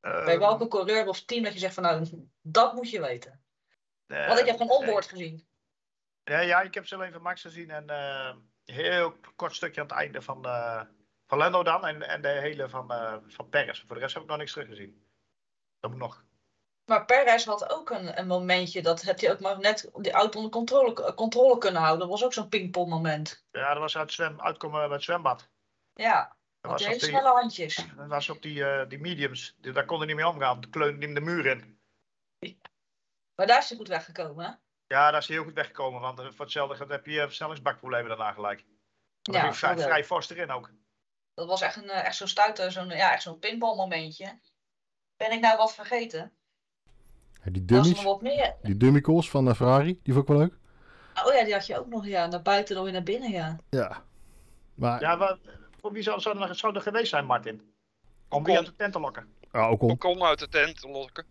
bij 0.00 0.24
Ehm, 0.24 0.38
welke 0.38 0.68
coureur 0.68 1.08
of 1.08 1.24
team 1.24 1.42
dat 1.42 1.52
je 1.52 1.58
zegt 1.58 1.74
van 1.74 1.82
nou, 1.82 2.28
dat 2.40 2.74
moet 2.74 2.90
je 2.90 3.00
weten. 3.00 3.40
Want 4.06 4.38
ik 4.38 4.46
heb 4.46 4.56
van 4.56 4.66
nee. 4.66 4.76
onboard 4.76 5.06
gezien. 5.06 5.46
Ja, 6.24 6.40
ja, 6.40 6.60
ik 6.60 6.74
heb 6.74 6.86
ze 6.86 6.94
alleen 6.94 7.12
van 7.12 7.22
Max 7.22 7.40
gezien. 7.40 7.70
En 7.70 7.88
eh, 7.90 8.34
een 8.34 8.51
heel 8.64 9.16
kort 9.36 9.54
stukje 9.54 9.80
aan 9.80 9.86
het 9.86 9.96
einde 9.96 10.22
van, 10.22 10.44
eh 10.44 10.82
van 11.26 11.38
Lando 11.38 11.62
dan. 11.62 11.86
En, 11.86 12.02
en 12.02 12.22
de 12.22 12.28
hele 12.28 12.68
van, 12.68 12.92
eh 12.92 13.16
van 13.26 13.48
Perez. 13.48 13.84
Voor 13.86 13.94
de 13.94 14.00
rest 14.00 14.14
heb 14.14 14.22
ik 14.22 14.28
nog 14.28 14.38
niks 14.38 14.52
teruggezien. 14.52 15.06
Dat 15.80 15.90
moet 15.90 16.00
nog. 16.00 16.24
Maar 16.84 17.04
Perez 17.04 17.44
had 17.44 17.72
ook 17.72 17.90
een, 17.90 18.18
een 18.18 18.26
momentje, 18.26 18.82
dat 18.82 19.02
heb 19.02 19.18
je 19.18 19.30
ook 19.30 19.40
maar 19.40 19.58
net 19.58 19.90
die 19.94 20.12
auto 20.12 20.36
onder 20.36 20.52
controle, 20.52 21.14
controle 21.14 21.58
kunnen 21.58 21.80
houden. 21.80 22.00
Dat 22.00 22.18
was 22.18 22.24
ook 22.24 22.32
zo'n 22.32 22.48
pingpong 22.48 22.88
moment. 22.88 23.46
Ja, 23.50 23.68
dat 23.72 23.78
was 23.78 23.96
uit 23.96 24.12
zwem, 24.12 24.40
uitkomen 24.40 24.80
bij 24.80 24.96
het 24.96 25.02
zwembad. 25.02 25.50
Ja, 25.94 26.36
Dat 26.60 26.70
was 26.70 26.86
hele 26.86 26.98
snelle 26.98 27.28
handjes. 27.28 27.86
dat 27.96 28.06
was 28.06 28.28
op 28.28 28.42
die, 28.42 28.64
eh, 28.64 28.88
die 28.88 29.00
mediums. 29.00 29.56
Daar 29.58 29.84
kon 29.84 29.98
hij 29.98 30.06
niet 30.06 30.16
mee 30.16 30.26
omgaan. 30.26 30.60
De 30.60 30.68
kleunde 30.68 31.04
hem 31.04 31.14
de 31.14 31.20
muur 31.20 31.46
in. 31.46 31.80
Maar 33.34 33.46
daar 33.46 33.58
is 33.58 33.68
hij 33.68 33.78
goed 33.78 33.88
weggekomen, 33.88 34.44
hè? 34.44 34.52
Ja, 34.92 35.10
daar 35.10 35.20
is 35.20 35.26
hij 35.26 35.36
heel 35.36 35.44
goed 35.44 35.54
weggekomen. 35.54 36.00
Want 36.00 36.18
eh, 36.18 36.24
voor 36.24 36.44
hetzelfde 36.44 36.74
geld 36.76 36.90
heb 36.90 37.06
je 37.06 37.20
eh, 37.20 37.24
versnellingsbakproblemen 37.24 38.08
daarna 38.08 38.32
gelijk. 38.32 38.64
Dan 39.22 39.34
Ja, 39.34 39.54
vrij, 39.54 39.74
dat 39.74 39.84
vrij 39.84 40.04
fors 40.04 40.30
erin 40.30 40.50
ook. 40.50 40.70
Dat 41.34 41.46
was 41.46 41.60
echt, 41.60 41.76
een, 41.76 41.90
eh, 41.90 42.04
echt 42.04 42.16
zo'n 42.16 42.28
stuiter, 42.28 42.72
zo'n 42.72 42.88
ja, 42.88 43.12
echt 43.12 43.22
zo'n 43.22 43.38
pinball 43.38 43.76
momentje. 43.76 44.38
Ben 45.16 45.32
ik 45.32 45.40
nou 45.40 45.56
wat 45.56 45.74
vergeten? 45.74 46.32
Ja, 47.44 47.50
die 47.50 47.62
Was 47.66 47.82
dummies, 47.82 47.94
nog 47.94 48.04
wat 48.04 48.22
meer? 48.22 48.54
die 48.62 48.76
dummy 48.76 49.00
calls 49.00 49.30
van 49.30 49.48
eh, 49.48 49.54
Ferrari, 49.54 50.00
die 50.02 50.12
vond 50.12 50.28
ik 50.28 50.34
wel 50.34 50.42
leuk. 50.42 50.58
Oh 51.24 51.34
ja, 51.34 51.44
die 51.44 51.52
had 51.52 51.66
je 51.66 51.78
ook 51.78 51.88
nog, 51.88 52.06
ja. 52.06 52.26
Naar 52.26 52.42
buiten 52.42 52.74
dan 52.74 52.84
weer 52.84 52.92
naar 52.92 53.02
binnen, 53.02 53.30
ja. 53.30 53.58
Ja. 53.70 54.04
Maar 54.74 55.00
Ja, 55.00 55.16
wat, 55.16 55.38
voor 55.80 55.92
wie 55.92 56.02
zou, 56.02 56.20
zou, 56.20 56.40
er, 56.40 56.54
zou 56.54 56.74
er 56.74 56.80
geweest 56.82 57.10
zijn, 57.10 57.24
Martin? 57.24 57.74
Om 58.28 58.44
wie 58.44 58.56
uit 58.56 58.66
de 58.66 58.76
tent 58.76 58.92
te 58.92 59.00
lokken? 59.00 59.34
ja, 59.52 59.66
ook 59.66 59.82
om, 59.82 59.90
Ocon 59.90 60.22
uit 60.22 60.38
de 60.38 60.48
tent 60.48 60.80
te 60.80 60.88
lokken. 60.88 61.26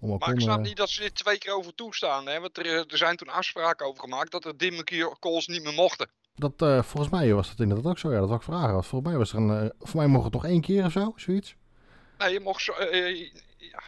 Om 0.00 0.16
Maar 0.18 0.32
ik 0.34 0.40
snap 0.40 0.58
eh, 0.58 0.64
niet 0.64 0.76
dat 0.76 0.88
ze 0.90 1.00
dit 1.00 1.14
twee 1.14 1.38
keer 1.38 1.52
over 1.54 1.74
toestaan. 1.74 2.26
Hè? 2.26 2.40
Want 2.40 2.58
er, 2.58 2.66
eh, 2.66 2.72
er 2.92 2.96
zijn 2.98 3.16
toen 3.16 3.28
afspraken 3.28 3.86
over 3.86 4.00
gemaakt 4.00 4.30
dat 4.30 4.44
er 4.44 4.56
dimme 4.56 4.84
calls 5.20 5.46
niet 5.46 5.62
meer 5.62 5.72
mochten. 5.72 6.10
Dat, 6.34 6.52
eh, 6.62 6.82
volgens 6.82 7.12
mij 7.12 7.34
was 7.34 7.48
dat 7.48 7.60
inderdaad 7.60 7.86
ook 7.86 7.98
zo. 7.98 8.08
Ja, 8.12 8.18
dat 8.18 8.26
wou 8.28 8.38
ik 8.40 8.44
vragen. 8.46 8.72
Want 8.72 8.86
volgens 8.86 9.10
mij 9.10 9.18
was 9.18 9.32
er 9.32 9.38
een. 9.38 9.62
eh, 9.64 9.70
voor 9.80 9.96
mij 10.00 10.06
mocht 10.06 10.24
het 10.24 10.32
toch 10.32 10.44
één 10.44 10.60
keer 10.60 10.84
of 10.84 10.92
zo, 10.92 11.12
zoiets. 11.16 11.54
Nee, 12.18 12.32
je 12.32 12.40
mocht 12.40 12.62
zo, 12.62 12.72
ja, 12.82 13.82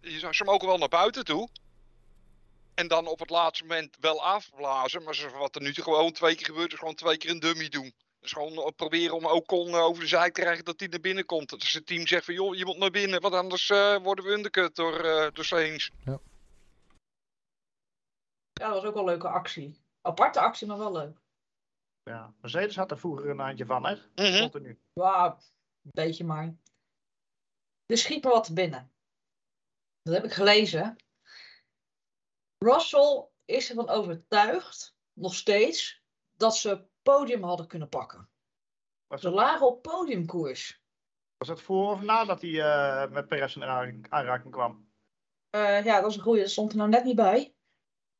je 0.00 0.18
zou- 0.18 0.32
ze 0.32 0.44
mogen 0.44 0.68
wel 0.68 0.78
naar 0.78 0.88
buiten 0.88 1.24
toe. 1.24 1.48
En 2.74 2.88
dan 2.88 3.06
op 3.06 3.18
het 3.18 3.30
laatste 3.30 3.64
moment 3.64 3.96
wel 4.00 4.24
afblazen. 4.24 5.02
Maar 5.02 5.14
ze- 5.14 5.30
wat 5.30 5.54
er 5.54 5.62
nu 5.62 5.72
gewoon 5.74 6.12
twee 6.12 6.34
keer 6.34 6.46
gebeurt, 6.46 6.72
is 6.72 6.78
gewoon 6.78 6.94
twee 6.94 7.16
keer 7.16 7.30
een 7.30 7.38
dummy 7.40 7.68
doen. 7.68 7.92
Dus 8.24 8.32
gewoon 8.32 8.52
eh, 8.52 8.72
proberen 8.76 9.14
om 9.14 9.26
Ocon 9.26 9.68
eh, 9.68 9.82
over 9.82 10.02
de 10.02 10.08
zij 10.08 10.30
te 10.30 10.40
krijgen 10.40 10.64
dat 10.64 10.80
hij 10.80 10.88
naar 10.88 11.00
binnen 11.00 11.26
komt. 11.26 11.50
Dat 11.50 11.62
het 11.62 11.86
team 11.86 12.06
zegt 12.06 12.24
van 12.24 12.34
joh, 12.34 12.54
je 12.54 12.64
moet 12.64 12.76
naar 12.76 12.90
binnen, 12.90 13.20
want 13.20 13.34
anders 13.34 13.70
eh, 13.70 13.96
worden 13.96 14.24
we 14.24 14.30
undercut 14.30 14.76
door, 14.76 15.04
eh 15.04 15.32
door 15.32 15.44
Sainz. 15.44 15.90
Ja, 16.04 16.18
dat 18.52 18.72
was 18.72 18.84
ook 18.84 18.94
wel 18.94 19.02
een 19.02 19.08
leuke 19.08 19.28
actie. 19.28 19.82
Aparte 20.00 20.40
actie, 20.40 20.66
maar 20.66 20.78
wel 20.78 20.92
leuk. 20.92 21.18
Ja. 22.02 22.34
Mercedes 22.40 22.76
had 22.76 22.90
er 22.90 22.98
vroeger 22.98 23.30
een 23.30 23.38
handje 23.38 23.66
van, 23.66 23.86
hè? 23.86 23.94
Mhm. 24.14 24.40
Continu. 24.40 24.78
Ja, 24.92 25.38
een 25.82 25.90
beetje 25.90 26.24
maar. 26.24 26.54
Er 27.86 27.98
schiet 27.98 28.24
me 28.24 28.30
wat 28.30 28.54
binnen. 28.54 28.92
Dat 30.02 30.14
heb 30.14 30.24
ik 30.24 30.32
gelezen. 30.32 30.96
Russell 32.58 33.26
is 33.44 33.68
ervan 33.68 33.88
overtuigd, 33.88 34.94
nog 35.12 35.34
steeds, 35.34 36.02
dat 36.36 36.56
ze 36.56 36.92
podium 37.04 37.42
hadden 37.42 37.66
kunnen 37.66 37.88
pakken. 37.88 38.28
Was 39.06 39.20
Ze 39.20 39.26
dat, 39.26 39.34
lagen 39.36 39.66
op 39.66 39.82
podiumkoers. 39.82 40.82
was 41.36 41.48
dat 41.48 41.62
voor 41.62 41.90
of 41.90 42.00
nadat 42.02 42.40
hij 42.40 42.60
eh, 42.62 43.10
met 43.10 43.28
Perez 43.28 43.56
in 43.56 43.62
aanraking- 43.62 44.50
kwam? 44.52 44.92
Eh, 45.50 45.84
ja, 45.84 46.00
dat 46.00 46.10
is 46.10 46.16
een 46.16 46.22
goeie. 46.22 46.40
Dat 46.40 46.50
stond 46.50 46.70
er 46.70 46.76
nou 46.76 46.88
net 46.90 47.04
niet 47.04 47.16
bij. 47.16 47.54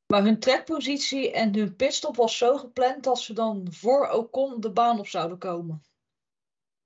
Maar 0.06 0.22
hun 0.22 0.40
trekpositie 0.40 1.32
en 1.32 1.54
hun 1.54 1.76
pitstop 1.76 2.16
was 2.16 2.36
zo 2.38 2.56
gepland 2.56 3.04
dat 3.04 3.18
ze 3.18 3.32
dan 3.32 3.72
voor 3.72 4.08
Ocon 4.08 4.60
de 4.60 4.72
baan 4.72 4.98
op 4.98 5.06
zouden 5.06 5.38
komen. 5.38 5.82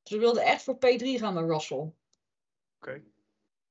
Ze 0.03 0.19
wilden 0.19 0.43
echt 0.43 0.63
voor 0.63 0.75
P3 0.77 1.19
gaan 1.19 1.35
met 1.35 1.45
Russell. 1.45 1.93
Oké. 2.81 3.03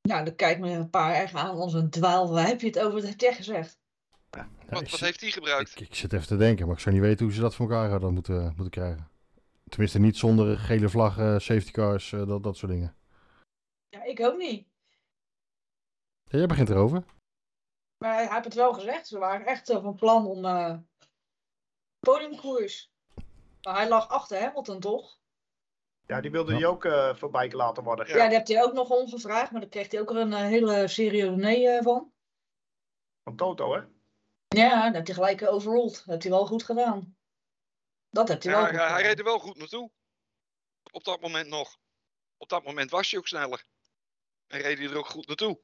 Nou, 0.01 0.25
dan 0.25 0.35
kijkt 0.35 0.59
me 0.59 0.69
een 0.71 0.89
paar 0.89 1.13
echt 1.13 1.33
aan 1.33 1.57
als 1.57 1.73
een 1.73 1.89
dwaal. 1.89 2.31
Waar 2.31 2.47
heb 2.47 2.61
je 2.61 2.67
het 2.67 2.79
over? 2.79 3.01
Dat 3.01 3.21
jij 3.21 3.33
gezegd. 3.33 3.79
Ja, 4.29 4.49
Wat, 4.69 4.79
wat 4.79 4.89
zit- 4.89 4.99
heeft 4.99 5.21
hij 5.21 5.31
gebruikt? 5.31 5.71
ik, 5.71 5.79
ik 5.87 5.95
zit 5.95 6.13
even 6.13 6.27
te 6.27 6.37
denken, 6.37 6.65
maar 6.67 6.75
ik 6.75 6.81
zou 6.81 6.95
niet 6.95 7.03
weten 7.03 7.25
hoe 7.25 7.33
ze 7.33 7.41
dat 7.41 7.55
voor 7.55 7.71
elkaar 7.71 7.89
hadden 7.89 8.13
moeten, 8.13 8.43
moeten 8.45 8.69
krijgen. 8.69 9.09
Tenminste, 9.69 9.99
niet 9.99 10.17
zonder 10.17 10.57
gele 10.57 10.89
vlaggen, 10.89 11.41
safety 11.41 11.71
cars, 11.71 12.11
eh, 12.13 12.27
dat, 12.27 12.43
dat 12.43 12.57
soort 12.57 12.71
dingen. 12.71 12.95
Ja, 13.89 14.03
ik 14.03 14.19
ook 14.21 14.37
niet. 14.37 14.67
Ja, 16.23 16.37
jij 16.37 16.47
begint 16.47 16.69
erover. 16.69 17.03
Maar 17.97 18.13
hij 18.13 18.27
heeft 18.31 18.43
het 18.45 18.53
wel 18.53 18.73
gezegd. 18.73 19.07
Ze 19.07 19.17
waren 19.17 19.45
echt 19.45 19.71
van 19.71 19.95
plan 19.95 20.25
om 20.25 20.45
eh 20.45 20.77
podiumkoers. 21.99 22.91
Maar 23.61 23.75
hij 23.75 23.87
lag 23.89 24.07
achter 24.09 24.39
Hamilton, 24.41 24.79
toch? 24.79 25.19
Ja, 26.05 26.21
die 26.21 26.31
wilde 26.31 26.51
Ja. 26.51 26.57
die 26.57 26.67
ook 26.67 26.85
eh, 26.85 27.15
voorbij 27.15 27.51
laten 27.51 27.83
worden. 27.83 28.07
Ja, 28.07 28.27
die 28.27 28.35
heeft 28.37 28.47
hij 28.47 28.63
ook 28.63 28.73
nog 28.73 28.89
omgevraagd. 28.89 29.51
Maar 29.51 29.61
daar 29.61 29.69
kreeg 29.69 29.91
hij 29.91 30.01
ook 30.01 30.09
er 30.09 30.17
een 30.17 30.33
hele 30.33 30.87
serieuze 30.87 31.35
nee 31.35 31.69
eh, 31.69 31.83
van. 31.83 32.11
Van 33.23 33.35
Toto, 33.35 33.73
hè? 33.75 33.81
Ja, 34.57 34.85
dat 34.85 34.93
heeft 34.93 35.07
hij 35.07 35.15
gelijk 35.15 35.41
eh, 35.41 35.53
overruled. 35.53 35.93
Dat 35.95 36.05
heeft 36.05 36.23
hij 36.23 36.31
wel 36.31 36.45
goed 36.45 36.63
gedaan. 36.63 37.17
Dat 38.09 38.27
heeft 38.27 38.43
hij 38.43 38.51
Ja, 38.53 38.57
wel 38.59 38.67
hij, 38.67 38.77
goed 38.77 38.87
hij 38.87 38.95
gedaan. 38.95 39.09
reed 39.09 39.19
er 39.19 39.25
wel 39.25 39.39
goed 39.39 39.57
naartoe. 39.57 39.91
Op 40.91 41.03
dat 41.03 41.21
moment 41.21 41.47
nog. 41.47 41.77
Op 42.37 42.49
dat 42.49 42.63
moment 42.63 42.91
was 42.91 43.11
hij 43.11 43.19
ook 43.19 43.27
sneller. 43.27 43.65
En 44.47 44.59
reed 44.59 44.77
hij 44.77 44.87
er 44.87 44.97
ook 44.97 45.09
goed 45.09 45.27
naartoe. 45.27 45.59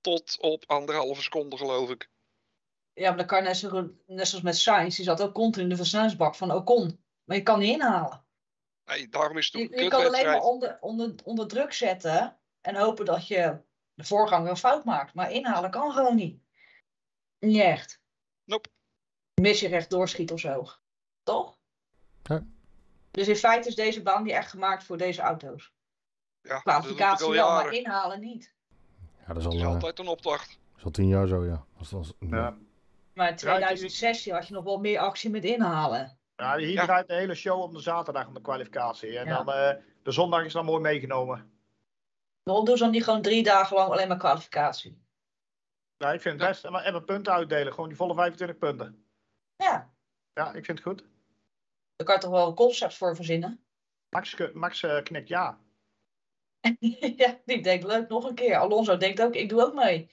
Tot 0.00 0.40
op 0.40 0.64
anderhalve 0.66 1.22
seconde, 1.22 1.56
geloof 1.56 1.90
ik. 1.90 2.10
Ja, 2.92 3.08
maar 3.08 3.16
dan 3.18 3.26
kan 3.26 3.38
je 3.38 3.44
net, 3.44 3.56
zo, 3.56 3.90
net 4.06 4.28
zoals 4.28 4.44
met 4.44 4.56
Sainz. 4.56 4.96
Die 4.96 5.04
zat 5.04 5.22
ook 5.22 5.34
continu 5.34 5.64
in 5.64 5.70
de 5.70 5.76
versnellingsbak 5.76 6.34
van 6.34 6.52
Ocon. 6.52 7.04
Maar 7.24 7.36
je 7.36 7.42
kan 7.42 7.58
niet 7.58 7.74
inhalen. 7.74 8.26
Nee, 8.84 9.08
daarom 9.08 9.38
is 9.38 9.46
het 9.46 9.62
ook 9.62 9.74
Je, 9.74 9.82
je 9.82 9.88
kan 9.88 10.06
alleen 10.06 10.24
maar 10.24 10.40
onder, 10.40 10.78
onder, 10.80 11.14
onder 11.24 11.48
druk 11.48 11.72
zetten. 11.72 12.40
En 12.60 12.76
hopen 12.76 13.04
dat 13.04 13.26
je 13.26 13.62
de 13.94 14.04
voorganger 14.04 14.50
een 14.50 14.56
fout 14.56 14.84
maakt. 14.84 15.14
Maar 15.14 15.32
inhalen 15.32 15.70
kan 15.70 15.92
gewoon 15.92 16.16
niet. 16.16 16.41
Niet 17.46 17.60
echt. 17.60 18.00
Nope. 18.44 18.68
Mis 19.40 19.60
je 19.60 19.68
recht 19.68 19.90
doorschiet 19.90 20.32
of 20.32 20.40
zo. 20.40 20.66
Toch? 21.22 21.58
Ja. 22.22 22.44
Dus 23.10 23.28
in 23.28 23.36
feite 23.36 23.68
is 23.68 23.74
deze 23.74 24.02
baan 24.02 24.22
niet 24.22 24.32
echt 24.32 24.50
gemaakt 24.50 24.84
voor 24.84 24.96
deze 24.96 25.20
auto's. 25.22 25.72
Ja, 26.40 26.58
Kwalificatie 26.60 27.26
al 27.26 27.32
wel, 27.32 27.50
maar 27.50 27.72
inhalen 27.72 28.20
niet. 28.20 28.54
Ja, 29.20 29.26
dat 29.26 29.36
is 29.36 29.42
Dat 29.42 29.52
al, 29.52 29.58
is 29.58 29.64
eh, 29.64 29.72
altijd 29.72 29.98
een 29.98 30.06
opdracht. 30.08 30.48
dat 30.48 30.78
is 30.78 30.84
al 30.84 30.90
tien 30.90 31.08
jaar 31.08 31.26
zo, 31.26 31.44
ja. 31.44 31.64
Als, 31.78 31.92
als, 31.92 32.12
Ja. 32.20 32.56
Maar 33.14 33.26
in 33.28 33.32
Ja, 33.32 33.36
2016 33.36 34.32
had 34.34 34.46
je 34.48 34.54
nog 34.54 34.64
wel 34.64 34.78
meer 34.78 34.98
actie 34.98 35.30
met 35.30 35.44
inhalen. 35.44 36.18
Ja, 36.36 36.56
hier 36.56 36.68
Ja. 36.68 36.84
draait 36.84 37.08
de 37.08 37.14
hele 37.14 37.34
show 37.34 37.60
om 37.62 37.72
de 37.72 37.80
zaterdag 37.80 38.26
om 38.26 38.34
de 38.34 38.40
kwalificatie. 38.40 39.18
En 39.18 39.26
Ja. 39.26 39.42
dan 39.42 39.54
eh, 39.54 39.82
de 40.02 40.10
zondag 40.10 40.44
is 40.44 40.52
dan 40.52 40.64
mooi 40.64 40.80
meegenomen. 40.80 41.52
Waarom 42.42 42.64
doen 42.64 42.76
ze 42.76 42.82
dan 42.82 42.92
niet 42.92 43.04
gewoon 43.04 43.22
drie 43.22 43.42
dagen 43.42 43.76
lang 43.76 43.90
alleen 43.90 44.08
maar 44.08 44.16
kwalificatie? 44.16 45.01
Ja, 46.02 46.12
ik 46.12 46.20
vind 46.20 46.34
het 46.34 46.42
Ja. 46.42 46.48
best. 46.48 46.64
En 46.64 46.72
maar 46.72 46.84
even 46.84 47.04
punten 47.04 47.32
uitdelen. 47.32 47.72
Gewoon 47.72 47.88
die 47.88 47.96
volle 47.96 48.14
25 48.14 48.58
punten. 48.58 49.04
Ja, 49.56 49.90
Ja, 50.34 50.46
ik 50.52 50.64
vind 50.64 50.78
het 50.78 50.86
goed. 50.88 50.98
daar 51.96 52.06
kan 52.06 52.14
je 52.14 52.20
toch 52.20 52.30
wel 52.30 52.48
een 52.48 52.54
concept 52.54 52.96
voor 52.96 53.16
verzinnen. 53.16 53.60
Max, 54.08 54.36
Max 54.52 54.82
eh, 54.82 55.02
knikt 55.02 55.28
ja. 55.28 55.58
ja, 57.16 57.38
die 57.44 57.62
denkt 57.62 57.84
leuk 57.86 58.08
nog 58.08 58.28
een 58.28 58.34
keer. 58.34 58.56
Alonso 58.56 58.96
denkt 58.96 59.22
ook, 59.22 59.34
ik 59.34 59.48
doe 59.48 59.62
ook 59.64 59.74
mee. 59.74 60.10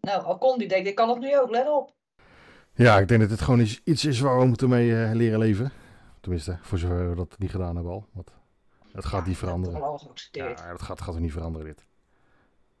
Nou, 0.00 0.22
Alcon 0.24 0.58
die 0.58 0.68
denkt, 0.68 0.88
ik 0.88 0.94
kan 0.94 1.08
het 1.08 1.18
nu 1.18 1.38
ook, 1.38 1.50
let 1.50 1.68
op. 1.68 1.94
Ja, 2.74 2.98
ik 2.98 3.08
denk 3.08 3.20
dat 3.20 3.28
dit 3.30 3.40
gewoon 3.40 3.60
iets, 3.60 3.80
iets 3.84 4.04
is 4.04 4.20
waar 4.20 4.38
we 4.38 4.44
moeten 4.44 4.68
mee 4.68 5.04
eh, 5.04 5.12
leren 5.14 5.38
leven. 5.38 5.72
Tenminste, 6.20 6.58
voor 6.62 6.78
zover 6.78 7.08
we 7.10 7.14
dat 7.16 7.38
niet 7.38 7.50
gedaan 7.50 7.74
hebben 7.74 7.92
al. 7.92 8.08
Want 8.12 8.30
het 8.92 9.04
gaat 9.04 9.26
niet 9.26 9.40
Dat 9.40 9.48
is 9.48 9.54
toch 9.54 9.62
veranderen. 9.62 9.98
geaccepteerd. 9.98 10.58
Ja, 10.58 10.70
dat 10.70 10.82
gaat, 10.82 11.00
gaat 11.00 11.14
er 11.14 11.20
niet 11.20 11.32
veranderen 11.32 11.66
dit. 11.66 11.86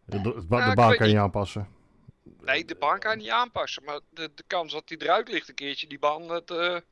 De, 0.04 0.20
de, 0.20 0.34
Ja, 0.34 0.46
baan 0.46 0.74
kan 0.74 0.88
je 0.88 0.98
niet. 0.98 1.08
niet 1.08 1.16
aanpassen. 1.16 1.68
Nee, 2.40 2.64
de 2.64 2.74
baan 2.74 2.98
kan 2.98 3.10
je 3.10 3.16
niet 3.22 3.30
aanpassen. 3.30 3.84
Maar 3.84 4.00
de, 4.10 4.30
de 4.34 4.44
kans 4.46 4.72
dat 4.72 4.88
die 4.88 5.02
eruit 5.02 5.28
ligt 5.28 5.48
een 5.48 5.54
keertje, 5.54 5.86
die 5.86 5.98
baan, 5.98 6.26
dat 6.26 6.50
eh, 6.50 6.56
komt 6.68 6.82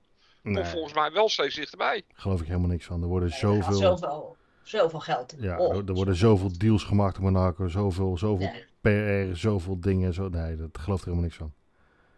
Nee, 0.42 0.64
volgens 0.64 0.94
mij 0.94 1.12
wel 1.12 1.28
steeds 1.28 1.54
dichterbij. 1.54 2.02
geloof 2.12 2.40
ik 2.40 2.46
helemaal 2.46 2.68
niks 2.68 2.84
van. 2.86 3.02
Er 3.02 3.08
worden 3.08 3.28
er 3.28 3.34
gaat 3.34 3.40
zoveel, 3.50 3.74
zoveel, 3.96 4.36
zoveel 4.62 5.00
geld 5.00 5.32
in. 5.32 5.42
ja, 5.42 5.58
Oh, 5.58 5.76
er, 5.76 5.84
er 5.86 5.92
worden 5.94 6.14
zoveel 6.16 6.58
deals 6.58 6.84
gemaakt 6.84 7.16
in 7.16 7.22
Monaco. 7.22 7.68
Zoveel, 7.68 8.18
zoveel 8.18 8.50
nee. 8.82 9.30
PR, 9.30 9.36
zoveel 9.36 9.80
dingen. 9.80 10.14
Zo, 10.14 10.28
nee, 10.28 10.56
dat 10.56 10.78
geloof 10.78 10.98
ik 10.98 11.04
helemaal 11.04 11.24
niks 11.24 11.36
van. 11.36 11.54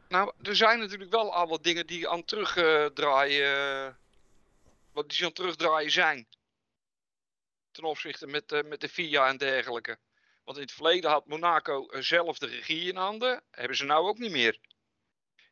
Nou, 0.09 0.33
er 0.43 0.57
zijn 0.57 0.79
natuurlijk 0.79 1.11
wel 1.11 1.35
al 1.35 1.49
wat 1.49 1.65
dingen 1.65 1.87
die 1.87 2.09
aan 2.09 2.25
terugdraaien. 2.25 3.87
eh, 3.87 3.93
wat 4.93 5.09
die 5.11 5.25
aan 5.25 5.33
terugdraaien 5.33 5.91
zijn. 5.91 6.27
Ten 7.71 7.85
opzichte 7.85 8.27
met, 8.27 8.53
eh, 8.53 8.63
met 8.65 8.81
de 8.81 8.89
FIA 8.89 9.29
en 9.29 9.37
dergelijke. 9.37 9.99
Want 10.47 10.59
in 10.59 10.65
het 10.65 10.73
verleden 10.73 11.11
had 11.11 11.27
Monaco 11.27 11.87
eh, 11.87 12.01
zelf 12.01 12.39
de 12.39 12.47
regie 12.47 12.89
in 12.89 12.97
handen. 12.97 13.43
Hebben 13.51 13.77
ze 13.77 13.85
nou 13.85 14.09
ook 14.09 14.19
niet 14.19 14.31
meer. 14.31 14.59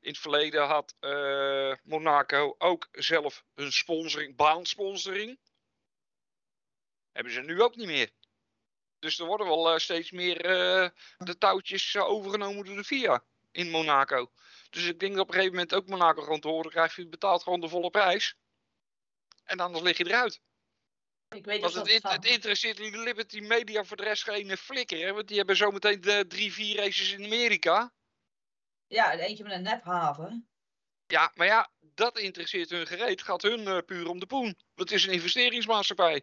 In 0.00 0.10
het 0.10 0.18
verleden 0.18 0.66
had 0.66 0.94
eh, 1.00 1.74
Monaco 1.82 2.54
ook 2.58 2.88
zelf 2.92 3.44
hun 3.54 3.72
sponsoring, 3.72 4.36
baansponsoring. 4.36 5.38
Hebben 7.12 7.32
ze 7.32 7.40
nu 7.40 7.62
ook 7.62 7.76
niet 7.76 7.86
meer. 7.86 8.10
Dus 8.98 9.18
er 9.18 9.26
worden 9.26 9.46
wel 9.46 9.72
eh, 9.72 9.78
steeds 9.78 10.10
meer 10.10 10.38
de 11.18 11.38
touwtjes 11.38 11.96
overgenomen 11.96 12.64
door 12.64 12.76
de 12.76 12.84
FIA 12.84 13.24
in 13.50 13.70
Monaco. 13.70 14.30
Dus 14.70 14.84
ik 14.84 15.00
denk 15.00 15.12
dat 15.12 15.22
op 15.22 15.28
een 15.28 15.34
gegeven 15.34 15.54
moment 15.54 15.74
ook 15.74 15.88
Monaco 15.88 16.22
gewoon 16.22 16.40
te 16.40 16.48
horen 16.48 16.70
krijgt. 16.70 16.94
Je 16.94 17.08
betaalt 17.08 17.42
gewoon 17.42 17.60
de 17.60 17.68
volle 17.68 17.90
prijs. 17.90 18.36
En 19.44 19.60
anders 19.60 19.84
lig 19.84 19.96
je 19.96 20.06
eruit. 20.06 20.40
Ik 21.34 21.44
weet 21.44 21.60
Want 21.60 21.74
het, 21.74 21.92
het, 21.92 22.02
het 22.02 22.24
interesseert 22.24 22.78
Liberty 22.78 23.40
Media 23.40 23.84
voor 23.84 23.96
de 23.96 24.02
rest 24.02 24.22
geen 24.22 24.56
flikker. 24.56 24.98
Hè? 24.98 25.12
Want 25.12 25.28
die 25.28 25.36
hebben 25.36 25.56
zometeen 25.56 26.00
de 26.00 26.24
drie, 26.28 26.52
vier 26.52 26.76
races 26.76 27.12
in 27.12 27.24
Amerika. 27.24 27.92
Ja, 28.86 29.12
en 29.12 29.18
eentje 29.18 29.44
met 29.44 29.52
een 29.52 29.62
nephaven. 29.62 30.48
Ja, 31.06 31.32
maar 31.34 31.46
ja, 31.46 31.70
dat 31.80 32.18
interesseert 32.18 32.70
hun 32.70 32.86
gereed. 32.86 33.22
Gaat 33.22 33.42
hun 33.42 33.66
eh, 33.66 33.78
puur 33.86 34.08
om 34.08 34.18
de 34.18 34.26
poen. 34.26 34.56
Want 34.74 34.90
het 34.90 34.92
is 34.92 35.06
een 35.06 35.12
investeringsmaatschappij. 35.12 36.22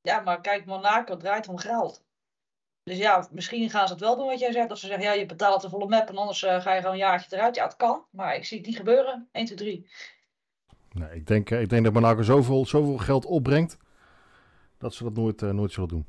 Ja, 0.00 0.20
maar 0.20 0.40
kijk, 0.40 0.64
Monaco 0.64 1.16
draait 1.16 1.48
om 1.48 1.58
geld. 1.58 2.02
Dus 2.82 2.96
ja, 2.96 3.28
misschien 3.30 3.70
gaan 3.70 3.86
ze 3.86 3.92
het 3.92 4.02
wel 4.02 4.16
doen 4.16 4.26
wat 4.26 4.38
jij 4.38 4.52
zegt. 4.52 4.68
Dat 4.68 4.78
ze 4.78 4.86
zeggen, 4.86 5.04
ja, 5.04 5.12
je 5.12 5.26
betaalt 5.26 5.62
de 5.62 5.68
volle 5.68 5.88
map 5.88 6.08
en 6.08 6.16
anders 6.16 6.42
eh, 6.42 6.62
ga 6.62 6.72
je 6.72 6.80
gewoon 6.80 6.94
een 6.94 7.00
jaartje 7.00 7.36
eruit. 7.36 7.54
Ja, 7.54 7.64
het 7.64 7.76
kan, 7.76 8.06
maar 8.10 8.34
ik 8.34 8.44
zie 8.44 8.58
het 8.58 8.66
niet 8.66 8.76
gebeuren. 8.76 9.28
1, 9.32 9.44
2, 9.44 9.58
3. 9.58 9.90
Nee, 10.92 11.14
ik, 11.14 11.26
denk, 11.26 11.50
eh, 11.50 11.60
ik 11.60 11.68
denk 11.68 11.84
dat 11.84 11.92
Monaco 11.92 12.22
zoveel, 12.22 12.66
zoveel 12.66 12.98
geld 12.98 13.24
opbrengt. 13.24 13.76
dat 14.78 14.94
ze 14.94 15.04
dat 15.04 15.14
nooit, 15.14 15.42
eh, 15.42 15.50
nooit 15.50 15.72
zullen 15.72 15.88
doen. 15.88 16.06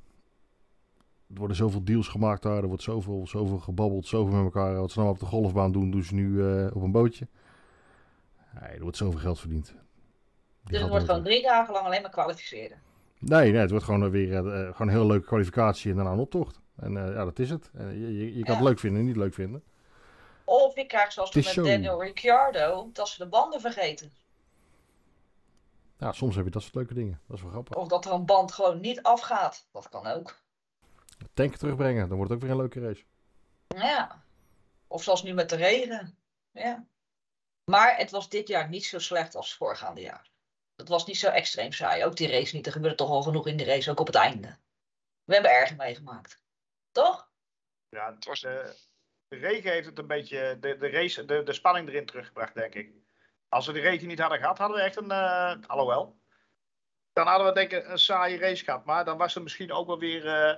Er 1.33 1.39
worden 1.39 1.57
zoveel 1.57 1.83
deals 1.83 2.07
gemaakt 2.07 2.41
daar. 2.41 2.57
Er 2.57 2.67
wordt 2.67 2.83
zoveel, 2.83 3.27
zoveel 3.27 3.57
gebabbeld. 3.57 4.07
Zoveel 4.07 4.35
met 4.35 4.43
elkaar. 4.43 4.75
Wat 4.75 4.91
ze 4.91 4.99
nou 4.99 5.11
op 5.11 5.19
de 5.19 5.25
golfbaan 5.25 5.71
doen, 5.71 5.91
doen 5.91 6.03
ze 6.03 6.13
nu 6.13 6.43
eh, 6.45 6.75
op 6.75 6.81
een 6.81 6.91
bootje. 6.91 7.27
Nee, 8.59 8.69
er 8.69 8.81
wordt 8.81 8.97
zoveel 8.97 9.19
geld 9.19 9.39
verdiend. 9.39 9.65
Die 9.65 9.75
Dus 10.63 10.79
het 10.79 10.89
wordt 10.89 11.05
gewoon 11.05 11.23
drie 11.23 11.41
dagen 11.41 11.73
lang 11.73 11.85
alleen 11.85 12.01
maar 12.01 12.11
kwalificeren. 12.11 12.77
Nee, 13.19 13.51
nee, 13.51 13.61
het 13.61 13.69
wordt 13.69 13.85
gewoon 13.85 14.09
weer 14.09 14.37
gewoon 14.37 14.73
een 14.77 14.89
hele 14.89 15.05
leuke 15.05 15.25
kwalificatie 15.25 15.89
en 15.89 15.95
daarna 15.95 16.11
een 16.11 16.19
optocht. 16.19 16.59
En 16.75 16.93
ja, 16.93 17.25
dat 17.25 17.39
is 17.39 17.49
het. 17.49 17.71
Je, 17.73 18.17
je, 18.17 18.37
je 18.37 18.43
kan 18.43 18.55
het 18.55 18.63
leuk 18.63 18.79
vinden 18.79 18.99
en 18.99 19.05
niet 19.05 19.15
leuk 19.15 19.33
vinden. 19.33 19.63
Of 20.43 20.75
je 20.75 20.85
krijgt 20.85 21.13
zoals 21.13 21.35
met 21.35 21.45
zo. 21.45 21.63
Daniel 21.63 22.03
Ricciardo, 22.03 22.89
dat 22.93 23.07
ze 23.07 23.23
de 23.23 23.29
banden 23.29 23.61
vergeten. 23.61 24.11
Ja, 26.03 26.11
soms 26.11 26.35
heb 26.35 26.45
je 26.45 26.51
dat 26.51 26.61
soort 26.61 26.75
leuke 26.75 26.93
dingen. 26.93 27.21
Dat 27.27 27.37
is 27.37 27.43
wel 27.43 27.51
grappig. 27.51 27.75
Of 27.75 27.87
dat 27.87 28.05
er 28.05 28.11
een 28.11 28.25
band 28.25 28.51
gewoon 28.51 28.79
niet 28.79 29.01
afgaat. 29.03 29.67
Dat 29.71 29.89
kan 29.89 30.07
ook. 30.07 30.41
Tank 31.33 31.55
terugbrengen, 31.55 32.07
dan 32.07 32.17
wordt 32.17 32.31
het 32.31 32.39
ook 32.39 32.45
weer 32.45 32.53
een 32.55 32.61
leuke 32.61 32.79
race. 32.79 33.03
Ja. 33.67 34.23
Of 34.87 35.03
zoals 35.03 35.23
nu 35.23 35.33
met 35.33 35.49
de 35.49 35.55
regen. 35.55 36.17
Ja. 36.51 36.87
Maar 37.71 37.97
het 37.97 38.11
was 38.11 38.29
dit 38.29 38.47
jaar 38.47 38.69
niet 38.69 38.85
zo 38.85 38.99
slecht 38.99 39.35
als 39.35 39.55
voorgaande 39.55 40.01
jaar. 40.01 40.31
Het 40.75 40.89
was 40.89 41.05
niet 41.05 41.17
zo 41.17 41.29
extreem 41.29 41.71
saai. 41.71 42.05
Ook 42.05 42.15
die 42.15 42.31
race 42.31 42.55
niet. 42.55 42.65
Er 42.65 42.71
gebeurde 42.71 42.95
toch 42.95 43.09
al 43.09 43.21
genoeg 43.21 43.47
in 43.47 43.57
de 43.57 43.63
race, 43.63 43.91
ook 43.91 43.99
op 43.99 44.07
het 44.07 44.15
einde. 44.15 44.57
We 45.23 45.33
hebben 45.33 45.51
erger 45.51 45.75
meegemaakt. 45.75 46.41
Toch? 46.91 47.31
Ja, 47.89 48.13
Het 48.13 48.25
was- 48.25 48.41
de, 48.41 48.75
de 49.27 49.35
regen 49.35 49.71
heeft 49.71 49.87
het 49.87 49.97
een 49.99 50.07
beetje, 50.07 50.57
de, 50.59 50.77
de, 50.77 50.89
race, 50.89 51.25
de, 51.25 51.43
de 51.43 51.53
spanning 51.53 51.87
erin 51.87 52.05
teruggebracht, 52.05 52.53
denk 52.53 52.73
ik. 52.75 52.93
Als 53.53 53.65
we 53.65 53.73
de 53.73 53.79
regen 53.79 54.07
niet 54.07 54.19
hadden 54.19 54.39
gehad, 54.39 54.57
hadden 54.57 54.77
we 54.77 54.83
echt 54.83 54.95
een, 54.95 55.11
eh 55.11 55.55
alhoewel. 55.67 56.21
Dan 57.13 57.27
hadden 57.27 57.47
we 57.47 57.53
denk 57.53 57.71
ik 57.71 57.87
een 57.87 57.97
saaie 57.99 58.37
race 58.37 58.63
gehad. 58.63 58.85
Maar 58.85 59.05
dan 59.05 59.17
was 59.17 59.35
er 59.35 59.41
misschien 59.41 59.71
ook 59.71 59.87
wel 59.87 59.99
weer 59.99 60.27
eh, 60.27 60.55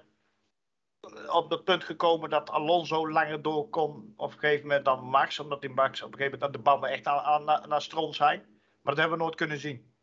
op 1.36 1.50
het 1.50 1.64
punt 1.64 1.84
gekomen 1.84 2.30
dat 2.30 2.50
Alonso 2.50 3.10
langer 3.10 3.42
door 3.42 3.70
kon. 3.70 4.14
Op 4.18 4.32
een 4.32 4.40
gegeven 4.40 4.68
moment 4.68 4.86
dan 4.86 5.04
Max. 5.04 5.40
Omdat 5.40 5.62
die 5.62 5.70
Max 5.70 6.02
op 6.02 6.12
een 6.12 6.18
gegeven 6.18 6.40
moment 6.40 6.58
de 6.58 6.64
banden 6.64 6.90
echt 6.90 7.08
aan, 7.08 7.48
aan, 7.48 7.70
naar- 7.70 7.82
stront 7.82 8.16
zijn. 8.16 8.40
Maar 8.82 8.94
dat 8.94 8.98
hebben 8.98 9.18
we 9.18 9.24
nooit 9.24 9.36
kunnen 9.36 9.60
zien. 9.60 9.94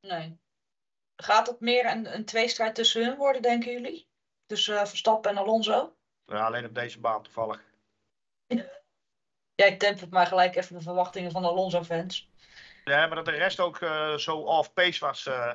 Nee. 0.00 0.38
Gaat 1.16 1.46
het 1.46 1.60
meer 1.60 1.86
een, 1.86 2.14
een 2.14 2.24
tweestrijd 2.24 2.74
tussen 2.74 3.04
hun 3.04 3.16
worden, 3.16 3.42
denken 3.42 3.72
jullie? 3.72 4.08
Tussen 4.46 4.78
eh, 4.78 4.86
Verstappen 4.86 5.30
en 5.30 5.36
Alonso? 5.36 5.96
Ja, 6.26 6.46
alleen 6.46 6.64
op 6.64 6.74
deze 6.74 7.00
baan 7.00 7.22
toevallig. 7.22 7.62
Jij 9.54 9.76
tempert 9.76 10.10
maar 10.10 10.26
gelijk 10.26 10.56
even 10.56 10.76
de 10.76 10.82
verwachtingen 10.82 11.30
van 11.30 11.42
de 11.42 11.48
Alonso-fans. 11.48 12.30
Ja, 12.84 13.06
maar 13.06 13.14
dat 13.16 13.24
de 13.24 13.30
rest 13.30 13.60
ook 13.60 13.80
eh, 13.80 14.14
zo 14.14 14.36
off-pace 14.36 15.04
was. 15.04 15.26
eh, 15.26 15.52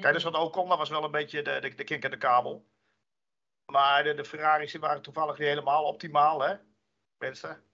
Kijk, 0.00 0.14
dus 0.14 0.22
wat 0.22 0.34
Ocon, 0.34 0.68
dat 0.68 0.78
was 0.78 0.88
wel 0.88 1.04
een 1.04 1.10
beetje 1.10 1.42
de, 1.42 1.58
de, 1.60 1.74
de 1.74 1.84
kink 1.84 2.04
in 2.04 2.10
de 2.10 2.16
kabel. 2.16 2.68
Maar 3.66 4.02
de, 4.04 4.14
de 4.14 4.24
Ferraris 4.24 4.74
waren 4.74 5.02
toevallig 5.02 5.38
niet 5.38 5.48
helemaal 5.48 5.84
optimaal, 5.84 6.40
hè? 6.40 6.54
Mensen. 7.18 7.64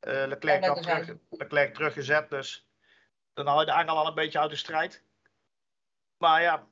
Eh 0.00 0.26
Leclerc, 0.26 0.62
Ja, 0.64 0.68
had 0.68 0.82
terug, 0.82 1.16
Leclerc 1.30 1.74
teruggezet, 1.74 2.30
dus 2.30 2.68
dan 3.34 3.46
haal 3.46 3.60
je 3.60 3.66
de 3.66 3.72
angel 3.72 3.96
al 3.96 4.06
een 4.06 4.14
beetje 4.14 4.38
uit 4.38 4.50
de 4.50 4.56
strijd. 4.56 5.04
Maar 6.18 6.42
ja, 6.42 6.66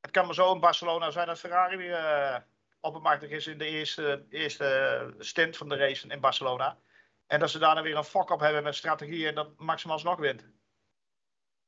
het 0.00 0.10
kan 0.10 0.24
maar 0.24 0.34
zo 0.34 0.52
in 0.52 0.60
Barcelona 0.60 1.10
zijn 1.10 1.26
dat 1.26 1.38
Ferrari 1.38 1.76
weer 1.76 2.46
oppermachtig 2.80 3.30
is 3.30 3.46
in 3.46 3.58
de 3.58 3.66
eerste, 3.66 4.26
eerste 4.28 5.14
stint 5.18 5.56
van 5.56 5.68
de 5.68 5.76
race 5.76 6.08
in 6.08 6.20
Barcelona. 6.20 6.78
En 7.26 7.40
dat 7.40 7.50
ze 7.50 7.58
daarna 7.58 7.82
weer 7.82 7.96
een 7.96 8.04
fok 8.04 8.30
op 8.30 8.40
hebben 8.40 8.62
met 8.62 8.74
strategie 8.74 9.28
en 9.28 9.34
dat 9.34 9.58
Max 9.58 9.82
hem 9.82 9.92
alsnog 9.92 10.16
wint. 10.18 10.46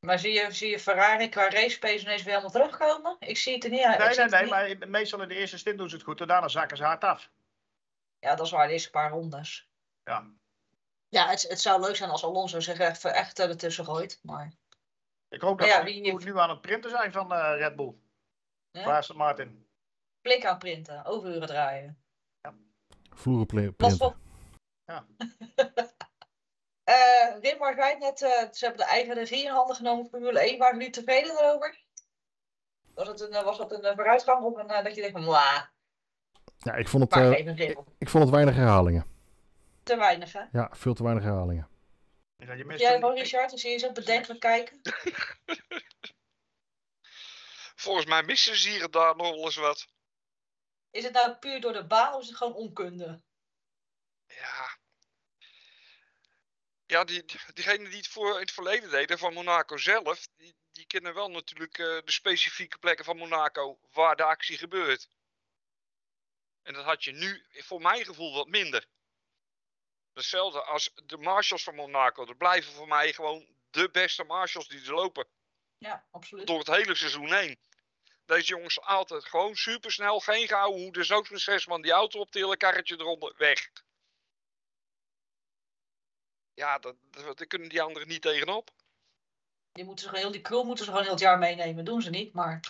Maar 0.05 0.19
zie 0.19 0.33
je, 0.33 0.53
zie 0.53 0.71
je 0.71 0.79
Ferrari 0.81 1.29
qua 1.29 1.49
race 1.51 1.79
pace 1.79 1.99
ineens 2.01 2.23
weer 2.23 2.35
helemaal 2.41 2.51
terugkomen? 2.51 3.17
Ik 3.19 3.37
zie 3.37 3.55
het 3.55 3.65
er 3.65 3.71
niet 3.71 3.83
uit. 3.85 3.99
Nee, 3.99 4.09
nee, 4.17 4.27
nee, 4.29 4.41
niet- 4.69 4.79
maar 4.81 4.89
meestal 4.89 5.23
in 5.23 5.29
de 5.29 5.35
eerste 5.35 5.59
stint 5.59 5.79
doen 5.79 5.89
ze 5.89 5.95
het 5.95 6.05
goed 6.05 6.21
en 6.21 6.27
daarna 6.27 6.49
zakken 6.49 6.77
ze 6.77 6.85
hard 6.85 7.05
af. 7.05 7.31
Ja, 8.19 8.35
dat 8.35 8.47
is 8.47 8.53
waar, 8.53 8.67
de 8.67 8.73
eerste 8.73 8.91
paar 8.91 9.11
rondes. 9.11 9.69
Ja. 10.05 10.31
Ja, 11.09 11.29
het, 11.29 11.43
het 11.43 11.61
zou 11.61 11.81
leuk 11.81 11.97
zijn 11.97 12.11
als 12.11 12.25
Alonso 12.25 12.61
zich 12.61 12.79
even 12.79 13.15
echt 13.15 13.39
ertussen 13.39 13.85
gooit. 13.85 14.19
Maar 14.23 14.53
Ik 15.29 15.41
hoop 15.41 15.59
dat 15.59 15.69
Ja, 15.69 15.79
ze 15.79 15.85
wie- 15.85 16.15
nu 16.25 16.39
aan 16.39 16.51
het 16.51 16.61
printen 16.61 16.91
zijn 16.91 17.13
van 17.13 17.33
eh, 17.33 17.55
Red 17.57 17.77
Bull. 17.77 17.95
hè? 18.71 18.85
Waar 18.85 18.99
is 18.99 19.13
Martin? 19.13 19.67
blik 20.21 20.45
aan 20.45 20.59
printen, 20.59 21.05
overuren 21.05 21.47
draaien. 21.49 21.99
Vloeren 23.11 23.47
pli- 23.47 23.65
Wat 23.65 23.77
printen. 23.77 24.17
Ja. 24.85 25.07
Eh, 26.85 27.41
Rimmer 27.41 27.75
zei 27.75 27.99
net, 27.99 28.23
eh, 28.23 28.53
ze 28.53 28.65
hebben 28.65 28.87
de 28.87 28.91
eigen 28.93 29.15
regie 29.15 29.45
in 29.45 29.51
handen 29.51 29.77
genomen 29.77 30.03
voor 30.03 30.11
Formule 30.11 30.49
1. 30.49 30.59
Waren 30.59 30.77
jullie 30.79 30.93
tevreden 30.93 31.35
daarover? 31.35 31.83
Was, 32.95 33.09
het 33.09 33.21
een, 33.21 33.33
eh, 33.33 33.45
was 33.45 33.59
dat 33.59 33.73
een 33.73 33.95
vooruitgang 33.95 34.45
of 34.45 34.57
een, 34.57 34.67
dat 34.85 34.95
je 34.95 35.01
denkt 35.01 35.13
van, 35.13 35.25
mwah, 35.25 35.63
Ja, 36.59 36.75
ik 36.75 36.89
vond, 36.89 37.03
het, 37.15 37.23
eh, 37.23 37.57
ribbel. 37.57 37.87
ik 37.99 38.09
vond 38.09 38.25
het 38.25 38.33
weinig 38.33 38.55
herhalingen. 38.55 39.07
Te 39.83 39.97
weinig, 39.97 40.33
hè? 40.33 40.43
Ja, 40.53 40.71
veel 40.73 40.95
te 40.95 41.03
weinig 41.03 41.25
herhalingen. 41.25 41.69
Ja, 42.37 42.53
je 42.53 42.65
mist 42.65 42.81
Jij 42.81 43.01
wel, 43.01 43.15
Richard? 43.15 43.53
Ik 43.53 43.59
zie 43.59 43.71
je 43.71 43.79
zo 43.79 43.93
bedenkelijk 43.93 44.41
kijken. 44.41 44.81
Volgens 47.85 48.07
mij 48.07 48.23
missen 48.23 48.57
ze 48.57 48.69
hier 48.69 48.91
daar 48.91 49.17
nog 49.17 49.31
wel 49.31 49.45
eens 49.45 49.57
wat. 49.57 49.87
Is 50.91 51.05
het 51.05 51.13
nou 51.13 51.35
puur 51.35 51.61
door 51.61 51.73
de 51.73 51.87
baan 51.87 52.15
of 52.15 52.21
is 52.21 52.29
het 52.29 52.37
gewoon 52.37 52.55
onkunde? 52.55 53.23
Ja. 54.27 54.77
Ja, 56.87 57.05
die, 57.05 57.25
diegene 57.55 57.89
die 57.89 57.97
het 57.97 58.09
voor 58.09 58.35
in 58.35 58.41
het 58.41 58.51
verleden 58.51 58.91
deden 58.91 59.19
van 59.19 59.33
Monaco 59.33 59.77
zelf, 59.77 60.27
die, 60.37 60.55
die 60.73 60.87
kennen 60.87 61.15
wel 61.15 61.31
natuurlijk 61.31 61.79
eh, 61.79 61.87
de 62.05 62.13
specifieke 62.13 62.79
plekken 62.79 63.05
van 63.05 63.17
Monaco 63.17 63.79
waar 63.93 64.17
de 64.17 64.25
actie 64.25 64.59
gebeurt. 64.59 65.09
En 66.63 66.75
dat 66.75 66.85
had 66.85 67.05
je 67.05 67.13
nu, 67.13 67.45
voor 67.51 67.81
mijn 67.81 68.05
gevoel, 68.05 68.35
wat 68.35 68.49
minder. 68.49 68.87
Hetzelfde 70.13 70.63
als 70.63 70.91
de 71.05 71.17
marshals 71.17 71.63
van 71.63 71.75
Monaco. 71.75 72.25
Dat 72.25 72.39
blijven 72.39 72.73
voor 72.73 72.89
mij 72.89 73.13
gewoon 73.13 73.47
de 73.71 73.91
beste 73.91 74.25
marshals 74.25 74.69
die 74.69 74.85
er 74.85 74.95
lopen. 74.95 75.29
Ja, 75.79 76.07
absoluut. 76.11 76.47
Door 76.47 76.59
het 76.59 76.67
hele 76.67 76.95
seizoen 76.95 77.35
heen. 77.35 77.59
Deze 78.27 78.47
jongens 78.47 78.81
altijd 78.81 79.25
gewoon 79.25 79.55
supersnel, 79.57 80.21
geen 80.21 80.47
gehouden 80.47 80.83
hoe. 80.83 80.93
Dus 80.93 81.13
ook 81.13 81.31
met 81.31 81.41
zes 81.41 81.67
man 81.67 81.83
die 81.83 81.93
auto 81.93 82.21
optillen, 82.21 82.57
karretje 82.57 82.95
eronder, 82.99 83.35
weg. 83.37 83.71
Ja, 86.55 86.79
dat, 86.79 86.95
dat, 87.11 87.39
daar 87.39 87.47
kunnen 87.47 87.69
die 87.69 87.83
anderen 87.83 88.09
niet 88.09 88.23
tegenop. 88.23 88.71
Die, 89.73 89.85
moeten 89.85 90.05
ze 90.05 90.11
gewoon, 90.11 90.25
heel 90.25 90.33
die 90.33 90.43
crew 90.43 90.65
moeten 90.65 90.85
ze 90.85 90.91
gewoon 90.91 91.05
heel 91.05 91.13
het 91.15 91.23
jaar 91.23 91.39
meenemen. 91.39 91.85
Doen 91.85 92.03
ze 92.03 92.11
niet, 92.11 92.33
maar 92.33 92.61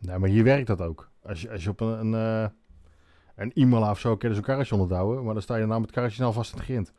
Nee, 0.00 0.18
maar 0.18 0.28
hier 0.28 0.44
werkt 0.44 0.66
dat 0.66 0.80
ook. 0.80 1.10
Als 1.22 1.40
je, 1.40 1.50
als 1.50 1.62
je 1.64 1.70
op 1.70 1.80
een, 1.80 1.88
een, 1.88 2.14
eh, 2.14 2.50
een 3.36 3.50
Imola 3.54 3.90
of 3.90 4.00
zo 4.00 4.16
kan 4.16 4.28
je 4.28 4.34
zo'n 4.34 4.44
karretje 4.44 4.74
onderhouden, 4.74 5.24
maar 5.24 5.34
dan 5.34 5.42
sta 5.42 5.54
je 5.54 5.60
daarna 5.60 5.74
met 5.78 5.86
het 5.86 5.94
karretje 5.94 6.16
snel 6.16 6.32
vast 6.32 6.52
in 6.52 6.58
het 6.58 6.66
grind. 6.66 6.92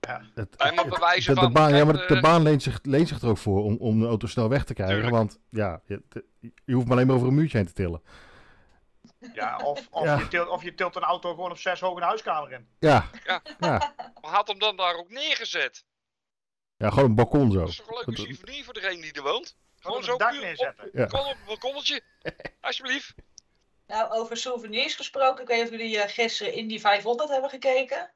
Ja. 0.00 0.22
Het, 0.34 0.56
bewijzen 0.88 1.34
de, 1.34 1.40
de 1.40 1.50
baan, 1.50 1.76
ja, 1.76 1.84
maar 1.84 1.96
de, 1.96 2.04
de 2.06 2.14
eh, 2.14 2.22
baan 2.22 2.42
leent 2.42 2.62
zich, 2.62 2.78
leent 2.82 3.08
zich 3.08 3.20
er 3.20 3.28
ook 3.28 3.38
voor 3.38 3.64
om, 3.64 3.76
om 3.76 4.00
de 4.00 4.06
auto 4.06 4.26
snel 4.26 4.48
weg 4.48 4.64
te 4.64 4.74
krijgen. 4.74 4.94
Tuurlijk. 4.94 5.16
Want 5.16 5.38
ja, 5.48 5.80
je, 5.84 6.02
je 6.64 6.74
hoeft 6.74 6.86
maar 6.86 6.94
alleen 6.94 7.06
maar 7.06 7.16
over 7.16 7.28
een 7.28 7.34
muurtje 7.34 7.58
heen 7.58 7.66
te 7.66 7.72
tillen. 7.72 8.02
Ja, 9.34 9.56
of, 9.56 9.86
of, 9.90 10.04
Ja. 10.04 10.18
Je 10.18 10.28
tilt, 10.28 10.48
of 10.48 10.62
je 10.62 10.74
tilt 10.74 10.96
een 10.96 11.02
auto 11.02 11.34
gewoon 11.34 11.50
op 11.50 11.58
zes 11.58 11.80
hoog 11.80 11.96
een 11.96 12.02
huiskamer 12.02 12.52
in. 12.52 12.68
Ja, 12.78 13.10
Ja. 13.24 13.42
ja. 13.60 13.94
Maar 14.20 14.30
had 14.30 14.48
hem 14.48 14.58
dan 14.58 14.76
daar 14.76 14.94
ook 14.94 15.10
neergezet. 15.10 15.84
ja 16.76 16.88
gewoon 16.90 17.04
een 17.04 17.14
balkon 17.14 17.50
zo. 17.52 17.58
Dat 17.58 17.68
is 17.68 17.76
toch 17.76 17.88
een 17.88 17.94
leuke 17.94 18.16
souvenir 18.16 18.64
voor 18.64 18.74
degene 18.74 19.00
die 19.00 19.12
er 19.12 19.22
woont. 19.22 19.56
Gewoon 19.80 20.04
zo 20.04 20.10
het 20.10 20.20
dak 20.20 20.32
neerzetten. 20.32 20.84
Op, 20.84 20.90
Ja. 20.94 21.06
Gewoon 21.06 21.26
op 21.26 21.32
een 21.32 21.44
balkonnetje. 21.46 22.02
Alsjeblieft. 22.60 23.14
Nou, 23.86 24.10
over 24.10 24.36
souvenirs 24.36 24.94
gesproken. 24.94 25.42
Ik 25.42 25.48
weet 25.48 25.56
niet 25.62 25.72
of 25.72 25.78
jullie 25.78 26.00
eh, 26.00 26.08
gisteren 26.12 26.52
in 26.52 26.68
die 26.68 26.80
500 26.80 27.30
hebben 27.30 27.50
gekeken. 27.50 28.12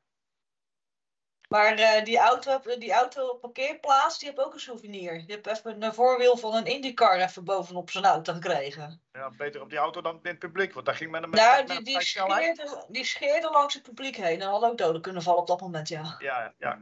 Maar 1.53 1.75
eh, 1.75 2.05
die, 2.05 2.19
auto, 2.19 2.61
die 2.79 2.93
auto 2.93 3.29
op 3.29 3.41
parkeerplaats, 3.41 4.19
die 4.19 4.29
heeft 4.29 4.41
ook 4.41 4.53
een 4.53 4.61
souvenir. 4.61 5.13
Die 5.13 5.35
heeft 5.35 5.47
even 5.47 5.83
een 5.83 5.95
voorwiel 5.95 6.37
van 6.37 6.55
een 6.55 6.65
IndyCar 6.65 7.21
even 7.21 7.45
bovenop 7.45 7.91
zijn 7.91 8.05
auto 8.05 8.33
gekregen. 8.33 9.01
Ja, 9.13 9.31
beter 9.31 9.61
op 9.61 9.71
die 9.71 9.79
auto 9.79 10.01
dan 10.01 10.15
in 10.23 10.31
het 10.31 10.39
publiek, 10.39 10.73
want 10.73 10.87
daar 10.87 10.95
ging 10.95 11.11
men 11.11 11.21
met, 11.21 11.41
nou, 11.41 11.57
met 11.57 11.67
die, 11.69 11.77
een 11.77 11.85
die, 11.85 12.01
scheerde, 12.01 12.85
die 12.89 13.05
scheerde 13.05 13.51
langs 13.51 13.75
het 13.75 13.83
publiek 13.83 14.17
heen. 14.17 14.41
En 14.41 14.49
had 14.49 14.63
ook 14.63 14.79
doden 14.79 15.03
kunnen 15.03 15.23
vallen 15.23 15.41
op 15.41 15.47
dat 15.47 15.61
moment, 15.61 15.89
ja. 15.89 16.17
Ja, 16.19 16.55
ja. 16.59 16.79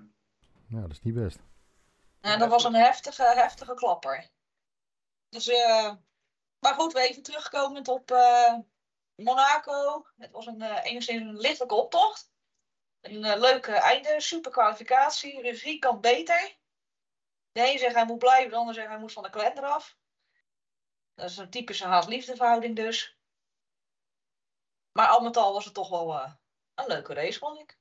Ja, 0.69 0.81
dat 0.81 0.91
is 0.91 1.03
niet 1.03 1.15
best. 1.15 1.39
En 2.21 2.39
dat 2.39 2.49
was 2.49 2.65
een 2.65 2.75
heftige, 2.75 3.23
heftige 3.23 3.75
klapper. 3.75 4.31
Dus, 5.29 5.49
eh, 5.49 5.93
maar 6.59 6.75
goed, 6.75 6.93
we 6.93 7.01
even 7.01 7.23
terugkomend 7.23 7.89
op 7.89 8.11
eh, 8.11 8.55
Monaco. 9.15 10.07
Het 10.19 10.31
was 10.31 10.47
een, 10.47 10.63
eh, 10.63 10.91
enigszins 10.91 11.21
een 11.21 11.37
lichtelijke 11.37 11.75
optocht. 11.75 12.30
Een 13.01 13.25
eh, 13.25 13.41
leuke 13.41 13.73
einde, 13.73 14.21
super 14.21 14.51
kwalificatie. 14.51 15.41
Regie 15.41 15.79
kan 15.79 16.01
beter. 16.01 16.59
De 17.53 17.61
een 17.61 17.79
zegt 17.79 17.95
hij 17.95 18.05
moet 18.05 18.19
blijven, 18.19 18.51
de 18.51 18.57
ander 18.57 18.75
zegt 18.75 18.89
hij 18.89 18.99
moet 18.99 19.13
van 19.13 19.23
de 19.23 19.31
kalender 19.31 19.65
af. 19.65 19.99
Dat 21.15 21.31
is 21.31 21.37
een 21.37 21.51
typische 21.51 21.87
haat-liefde 21.87 22.73
dus. 22.73 23.19
Maar 24.93 25.09
al 25.09 25.21
met 25.21 25.37
al 25.37 25.53
was 25.53 25.65
het 25.65 25.75
toch 25.75 25.89
wel 25.89 26.15
eh, 26.15 26.33
een 26.75 26.87
leuke 26.87 27.15
race, 27.15 27.39
vond 27.39 27.59
ik. 27.59 27.79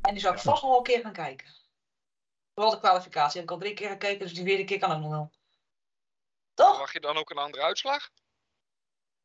En 0.00 0.12
die 0.12 0.20
zou 0.20 0.34
ik 0.34 0.40
vast 0.40 0.62
nog 0.62 0.70
wel 0.70 0.78
een 0.78 0.84
keer 0.84 1.00
gaan 1.00 1.12
kijken. 1.12 1.54
Vooral 2.54 2.72
de 2.72 2.78
kwalificatie 2.78 3.40
heb 3.40 3.48
ik 3.48 3.54
al 3.54 3.60
drie 3.60 3.74
keer 3.74 3.88
gekeken, 3.88 4.18
dus 4.18 4.34
die 4.34 4.44
vierde 4.44 4.64
keer 4.64 4.78
kan 4.78 4.92
ook 4.92 5.00
nog 5.00 5.10
wel. 5.10 5.30
Toch? 6.54 6.70
Verwacht 6.70 6.92
je 6.92 7.00
dan 7.00 7.16
ook 7.16 7.30
een 7.30 7.38
andere 7.38 7.62
uitslag? 7.62 8.10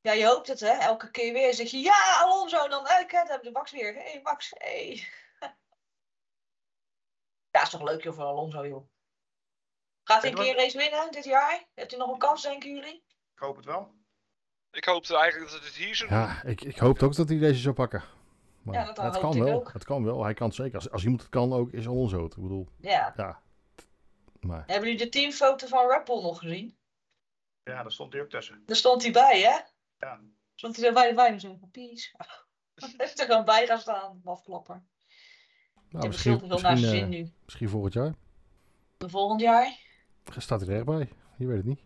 Ja, 0.04 0.12
je 0.12 0.26
hoopt 0.26 0.48
het, 0.48 0.60
hè? 0.60 0.68
Elke 0.72 1.12
keer 1.12 1.34
weer 1.34 1.54
zeg 1.54 1.70
je 1.72 1.78
ja, 1.80 2.20
Alonso. 2.22 2.68
Dan 2.68 2.88
elke 2.88 3.06
keer 3.06 3.20
hebben 3.20 3.38
we 3.38 3.44
de 3.44 3.52
Max 3.52 3.72
weer. 3.72 3.94
Hé, 3.94 4.02
hey, 4.12 4.20
Max, 4.24 4.54
hé. 4.58 4.68
Hey. 4.68 5.08
Ja, 7.52 7.62
is 7.62 7.70
toch 7.70 7.84
leuk, 7.84 8.04
joh, 8.04 8.14
voor 8.14 8.24
Alonso, 8.24 8.68
joh. 8.68 8.88
Gaat 10.04 10.22
hij 10.22 10.32
een 10.32 10.38
keer 10.38 10.56
race 10.56 10.78
winnen 10.78 11.12
dit 11.12 11.24
jaar? 11.24 11.64
Heeft 11.74 11.90
hij 11.92 12.00
nog 12.00 12.12
een 12.12 12.18
kans, 12.18 12.42
denken 12.42 12.74
jullie? 12.76 12.96
Ik 13.36 13.40
hoop 13.40 13.56
het 13.56 13.66
wel. 13.66 13.94
Ik 14.72 14.86
hoopte 14.86 15.18
eigenlijk 15.18 15.52
dat 15.52 15.64
het 15.64 15.74
hier 15.74 15.98
doen. 16.00 16.08
Ja, 16.18 16.44
ik, 16.44 16.62
ik 16.62 16.78
hoop 16.78 17.04
ook 17.04 17.16
dat 17.16 17.30
hij 17.30 17.38
deze 17.38 17.60
zou 17.62 17.76
pakken. 17.76 18.04
Maar 18.62 18.76
Ja, 18.76 18.86
dat 18.86 18.98
het 18.98 19.14
hoop 19.14 19.22
kan 19.22 19.36
ik 19.36 19.44
wel. 19.44 19.54
ook. 19.56 19.74
Het 19.74 19.84
kan 19.84 20.04
wel. 20.04 20.24
Hij 20.24 20.34
kan 20.34 20.48
het 20.48 20.56
zeker. 20.56 20.76
Als, 20.76 20.90
als 20.92 21.04
iemand 21.04 21.22
het 21.22 21.30
kan 21.30 21.54
ook, 21.54 21.72
is 21.72 21.88
Alonso 21.88 22.24
het. 22.24 22.36
Ik 22.36 22.42
bedoel, 22.42 22.68
Ja. 22.82 23.14
ja. 23.18 23.42
Maar 24.40 24.64
Hebben 24.68 24.90
jullie 24.90 25.04
de 25.06 25.10
teamfoto 25.10 25.68
van 25.68 25.88
Red 25.90 26.04
Bull 26.04 26.22
nog 26.22 26.40
gezien? 26.40 26.78
Ja, 27.64 27.82
daar 27.82 27.92
stond 27.92 28.14
hij 28.14 28.22
ook 28.22 28.30
tussen. 28.30 28.64
Daar 28.66 28.76
stond 28.76 29.04
hij 29.04 29.12
bij, 29.12 29.42
hè? 29.42 29.60
Ja. 30.04 30.20
Hij 30.56 30.84
erbij 30.86 31.16
bij 31.16 31.28
en 31.28 31.40
zo 31.40 31.58
van 31.60 31.72
peace. 31.72 32.10
Hij 32.76 32.94
heeft 32.98 33.20
er 33.20 33.26
gewoon 33.26 33.46
bij 33.46 33.66
gaan 33.68 33.80
staan, 33.80 34.22
mafklapper. 34.24 34.84
nou, 35.90 36.08
misschien, 36.08 36.40
veel 36.40 36.48
te 36.48 36.54
veel 36.54 36.62
naar 36.62 36.72
misschien, 36.72 36.90
zijn 36.98 37.12
zin 37.12 37.20
eh, 37.20 37.26
nu. 37.26 37.34
misschien 37.46 37.70
volgend 37.70 37.94
jaar. 37.94 38.14
Volgend 38.98 39.42
jaar? 39.42 39.78
Staat 40.38 40.60
hij 40.62 40.70
er 40.70 40.76
echt 40.76 40.86
bij? 40.86 41.10
Je 41.38 41.48
weet 41.48 41.58
het 41.58 41.66
niet. 41.66 41.80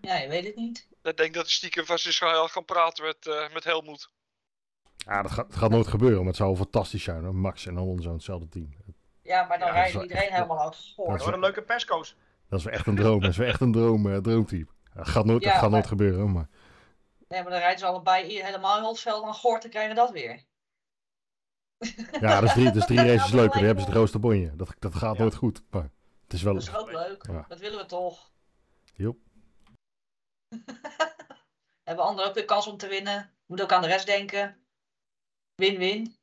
Ja, 0.00 0.16
je 0.16 0.28
weet 0.28 0.44
het 0.46 0.56
niet. 0.56 0.88
Ik 1.02 1.16
denk 1.16 1.34
dat 1.34 1.44
de 1.44 1.50
stiekem 1.50 1.84
van 1.84 1.96
Israël 1.96 2.48
gaan 2.48 2.64
praten 2.64 3.04
met, 3.04 3.26
eh 3.26 3.52
met 3.52 3.64
Helmoet. 3.64 4.10
Ja, 4.96 5.22
dat 5.22 5.30
gaat, 5.30 5.48
dat 5.48 5.58
gaat 5.58 5.70
nooit 5.70 5.86
gebeuren. 5.86 6.18
Maar 6.18 6.26
het 6.26 6.36
zou 6.36 6.48
wel 6.48 6.58
fantastisch 6.62 7.02
zijn. 7.02 7.24
Hoor. 7.24 7.34
Max 7.34 7.66
en 7.66 7.76
Alonso 7.76 8.12
hetzelfde 8.12 8.48
team. 8.48 8.74
Ja, 9.22 9.44
maar 9.46 9.58
dan 9.58 9.68
Ja, 9.68 9.74
rijden 9.74 10.02
iedereen 10.02 10.22
echt- 10.22 10.32
helemaal 10.32 10.60
uit. 10.60 10.72
dat 10.96 11.06
Dat 11.06 11.06
wordt 11.06 11.26
een 11.34 11.40
leuke 11.40 11.62
persco's. 11.62 12.16
Dat 12.48 12.58
is 12.58 12.64
wel 12.64 12.74
echt 12.74 12.86
een 12.86 12.96
droom. 12.96 13.20
Dat 13.20 13.30
is 13.30 13.36
wel 13.36 13.46
echt 13.48 13.60
een 13.60 13.72
droom, 13.72 14.10
eh, 14.12 14.16
droomteam. 14.18 14.68
Dat 14.94 15.08
gaat 15.08 15.24
nooit, 15.24 15.42
Ja, 15.42 15.50
dat 15.50 15.58
gaat 15.60 15.70
nooit 15.70 15.86
gebeuren. 15.86 16.32
Maar 16.32 16.48
Nee, 17.32 17.42
maar 17.42 17.50
dan 17.50 17.60
rijden 17.60 17.78
ze 17.78 17.86
allebei 17.86 18.42
helemaal 18.42 18.76
in 18.76 18.82
Holtveld 18.82 19.24
en 19.24 19.34
Goort, 19.34 19.62
dan 19.62 19.70
krijgen 19.70 19.94
we 19.94 20.00
dat 20.00 20.10
weer. 20.10 20.44
ja, 22.20 22.40
dat 22.40 22.42
is 22.42 22.52
drie, 22.52 22.64
dat 22.64 22.76
is 22.76 22.86
drie 22.86 22.98
races 23.14 23.30
leuker. 23.32 23.54
Dan 23.54 23.64
hebben 23.64 23.82
ze 23.82 23.84
het 23.84 23.92
wel. 23.92 24.00
roosterbonje. 24.02 24.56
Dat, 24.56 24.74
dat 24.78 24.94
gaat 24.94 25.16
Ja. 25.16 25.22
nooit 25.22 25.34
goed. 25.34 25.62
Maar 25.70 25.90
het 26.22 26.32
is 26.32 26.42
wel... 26.42 26.54
Dat 26.54 26.62
is 26.62 26.74
ook 26.74 26.90
leuk. 26.90 27.26
Ja. 27.26 27.44
Dat 27.48 27.58
willen 27.58 27.78
we 27.78 27.86
toch. 27.86 28.30
Joep. 28.94 29.18
Hebben 31.88 32.04
anderen 32.04 32.28
ook 32.28 32.34
weer 32.34 32.44
kans 32.44 32.66
om 32.66 32.76
te 32.76 32.86
winnen. 32.88 33.34
Moet 33.46 33.62
ook 33.62 33.72
aan 33.72 33.82
de 33.82 33.86
rest 33.88 34.06
denken. 34.06 34.64
Win-win. 35.54 36.16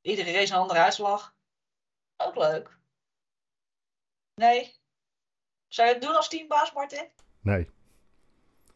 Iedere 0.00 0.32
race 0.32 0.52
een 0.52 0.58
andere 0.60 0.80
uitslag. 0.80 1.34
Ook 2.16 2.36
leuk. 2.36 2.78
Nee. 4.34 4.74
Zou 5.68 5.88
je 5.88 5.94
het 5.94 6.02
doen 6.02 6.16
als 6.16 6.28
teambaas, 6.28 6.72
Martin? 6.72 7.10
Nee. 7.40 7.70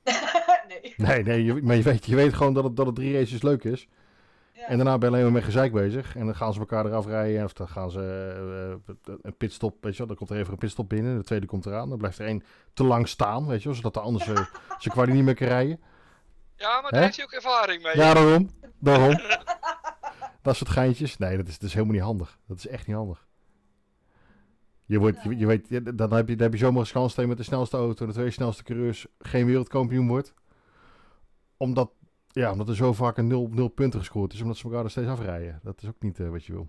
nee. 0.68 0.94
Nee, 0.96 1.22
nee. 1.22 1.44
Je, 1.44 1.62
maar 1.62 1.76
je 1.76 1.82
weet, 1.82 2.06
je 2.06 2.14
weet 2.14 2.34
gewoon 2.34 2.54
dat 2.54 2.64
het, 2.64 2.76
dat 2.76 2.86
het 2.86 2.94
drie 2.94 3.18
races 3.18 3.42
leuk 3.42 3.64
is. 3.64 3.88
Ja. 4.52 4.66
En 4.66 4.76
daarna 4.76 4.98
ben 4.98 5.08
je 5.08 5.14
alleen 5.14 5.24
maar 5.24 5.32
met 5.32 5.44
gezeik 5.44 5.72
bezig. 5.72 6.16
En 6.16 6.24
dan 6.24 6.34
gaan 6.34 6.52
ze 6.52 6.58
elkaar 6.58 6.86
eraf 6.86 7.06
rijden. 7.06 7.44
Of 7.44 7.52
dan 7.52 7.68
gaan 7.68 7.90
ze 7.90 8.00
eh, 9.06 9.14
een 9.22 9.36
pitstop. 9.36 9.76
Weet 9.80 9.92
je 9.92 9.98
wel, 9.98 10.06
dan 10.06 10.16
komt 10.16 10.30
er 10.30 10.36
even 10.36 10.52
een 10.52 10.58
pitstop 10.58 10.88
binnen. 10.88 11.16
De 11.16 11.24
tweede 11.24 11.46
komt 11.46 11.66
eraan. 11.66 11.88
Dan 11.88 11.98
blijft 11.98 12.18
er 12.18 12.26
één 12.26 12.44
te 12.72 12.84
lang 12.84 13.08
staan. 13.08 13.46
Weet 13.46 13.58
je 13.62 13.64
wel, 13.64 13.76
zodat 13.76 13.94
de 13.94 14.00
anders 14.00 14.26
uh, 14.28 14.34
zijn 14.78 14.94
kwalie 14.94 15.14
niet 15.14 15.24
meer 15.24 15.34
kan 15.34 15.48
rijden. 15.48 15.80
Ja, 16.56 16.80
maar 16.80 16.90
daar 16.90 17.02
heeft 17.02 17.16
hij 17.16 17.24
ook 17.24 17.32
ervaring 17.32 17.82
mee. 17.82 17.96
Ja, 17.96 18.14
daarom. 18.14 18.50
Daarom. 18.78 19.20
dat 20.42 20.56
soort 20.56 20.70
geintjes. 20.70 21.18
Nee, 21.18 21.36
dat 21.36 21.48
is, 21.48 21.58
dat 21.58 21.68
is 21.68 21.74
helemaal 21.74 21.94
niet 21.94 22.04
handig. 22.04 22.38
Dat 22.46 22.56
is 22.56 22.66
echt 22.66 22.86
niet 22.86 22.96
handig. 22.96 23.23
Je, 24.86 24.98
wordt, 24.98 25.22
je, 25.22 25.36
je 25.36 25.46
weet, 25.46 25.68
je- 25.68 25.94
dan 25.94 26.12
heb 26.12 26.28
je, 26.28 26.34
dan 26.36 26.44
heb 26.44 26.52
je 26.52 26.58
zomaar 26.58 26.86
een 26.86 26.92
kans 26.92 27.14
dat 27.14 27.26
met 27.26 27.36
de 27.36 27.42
snelste 27.42 27.76
auto, 27.76 28.06
de 28.06 28.12
twee 28.12 28.30
snelste 28.30 28.62
coureurs, 28.62 29.06
geen 29.18 29.46
wereldkampioen 29.46 30.08
wordt. 30.08 30.34
Omdat, 31.56 31.92
ja, 32.28 32.50
omdat 32.52 32.68
er 32.68 32.76
zo 32.76 32.92
vaak 32.92 33.16
een 33.18 33.26
nul, 33.26 33.48
nul 33.50 33.68
punten 33.68 33.98
gescoord 34.00 34.32
is, 34.32 34.40
omdat 34.40 34.56
ze 34.56 34.64
elkaar 34.64 34.84
er 34.84 34.90
steeds 34.90 35.08
afrijden. 35.08 35.60
Dat 35.62 35.82
is 35.82 35.88
ook 35.88 36.00
niet 36.02 36.20
eh, 36.20 36.28
wat 36.30 36.44
je 36.44 36.52
wil. 36.52 36.68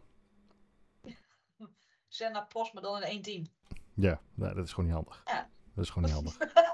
Senna 2.07 2.41
Prost, 2.41 2.73
maar 2.73 2.83
dan 2.83 2.95
in 2.95 3.01
één 3.03 3.21
team. 3.21 3.45
Ja, 3.93 4.19
nee, 4.33 4.53
dat 4.53 4.65
is 4.65 4.69
gewoon 4.73 4.85
niet 4.85 4.95
handig. 4.95 5.21
Ja. 5.25 5.49
Dat 5.75 5.83
is 5.83 5.89
gewoon 5.89 6.03
niet 6.03 6.13
handig. 6.13 6.37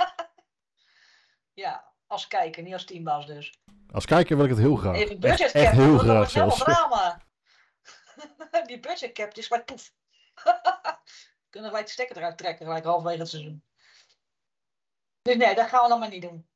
Ja, 1.53 1.93
als 2.07 2.27
kijker, 2.27 2.63
niet 2.63 2.73
als 2.73 2.85
teambaas 2.85 3.25
dus. 3.27 3.59
Als 3.91 4.05
kijker 4.05 4.35
wil 4.35 4.45
ik 4.45 4.51
het 4.51 4.59
heel 4.59 4.75
graag. 4.75 4.95
Even 4.95 5.19
budget 5.19 5.51
cap. 5.51 5.71
heel 5.71 5.97
graag 5.97 6.29
zelfs. 6.29 6.57
drama. 6.63 7.21
Die 8.67 8.79
budget 8.79 9.11
cap 9.11 9.33
is 9.33 9.49
maar 9.49 9.63
poef. 9.63 9.93
Kunnen 11.51 11.71
wij 11.71 11.83
de 11.83 11.89
stekker 11.89 12.17
eruit 12.17 12.37
trekken 12.37 12.65
gelijk 12.65 12.85
halverwege 12.85 13.19
het 13.19 13.29
seizoen. 13.29 13.63
Dus 15.21 15.35
nee, 15.35 15.55
dat 15.55 15.67
gaan 15.67 15.83
we 15.83 15.89
dan 15.89 15.99
maar 15.99 16.09
niet 16.09 16.21
doen. 16.21 16.49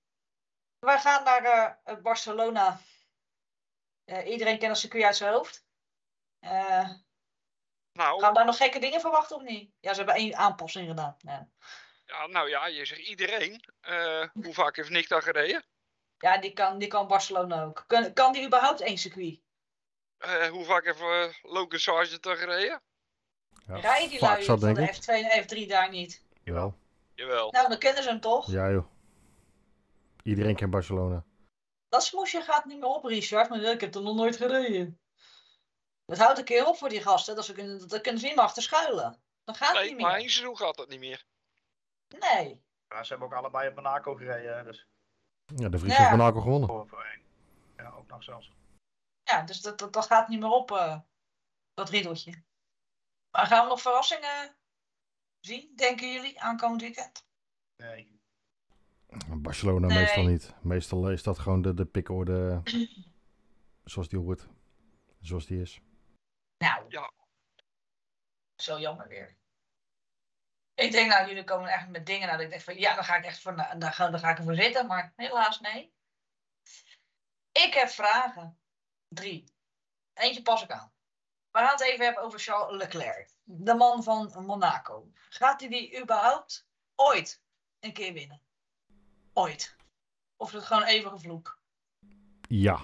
Wij 0.80 1.00
gaan 1.00 1.24
naar 1.24 1.80
eh, 1.84 1.98
Barcelona. 2.02 2.80
Eh, 4.04 4.28
iedereen 4.32 4.58
kent 4.58 4.72
het 4.72 4.80
circuit 4.80 5.04
uit 5.04 5.16
zijn 5.16 5.34
hoofd. 5.34 5.66
Eh, 6.39 6.89
Nou, 7.91 8.20
gaan 8.20 8.30
we 8.30 8.36
daar 8.36 8.46
nog 8.46 8.58
gekke 8.58 8.80
dingen 8.80 9.02
verwachten 9.02 9.36
of 9.36 9.41
niet? 9.41 9.72
Ja, 9.80 9.91
ze 9.91 9.98
hebben 9.98 10.16
één 10.16 10.36
aanpassing 10.36 10.88
gedaan. 10.88 11.16
Ja, 11.18 11.50
ja, 12.06 12.28
nou 12.28 12.50
ja, 12.50 12.68
je 12.68 12.86
zegt 12.86 13.02
iedereen. 13.02 13.74
Eh, 13.80 14.28
hoe 14.34 14.54
vaak 14.54 14.76
heeft 14.76 14.89
Nick 14.89 15.08
daar 15.08 15.22
gereden? 15.22 15.66
ja 16.18 16.38
die, 16.38 16.54
kan, 16.54 16.78
die 16.78 16.88
kan 16.88 17.08
Barcelona 17.08 17.64
ook. 17.64 17.84
Kan, 17.88 18.14
kan 18.14 18.34
die 18.34 18.46
überhaupt 18.46 18.82
één 18.82 18.98
circuit? 18.98 19.41
Eh, 20.18 20.48
hoe 20.48 20.66
vaak 20.66 20.86
heeft 20.86 21.00
eh, 21.00 21.34
Logan 21.41 21.80
Sargent 21.80 22.24
daar 22.24 22.38
gereden? 22.38 22.82
Ja, 23.68 23.76
Rijden 23.76 24.09
die 24.09 24.20
vaak 24.20 24.30
lui 24.32 24.43
van 24.45 24.59
denk 24.59 24.76
de 24.76 24.82
ik. 24.84 24.95
F2 24.95 25.32
en 25.32 25.43
F3 25.43 25.68
daar 25.68 25.89
niet? 25.89 26.24
Jawel. 26.43 26.78
Jawel. 27.13 27.51
Nou, 27.51 27.68
dan 27.70 27.78
kennen 27.78 28.03
ze 28.03 28.09
hem 28.09 28.20
toch? 28.20 28.51
Ja, 28.51 28.72
joh. 28.72 28.86
Iedereen 30.24 30.55
kent 30.55 30.72
Barcelona. 30.72 31.24
Dat 31.89 32.03
smoesje 32.03 32.41
gaat 32.41 32.66
niet 32.66 32.80
meer 32.80 32.89
op, 32.89 33.03
Richard. 33.03 33.49
Maar 33.49 33.59
ik 33.61 33.82
heb 33.82 33.95
er 33.95 34.01
nog 34.01 34.16
nooit 34.16 34.38
gereden. 34.38 34.99
Dat 36.05 36.18
houdt 36.18 36.38
een 36.39 36.45
keer 36.45 36.66
op 36.68 36.78
voor 36.78 36.89
die 36.89 37.01
gasten. 37.01 37.36
Dat, 37.36 37.45
ze 37.45 37.53
kunnen, 37.53 37.88
dat 37.88 38.01
kunnen 38.01 38.22
ze 38.22 38.28
niet 38.28 38.36
meer 38.36 38.45
achter 38.45 38.63
schuilen. 38.63 39.22
Dan 39.43 39.55
gaat 39.55 39.68
het 39.72 39.78
Nee, 39.80 39.89
niet 39.89 39.99
maar 40.01 40.11
meer. 40.11 40.20
één 40.20 40.30
seizoen 40.30 40.57
gaat 40.57 40.76
dat 40.78 40.89
niet 40.89 40.99
meer. 40.99 41.26
Nee. 42.20 42.63
Ja, 42.89 43.03
ze 43.03 43.09
hebben 43.09 43.28
ook 43.28 43.34
allebei 43.34 43.70
op 43.70 43.76
Monaco 43.76 44.16
gereden. 44.16 44.66
Dus 44.66 44.88
Ja, 45.55 45.70
de 45.70 45.80
Vries 45.80 45.93
Ja. 45.93 45.97
heeft 45.99 46.11
Monaco 46.18 46.41
gewonnen. 46.41 46.70
voor, 46.70 46.88
voor 46.88 47.03
één. 47.03 47.22
Ja, 47.78 47.89
ook 47.97 48.07
nog 48.07 48.24
zelfs. 48.24 48.51
Ja, 49.24 49.41
dus 49.41 49.61
dat, 49.61 49.80
dat, 49.80 49.93
dat 49.93 50.05
gaat 50.05 50.28
niet 50.28 50.39
meer 50.39 50.49
op, 50.51 50.72
eh, 50.72 50.99
dat 51.74 51.89
riedeltje. 51.89 52.43
Maar 53.36 53.45
gaan 53.47 53.63
we 53.63 53.69
nog 53.69 53.81
verrassingen 53.81 54.55
zien, 55.39 55.75
denken 55.75 56.11
jullie, 56.11 56.41
aankomend 56.41 56.81
weekend? 56.81 57.25
Nee. 57.75 58.19
Barcelona 59.27 59.88
Nee. 59.88 59.97
meestal 59.97 60.23
niet. 60.23 60.53
Meestal 60.61 61.11
is 61.11 61.23
dat 61.23 61.39
gewoon 61.39 61.61
de, 61.61 61.73
de 61.73 61.86
pickorde 61.86 62.61
zoals 63.91 64.09
die 64.09 64.19
hoort. 64.19 64.47
Zoals 65.21 65.45
die 65.45 65.61
is. 65.61 65.81
Nou. 66.57 66.86
Ja. 66.88 67.11
Zo 68.55 68.79
jammer 68.79 69.07
weer. 69.07 69.38
Ik 70.73 70.91
denk, 70.91 71.09
nou, 71.09 71.27
jullie 71.27 71.43
komen 71.43 71.69
echt 71.69 71.89
met 71.89 72.05
dingen 72.05 72.27
nou, 72.27 72.38
dat 72.38 72.45
ik 72.45 72.51
denk 72.51 72.61
van, 72.63 72.77
ja, 72.77 72.95
dan 72.95 73.03
ga 73.03 73.15
ik 73.15 73.25
echt 73.25 73.41
voor, 73.41 73.55
daar, 73.55 73.93
ga, 73.93 74.09
daar 74.09 74.19
ga 74.19 74.29
ik 74.29 74.38
ervoor 74.38 74.55
zitten. 74.55 74.88
Maar 74.88 75.13
helaas, 75.15 75.59
nee. 75.59 75.93
Ik 77.51 77.73
heb 77.73 77.89
vragen. 77.89 78.59
Drie. 79.07 79.53
Eentje 80.13 80.41
pas 80.41 80.63
ik 80.63 80.71
aan. 80.71 80.95
We 81.56 81.62
gaan 81.62 81.72
het 81.72 81.82
even 81.82 82.06
hebben 82.06 82.24
over 82.24 82.39
Charles 82.39 82.78
Leclerc. 82.82 83.30
De 83.43 83.74
man 83.74 84.03
van 84.03 84.32
Monaco. 84.45 85.12
Gaat 85.30 85.60
hij 85.60 85.70
die 85.70 86.01
überhaupt 86.01 86.68
ooit 86.95 87.41
een 87.80 87.93
keer 87.93 88.14
winnen? 88.14 88.41
Ooit. 89.34 89.76
Of 90.38 90.47
is 90.47 90.53
het 90.53 90.64
gewoon 90.66 90.84
eeuwige 90.84 91.20
vloek? 91.20 91.60
Ja. 92.41 92.80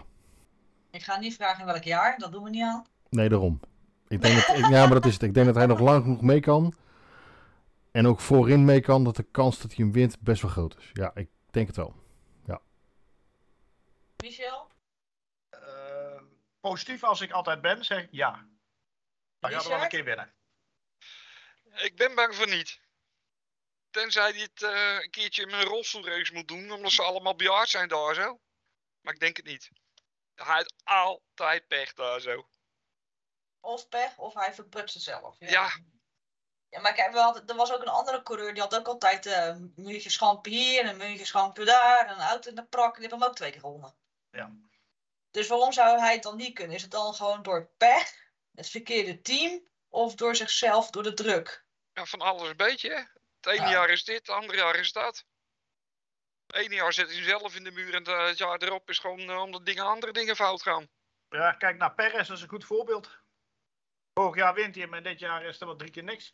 Ik 0.92 1.04
ga 1.04 1.18
niet 1.20 1.36
vragen 1.36 1.60
in 1.60 1.66
welk 1.66 1.84
jaar, 1.84 2.18
dat 2.18 2.32
doen 2.32 2.44
we 2.44 2.50
niet 2.50 2.64
aan. 2.64 2.86
Nee, 3.10 3.30
daarom. 3.30 3.60
Ik 4.08 4.22
denk 4.22 4.36
dat, 4.48 4.58
ik- 4.58 4.68
ja, 4.70 4.86
maar 4.86 4.94
dat 4.94 5.06
is 5.06 5.14
het. 5.14 5.24
Ik 5.24 5.34
denk 5.34 5.46
dat 5.46 5.56
hij 5.56 5.66
nog 5.66 5.80
lang 5.80 6.04
genoeg 6.04 6.22
mee 6.22 6.40
kan. 6.40 6.74
En 7.92 8.08
ook 8.08 8.20
voorin 8.20 8.66
mee 8.66 8.82
kan, 8.82 9.04
dat 9.04 9.16
de 9.16 9.24
kans 9.32 9.60
dat 9.62 9.74
hij 9.74 9.84
hem 9.86 9.94
wint 9.94 10.20
best 10.20 10.42
wel 10.42 10.52
groot 10.52 10.78
is. 10.78 10.90
Ja, 10.94 11.12
ik 11.16 11.30
denk 11.50 11.68
het 11.68 11.76
wel. 11.76 11.94
Michel? 14.24 14.68
Eh, 15.50 16.22
positief 16.60 17.04
als 17.04 17.22
ik 17.22 17.32
altijd 17.32 17.62
ben, 17.62 17.86
zeg 17.86 18.04
ik 18.04 18.08
ja. 18.12 18.46
Dan 19.42 19.52
gaat 19.52 19.64
er 19.64 19.70
wel 19.70 19.82
een 19.82 19.90
keer 19.90 20.04
winnen. 20.04 20.34
Ik 21.76 21.96
ben 21.96 22.16
bang 22.16 22.36
voor 22.36 22.48
niet. 22.48 22.80
Tenzij 23.90 24.32
hij 24.32 24.42
het 24.42 24.62
eh, 24.62 25.02
een 25.02 25.10
keertje 25.10 25.42
in 25.42 25.52
een 25.52 25.64
rolstoelrace 25.64 26.34
moet 26.34 26.48
doen, 26.48 26.72
omdat 26.72 26.92
ze 26.92 27.02
allemaal 27.02 27.36
bejaard 27.36 27.70
zijn 27.70 27.88
daar 27.88 28.16
zo. 28.16 28.42
Maar 29.02 29.14
ik 29.14 29.20
denk 29.20 29.38
het 29.38 29.46
niet. 29.46 29.70
Hij 30.36 30.56
heeft 30.56 30.74
altijd 30.84 31.68
pech 31.68 31.94
daar 31.94 32.20
zo. 32.20 32.48
Of 33.60 33.90
pech, 33.90 34.18
of 34.18 34.34
hij 34.34 34.54
verprutst 34.54 34.94
het 34.94 35.04
zelf. 35.04 35.36
Ja. 35.40 35.72
Ja, 36.70 36.80
maar 36.80 36.94
kijk, 36.94 37.12
we 37.12 37.20
hadden, 37.20 37.48
er 37.48 37.56
was 37.56 37.74
ook 37.74 37.82
een 37.82 37.88
andere 37.88 38.24
coureur, 38.24 38.54
die 38.54 38.62
had 38.62 38.76
ook 38.76 38.88
altijd 38.88 39.26
eh, 39.26 39.46
een 39.46 39.74
muurtje 39.76 40.10
schampen 40.10 40.52
hier 40.52 40.82
en 40.82 40.88
een 40.88 40.98
muurtje 40.98 41.26
schampen 41.26 41.66
daar. 41.66 42.08
En 42.08 42.14
een 42.14 42.28
auto 42.28 42.50
in 42.50 42.56
de 42.56 42.66
prak, 42.66 42.94
die 42.94 43.02
heeft 43.02 43.14
hem 43.14 43.24
ook 43.24 43.36
twee 43.36 43.52
keer 43.52 43.60
gewonnen. 43.60 43.96
Ja. 44.30 44.52
Dus 45.32 45.48
waarom 45.48 45.72
zou 45.72 46.00
hij 46.00 46.14
het 46.14 46.24
dan 46.24 46.38
niet 46.38 46.54
kunnen? 46.54 46.76
Is 46.76 46.82
het 46.82 46.92
dan 46.92 47.14
gewoon 47.14 47.44
door 47.44 47.72
pech, 47.78 48.31
het 48.56 48.70
verkeerde 48.70 49.22
team, 49.22 49.68
of 49.90 50.16
door 50.16 50.36
zichzelf, 50.36 50.90
door 50.90 51.04
de 51.04 51.14
druk? 51.14 51.66
Ja, 51.94 52.06
van 52.06 52.20
alles 52.22 52.50
een 52.50 52.58
beetje. 52.58 52.90
Hè? 52.90 53.02
Het 53.42 53.46
ene 53.60 53.66
Ja. 53.66 53.72
jaar 53.72 53.90
is 53.90 54.04
dit, 54.04 54.18
het 54.18 54.30
andere 54.30 54.58
jaar 54.58 54.76
is 54.76 54.92
dat. 54.92 55.26
Het 56.48 56.56
ene 56.56 56.76
jaar 56.76 56.94
zet 56.94 57.12
hij 57.12 57.24
zelf 57.24 57.56
in 57.56 57.64
de 57.64 57.72
muur 57.72 57.94
en 57.94 58.28
het 58.28 58.38
jaar 58.38 58.58
erop 58.62 58.90
is 58.90 59.00
gewoon 59.00 59.20
eh, 59.20 59.42
omdat 59.42 59.66
dingen, 59.66 59.86
andere 59.86 60.12
dingen 60.12 60.36
fout 60.36 60.62
gaan. 60.62 60.88
Ja, 61.30 61.52
kijk 61.52 61.78
naar 61.78 61.94
Perez, 61.94 62.28
dat 62.28 62.38
is 62.38 62.44
een 62.44 62.50
goed 62.50 62.66
voorbeeld. 62.66 63.20
Vorig 64.14 64.36
jaar 64.36 64.54
wint 64.54 64.76
hij, 64.76 64.88
maar 64.88 65.04
dit 65.04 65.20
jaar 65.20 65.46
is 65.46 65.60
er 65.60 65.66
wel 65.68 65.76
drie 65.76 65.92
keer 65.92 66.04
niks. 66.04 66.34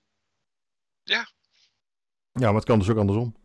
Ja, 1.03 1.26
maar 2.32 2.53
het 2.53 2.63
kan 2.65 2.80
dus 2.80 2.89
ook 2.89 2.97
andersom. 2.97 3.36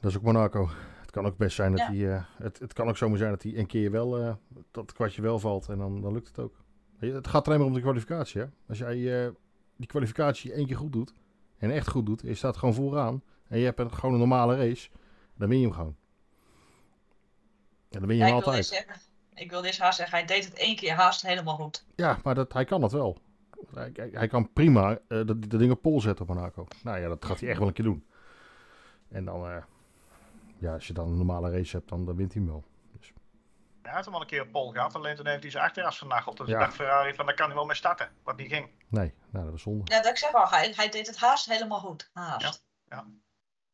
Dat 0.00 0.10
is 0.10 0.16
ook 0.16 0.22
Monaco. 0.22 0.68
Het 1.00 1.10
kan 1.10 1.26
ook 1.26 1.36
best 1.36 1.56
zijn 1.56 1.70
dat 1.72 1.80
Ja. 1.80 1.86
hij... 1.92 2.14
eh, 2.16 2.24
het, 2.38 2.58
het 2.58 2.72
kan 2.72 2.88
ook 2.88 2.96
zomaar 2.96 3.18
zijn 3.18 3.30
dat 3.30 3.42
hij 3.42 3.56
een 3.56 3.66
keer 3.66 3.90
wel... 3.90 4.16
eh, 4.18 4.34
dat 4.48 4.82
het 4.82 4.92
kwartje 4.92 5.22
wel 5.22 5.38
valt 5.38 5.68
en 5.68 5.78
dan, 5.78 6.00
dan 6.00 6.12
lukt 6.12 6.26
het 6.28 6.38
ook. 6.38 6.64
Het 6.98 7.26
gaat 7.26 7.46
alleen 7.46 7.58
maar 7.58 7.68
om 7.68 7.74
de 7.74 7.80
kwalificatie, 7.80 8.40
hè. 8.40 8.46
Als 8.68 8.78
jij 8.78 9.24
eh, 9.24 9.30
die 9.76 9.86
kwalificatie 9.86 10.52
één 10.52 10.66
keer 10.66 10.76
goed 10.76 10.92
doet, 10.92 11.12
en 11.58 11.70
echt 11.70 11.88
goed 11.88 12.06
doet, 12.06 12.20
je 12.20 12.34
staat 12.34 12.56
gewoon 12.56 12.74
vooraan 12.74 13.22
en 13.48 13.58
je 13.58 13.64
hebt 13.64 13.78
een, 13.80 13.92
gewoon 13.92 14.12
een 14.12 14.18
normale 14.18 14.56
race, 14.56 14.90
dan 15.36 15.48
win 15.48 15.58
je 15.58 15.64
hem 15.64 15.74
gewoon. 15.74 15.96
En 17.90 17.98
dan 17.98 18.06
win 18.08 18.16
je 18.16 18.22
Ja, 18.22 18.28
hem 18.28 18.38
ik, 18.38 18.44
wil 18.44 18.52
altijd. 18.52 18.70
dit 18.70 18.86
ik 19.34 19.50
wil 19.50 19.62
dit 19.62 19.78
haast 19.78 19.96
zeggen, 19.96 20.18
hij 20.18 20.26
deed 20.26 20.44
het 20.44 20.54
één 20.54 20.76
keer 20.76 20.92
haast 20.92 21.22
helemaal 21.22 21.56
goed. 21.56 21.84
Ja, 21.94 22.18
maar 22.22 22.34
dat, 22.34 22.52
hij 22.52 22.64
kan 22.64 22.80
dat 22.80 22.92
wel. 22.92 23.18
Hij, 23.74 23.90
hij, 23.94 24.10
hij 24.12 24.28
kan 24.28 24.52
prima 24.52 24.90
eh, 24.92 24.98
dat, 25.08 25.26
dat 25.26 25.60
ding 25.60 25.72
op 25.72 25.82
pol 25.82 26.00
zetten 26.00 26.28
op 26.28 26.34
Monaco. 26.34 26.66
Nou 26.82 26.98
ja, 26.98 27.08
dat 27.08 27.24
gaat 27.24 27.40
hij 27.40 27.48
echt 27.48 27.58
wel 27.58 27.68
een 27.68 27.74
keer 27.74 27.84
doen. 27.84 28.04
En 29.08 29.24
dan, 29.24 29.46
eh, 29.46 29.62
ja, 30.58 30.72
als 30.72 30.86
je 30.86 30.92
dan 30.92 31.08
een 31.08 31.16
normale 31.16 31.50
race 31.50 31.76
hebt, 31.76 31.88
dan, 31.88 32.04
dan 32.04 32.16
wint 32.16 32.32
hij 32.32 32.42
hem 32.42 32.50
wel. 32.50 32.64
Hij 33.86 33.94
heeft 33.94 34.04
hem 34.04 34.14
al 34.14 34.20
een 34.20 34.26
keer 34.26 34.42
op 34.42 34.50
pol 34.52 34.72
gehad, 34.72 34.94
alleen 34.94 35.16
toen 35.16 35.26
heeft 35.26 35.42
hij 35.42 35.50
zijn 35.50 35.64
achterjas 35.64 35.98
vernageld. 35.98 36.36
Dus 36.36 36.46
Ja. 36.48 36.52
ik 36.54 36.60
dacht 36.60 36.74
Ferrari 36.74 37.14
van, 37.14 37.26
daar 37.26 37.34
kan 37.34 37.46
hij 37.46 37.54
wel 37.54 37.64
mee 37.64 37.76
starten. 37.76 38.16
Wat 38.22 38.36
niet 38.36 38.52
ging. 38.52 38.84
Nee, 38.88 39.14
nou, 39.30 39.44
dat 39.44 39.52
was 39.52 39.62
zonde. 39.62 39.92
Ja, 39.94 40.00
dat 40.02 40.10
ik 40.10 40.18
zeg 40.18 40.32
al, 40.32 40.48
hij, 40.48 40.72
hij 40.76 40.88
deed 40.88 41.06
het 41.06 41.16
haast 41.16 41.46
helemaal 41.46 41.80
goed. 41.80 42.10
Haast. 42.12 42.64
Ja, 42.84 42.96
ja. 42.96 43.06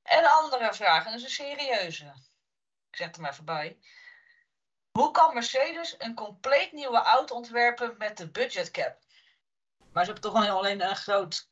En 0.03 0.19
een 0.19 0.31
andere 0.31 0.75
vraag, 0.75 1.05
en 1.05 1.11
dat 1.11 1.21
is 1.21 1.23
een 1.39 1.47
serieuze. 1.47 2.05
Ik 2.91 2.97
zeg 2.97 3.15
er 3.15 3.21
maar 3.21 3.31
even 3.31 3.45
bij. 3.45 3.79
Hoe 4.91 5.11
kan 5.11 5.35
Mercedes 5.35 5.95
een 5.99 6.15
compleet 6.15 6.73
nieuwe 6.73 6.99
auto 7.03 7.35
ontwerpen 7.35 7.95
met 7.99 8.17
de 8.17 8.31
budgetcap? 8.31 8.99
Maar 9.93 10.05
ze 10.05 10.13
hebben 10.13 10.31
toch 10.31 10.41
gewoon 10.43 10.57
alleen 10.57 10.81
een 10.81 10.97
groot 10.97 11.51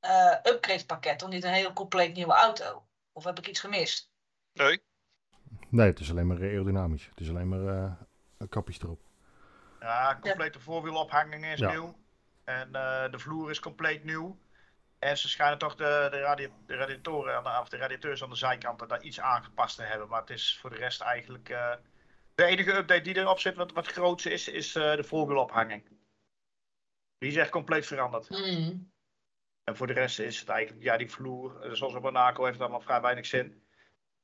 eh 0.00 0.36
upgrade 0.42 0.86
pakket, 0.86 1.18
toch 1.18 1.28
niet 1.28 1.44
een 1.44 1.52
heel 1.52 1.72
compleet 1.72 2.14
nieuwe 2.14 2.32
auto? 2.32 2.86
Of 3.12 3.24
heb 3.24 3.38
ik 3.38 3.46
iets 3.46 3.60
gemist? 3.60 4.10
Nee. 4.52 4.82
Nee, 5.68 5.86
het 5.86 5.98
is 6.00 6.10
alleen 6.10 6.26
maar 6.26 6.40
aerodynamisch. 6.40 7.06
Het 7.06 7.20
is 7.20 7.28
alleen 7.28 7.48
maar 7.48 7.66
eh, 7.66 7.92
kapjes 8.48 8.80
erop. 8.82 9.00
Ja, 9.80 10.18
complete 10.20 10.60
voorwielophanging 10.60 11.46
is 11.46 11.58
Ja. 11.58 11.70
nieuw. 11.70 11.96
En 12.44 12.74
eh, 12.74 13.10
de 13.10 13.18
vloer 13.18 13.50
is 13.50 13.60
compleet 13.60 14.04
nieuw. 14.04 14.38
En 14.98 15.18
ze 15.18 15.28
schijnen 15.28 15.58
toch 15.58 15.74
de, 15.74 16.08
de, 16.10 16.20
radi- 16.20 16.52
de 16.66 16.74
radiatoren 16.74 17.36
aan 17.36 17.42
de, 17.44 17.58
of 17.60 17.68
de 17.68 17.76
radiateurs 17.76 18.22
aan 18.22 18.30
de 18.30 18.36
zijkanten 18.36 18.88
daar 18.88 19.02
iets 19.02 19.20
aangepast 19.20 19.76
te 19.76 19.82
hebben. 19.82 20.08
Maar 20.08 20.20
het 20.20 20.30
is 20.30 20.58
voor 20.60 20.70
de 20.70 20.76
rest 20.76 21.00
eigenlijk. 21.00 21.48
eh, 21.48 21.72
de 22.34 22.44
enige 22.44 22.72
update 22.76 23.00
die 23.00 23.16
erop 23.16 23.38
zit, 23.38 23.56
wat, 23.56 23.72
wat 23.72 23.86
groots 23.86 24.26
is, 24.26 24.48
is 24.48 24.74
eh, 24.74 24.96
de 24.96 25.04
voorwielophanging. 25.04 25.88
Die 27.18 27.28
is 27.30 27.36
echt 27.36 27.50
compleet 27.50 27.86
veranderd. 27.86 28.28
Hmm. 28.28 28.92
En 29.64 29.76
voor 29.76 29.86
de 29.86 29.92
rest 29.92 30.18
is 30.18 30.40
het 30.40 30.48
eigenlijk, 30.48 30.84
ja, 30.84 30.96
die 30.96 31.10
vloer, 31.10 31.60
eh, 31.60 31.72
zoals 31.72 31.94
op 31.94 32.02
Monaco, 32.02 32.40
heeft 32.42 32.52
het 32.52 32.62
allemaal 32.62 32.80
vrij 32.86 33.00
weinig 33.00 33.26
zin. 33.26 33.62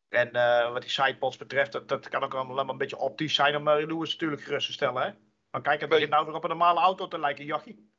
En 0.09 0.33
eh, 0.33 0.73
wat 0.73 0.83
die 0.83 0.91
sidepods 0.91 1.37
betreft, 1.37 1.73
dat, 1.73 1.89
dat 1.89 2.09
kan 2.09 2.23
ook 2.23 2.35
allemaal 2.35 2.69
een 2.69 2.77
beetje 2.79 2.97
optisch 2.97 3.35
zijn 3.35 3.57
om 3.57 3.69
uh, 3.69 3.75
Lewis 3.87 4.13
natuurlijk 4.13 4.43
gerust 4.43 4.67
te 4.67 4.73
stellen. 4.73 5.03
Hè? 5.03 5.13
Maar 5.51 5.63
kijk, 5.63 5.81
het 5.81 5.89
begint 5.89 6.11
nou 6.11 6.27
weer 6.27 6.35
op 6.35 6.43
een 6.43 6.49
normale 6.49 6.81
auto 6.81 7.09
te 7.09 7.19
lijken, 7.19 7.45
jochie. 7.45 7.93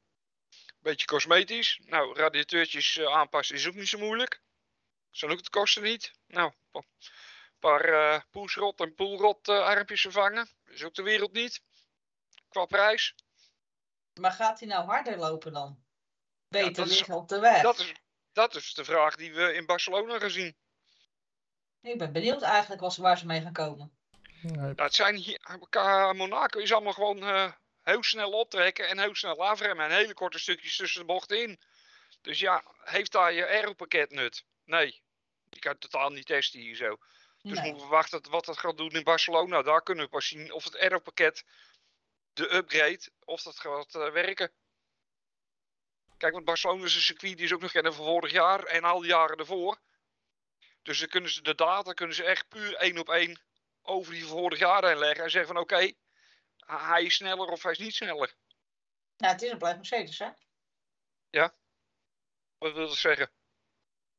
Beetje 0.79 1.05
cosmetisch. 1.05 1.79
Nou, 1.85 2.15
radiateurtjes 2.17 2.97
eh, 2.97 3.13
aanpassen 3.13 3.55
is 3.55 3.67
ook 3.67 3.73
niet 3.73 3.87
zo 3.87 3.97
moeilijk. 3.97 4.41
Zijn 5.11 5.31
ook 5.31 5.43
de 5.43 5.49
kosten 5.49 5.83
niet. 5.83 6.13
Nou, 6.27 6.51
een 6.71 6.85
paar 7.59 7.83
eh 7.83 8.21
poesrot 8.31 8.79
en 8.79 8.93
poelrot 8.93 9.47
eh, 9.47 9.59
armpjes 9.59 10.01
vervangen. 10.01 10.47
Is 10.65 10.83
ook 10.83 10.93
de 10.93 11.03
wereld 11.03 11.31
niet. 11.33 11.61
Qua 12.47 12.65
prijs. 12.65 13.15
Maar 14.19 14.31
gaat 14.31 14.59
hij 14.59 14.67
nou 14.67 14.85
harder 14.85 15.17
lopen 15.17 15.53
dan? 15.53 15.83
Beter 16.47 16.83
is- 16.83 16.97
liggen 16.97 17.15
op 17.15 17.27
de 17.27 17.39
weg? 17.39 17.61
Dat 17.61 17.79
is, 17.79 17.93
dat 18.31 18.55
is 18.55 18.73
de 18.73 18.85
vraag 18.85 19.15
die 19.15 19.33
we 19.33 19.53
in 19.53 19.65
Barcelona 19.65 20.19
gaan 20.19 20.29
zien. 20.29 20.55
Ik 21.85 21.97
ben 21.97 22.11
benieuwd 22.11 22.41
eigenlijk 22.41 22.81
was, 22.81 22.97
waar 22.97 23.17
ze 23.17 23.25
mee 23.25 23.41
gaan 23.41 23.53
komen. 23.53 23.91
Nee, 24.41 24.51
Nou, 24.55 24.73
het 24.75 24.93
zijn 24.95 25.15
hier, 25.15 25.39
elkaar- 25.43 26.15
Monaco 26.15 26.59
is 26.59 26.73
allemaal 26.73 26.93
gewoon 26.93 27.23
eh, 27.23 27.51
heel 27.83 28.03
snel 28.03 28.31
optrekken 28.31 28.87
en 28.87 28.99
heel 28.99 29.15
snel 29.15 29.45
afremmen. 29.45 29.85
En 29.85 29.91
hele 29.95 30.13
korte 30.13 30.39
stukjes 30.39 30.75
tussen 30.75 30.99
de 30.99 31.05
bochten 31.05 31.41
in. 31.41 31.59
Dus 32.21 32.39
ja, 32.39 32.63
heeft 32.83 33.11
daar 33.11 33.33
je 33.33 33.47
aeropakket 33.47 34.11
nut? 34.11 34.45
Nee. 34.65 35.03
Je 35.49 35.59
kan 35.59 35.71
het 35.71 35.81
totaal 35.81 36.09
niet 36.09 36.25
testen 36.25 36.59
hier 36.59 36.75
zo. 36.75 36.97
Dus 37.41 37.59
Nee. 37.59 37.63
moeten 37.69 37.83
we 37.83 37.89
wachten 37.89 38.29
wat 38.29 38.45
dat 38.45 38.57
gaat 38.57 38.77
doen 38.77 38.89
in 38.91 39.03
Barcelona. 39.03 39.61
Daar 39.61 39.81
kunnen 39.83 40.03
we 40.03 40.09
pas 40.09 40.27
zien 40.27 40.51
of 40.51 40.63
het 40.63 40.77
aeropakket, 40.77 41.43
de 42.33 42.53
upgrade, 42.55 43.09
of 43.25 43.41
dat 43.41 43.59
gaat 43.59 43.95
eh, 43.95 44.09
werken. 44.11 44.51
Kijk, 46.17 46.33
want 46.33 46.45
Barcelona 46.45 46.85
is 46.85 46.95
een 46.95 47.01
circuit 47.01 47.35
die 47.37 47.45
is 47.45 47.53
ook 47.53 47.61
nog 47.61 47.71
kennen 47.71 47.93
van 47.93 48.05
vorig 48.05 48.31
jaar 48.31 48.63
en 48.63 48.83
al 48.83 48.99
die 48.99 49.09
jaren 49.09 49.37
ervoor. 49.37 49.77
Dus 50.85 50.99
dan 50.99 51.07
kunnen 51.07 51.29
ze 51.29 51.41
de 51.41 51.55
data 51.55 51.93
kunnen 51.93 52.15
ze 52.15 52.23
echt 52.23 52.47
puur 52.47 52.75
één 52.75 52.97
op 52.97 53.09
één 53.09 53.41
over 53.81 54.13
die 54.13 54.25
van 54.25 54.37
vorig 54.37 54.59
jaar 54.59 54.87
heen 54.87 54.97
leggen. 54.97 55.23
En 55.23 55.31
zeggen 55.31 55.53
van 55.53 55.63
oké, 55.63 55.91
hij 56.65 57.03
is 57.03 57.15
sneller 57.15 57.47
of 57.47 57.63
hij 57.63 57.71
is 57.71 57.77
niet 57.77 57.95
sneller. 57.95 58.35
Ja, 59.17 59.27
het 59.27 59.41
is 59.41 59.51
een 59.51 59.57
blijft 59.57 59.77
Mercedes, 59.77 60.19
hè? 60.19 60.29
Wat 62.57 62.73
wil 62.73 62.87
dat 62.87 62.97
zeggen? 62.97 63.31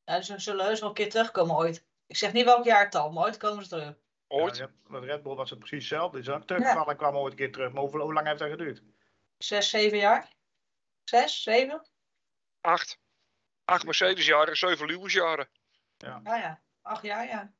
Ja, 0.04 0.16
dus 0.16 0.26
ze 0.26 0.38
zullen 0.38 0.64
heus 0.64 0.80
wel 0.80 0.88
een 0.88 0.94
keer 0.94 1.10
terugkomen 1.10 1.56
ooit. 1.56 1.84
Ik 2.06 2.16
zeg 2.16 2.32
niet 2.32 2.44
welk 2.44 2.64
jaartal, 2.64 3.12
maar 3.12 3.24
ooit 3.24 3.36
komen 3.36 3.62
ze 3.62 3.68
terug. 3.68 3.94
Ooit? 4.28 4.56
Ja, 4.56 4.70
met 4.86 5.04
Red 5.04 5.22
Bull 5.22 5.34
was 5.34 5.50
het 5.50 5.58
precies 5.58 5.78
hetzelfde. 5.78 6.20
Die 6.20 6.28
is 6.28 6.34
ook 6.34 6.46
teruggevallen 6.46 6.88
en 6.88 6.96
kwam 6.96 7.16
ooit 7.16 7.32
een 7.32 7.38
keer 7.38 7.52
terug. 7.52 7.72
Maar 7.72 7.82
hoeveel, 7.82 8.00
hoe 8.00 8.12
lang 8.12 8.26
heeft 8.26 8.38
dat 8.38 8.50
geduurd? 8.50 8.82
Zes, 9.38 9.70
zeven 9.70 9.98
jaar? 9.98 10.32
Zes, 11.04 11.42
zeven? 11.42 11.86
Acht. 12.60 12.98
Acht 13.64 13.84
Mercedes-jaren, 13.84 14.56
zeven 14.56 14.86
Lewis-jaren. 14.86 15.48
Ja, 15.98 16.20
ja. 16.24 16.60
Acht 16.82 17.02
jaar, 17.02 17.26
ja. 17.26 17.50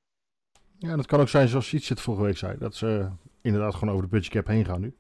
Ja, 0.78 0.91
en 0.91 0.99
het 0.99 1.07
kan 1.07 1.20
ook 1.20 1.28
zijn 1.28 1.49
zoals 1.49 1.66
Siets 1.66 1.89
het 1.89 2.01
vorige 2.01 2.22
week 2.24 2.39
zei. 2.39 2.59
Dat 2.59 2.74
ze 2.74 3.09
inderdaad 3.41 3.74
gewoon 3.74 3.91
over 3.95 4.03
de 4.05 4.11
budgetcap 4.11 4.47
heen 4.47 4.64
gaan 4.64 4.80
nu. 4.80 4.97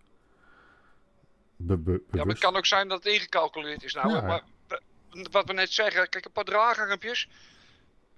Be- 1.56 1.76
be- 1.78 2.02
Ja, 2.10 2.18
maar 2.18 2.26
het 2.26 2.38
kan 2.38 2.56
ook 2.56 2.66
zijn 2.66 2.88
dat 2.88 3.04
het 3.04 3.12
ingecalculeerd 3.12 3.82
is 3.84 3.94
nou. 3.94 4.08
Ja. 4.12 4.20
Maar 4.20 4.42
we- 4.68 5.26
wat 5.30 5.46
we 5.46 5.52
net 5.52 5.72
zeggen, 5.72 6.08
kijk, 6.08 6.24
een 6.24 6.32
paar 6.32 6.44
draagarmpjes 6.44 7.28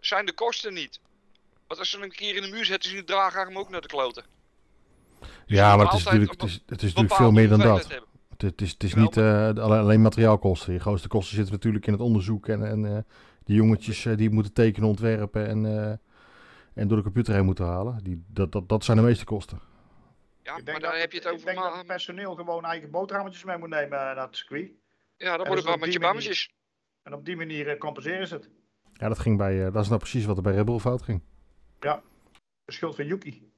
zijn 0.00 0.26
de 0.26 0.32
kosten 0.32 0.74
niet. 0.74 1.00
Want 1.66 1.80
als 1.80 1.90
ze 1.90 2.02
een 2.02 2.10
keer 2.12 2.36
in 2.36 2.42
de 2.42 2.48
muur 2.48 2.64
zetten, 2.64 2.90
is 2.90 2.96
die 2.96 3.04
draagarm 3.04 3.58
ook 3.58 3.68
naar 3.68 3.80
de 3.80 3.86
kloten. 3.88 4.24
ja, 5.46 5.76
maar 5.76 5.84
het 5.86 5.94
is, 5.94 6.04
natuurlijk, 6.04 6.30
het, 6.30 6.42
is, 6.42 6.52
het 6.66 6.82
is 6.82 6.88
natuurlijk 6.88 7.14
veel 7.14 7.30
meer 7.32 7.48
dan 7.48 7.58
dat. 7.58 7.88
Het, 8.28 8.42
het 8.42 8.60
is, 8.60 8.70
het 8.70 8.82
is 8.82 8.94
niet 8.94 9.16
eh, 9.16 9.24
alleen, 9.46 9.80
alleen 9.80 10.02
materiaalkosten. 10.02 10.72
Je 10.72 10.78
grootste 10.78 11.08
kosten 11.08 11.34
zitten 11.36 11.54
natuurlijk 11.54 11.86
in 11.86 11.92
het 11.92 12.02
onderzoek. 12.02 12.48
En, 12.48 12.66
en 12.68 12.96
eh, 12.96 13.02
die 13.48 13.56
jongetjes 13.56 14.04
eh, 14.04 14.16
die 14.16 14.30
moeten 14.30 14.52
tekenen, 14.52 14.88
ontwerpen 14.88 15.48
en, 15.48 15.66
eh, 15.66 15.96
en 16.74 16.88
door 16.88 16.96
de 16.96 17.02
computer 17.02 17.34
heen 17.34 17.44
moeten 17.44 17.64
halen. 17.64 17.98
Die, 18.02 18.24
dat, 18.26 18.52
dat, 18.52 18.68
dat 18.68 18.84
zijn 18.84 18.96
de 18.96 19.02
meeste 19.02 19.24
kosten. 19.24 19.60
Ja, 20.42 20.56
Ik 20.56 20.64
maar 20.64 20.80
dan 20.80 20.90
dat 20.90 21.00
heb 21.00 21.12
je 21.12 21.18
het 21.18 21.26
ik 21.26 21.32
over 21.32 21.46
denk 21.46 21.58
dat 21.58 21.76
het 21.76 21.86
personeel 21.86 22.34
gewoon 22.34 22.64
eigen 22.64 22.90
boterhammetjes 22.90 23.44
mee 23.44 23.58
moet 23.58 23.68
nemen 23.68 23.98
eh, 23.98 24.04
naar 24.04 24.26
het 24.26 24.36
circuit. 24.36 24.70
Ja, 25.16 25.30
dan 25.30 25.40
en 25.40 25.46
wordt 25.46 25.64
dat 25.64 25.80
het 25.80 25.86
met 25.86 25.98
bammetjes. 25.98 26.56
En 27.02 27.14
op 27.14 27.24
die 27.24 27.36
manier 27.36 27.68
eh, 27.68 27.78
compenseren 27.78 28.26
ze 28.26 28.34
het. 28.34 28.50
Ja, 28.92 29.08
dat, 29.08 29.18
ging 29.18 29.36
bij, 29.36 29.66
eh, 29.66 29.72
dat 29.72 29.82
is 29.82 29.88
nou 29.88 30.00
precies 30.00 30.24
wat 30.24 30.36
er 30.36 30.42
bij 30.42 30.54
Red 30.54 30.64
Bull 30.64 30.78
fout 30.78 31.02
ging. 31.02 31.22
De 31.78 32.00
schuld 32.66 32.96
van 32.96 33.06
Yuki. 33.06 33.52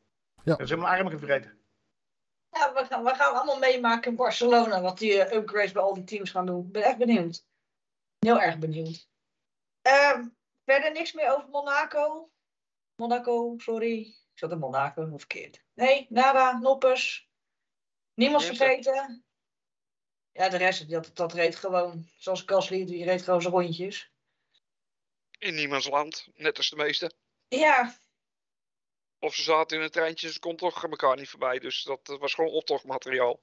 Ja. 0.45 0.57
Dat 0.57 0.61
is 0.61 0.71
helemaal 0.71 0.91
arm 0.91 1.09
gevreten. 1.09 1.59
Ja, 2.51 2.73
we 2.75 2.85
gaan, 2.85 3.05
we 3.05 3.15
gaan 3.15 3.35
allemaal 3.35 3.59
meemaken 3.59 4.11
in 4.11 4.17
Barcelona 4.17 4.81
wat 4.81 4.99
die 4.99 5.23
eh, 5.23 5.37
upgrades 5.39 5.73
bij 5.73 5.83
al 5.83 5.95
die 5.95 6.05
teams 6.05 6.31
gaan 6.31 6.47
doen. 6.47 6.67
Ik 6.67 6.73
ben 6.73 6.83
echt 6.83 6.99
benieuwd. 6.99 7.45
Heel 8.19 8.41
erg 8.41 8.59
benieuwd. 8.59 9.09
Ehm, 9.91 10.29
verder 10.65 10.93
niks 10.93 11.13
meer 11.13 11.37
over 11.37 11.49
Monaco. 11.49 12.31
Monaco, 12.97 13.55
sorry. 13.59 13.99
Ik 14.01 14.39
zat 14.39 14.51
in 14.51 14.59
Monaco, 14.59 15.07
hoe 15.07 15.19
verkeerd. 15.19 15.65
Nee, 15.75 16.07
nada, 16.09 16.59
noppers. 16.59 17.29
Niemand 18.15 18.45
vergeten. 18.45 19.25
Ja, 20.33 20.49
de 20.49 20.57
rest, 20.57 20.91
dat, 20.91 21.11
dat 21.15 21.33
reed 21.33 21.57
gewoon. 21.57 22.11
Zoals 22.17 22.43
Gasly, 22.47 22.85
die 22.85 23.05
reed 23.05 23.23
gewoon 23.23 23.43
zijn 23.43 23.55
rondjes. 23.55 24.13
In 25.39 25.55
niemands 25.55 25.89
land, 25.89 26.29
net 26.35 26.57
als 26.57 26.71
de 26.71 26.77
meeste. 26.77 27.13
Ja, 27.49 27.95
Of 29.19 29.35
ze 29.35 29.43
zaten 29.43 29.77
in 29.77 29.83
een 29.83 29.91
treintje, 29.91 30.33
ze 30.33 30.39
kon 30.39 30.57
toch 30.57 30.85
elkaar 30.85 31.17
niet 31.17 31.29
voorbij. 31.29 31.59
Dus 31.59 31.83
dat 31.83 32.17
was 32.21 32.35
gewoon 32.35 32.51
optochtmateriaal. 32.51 33.41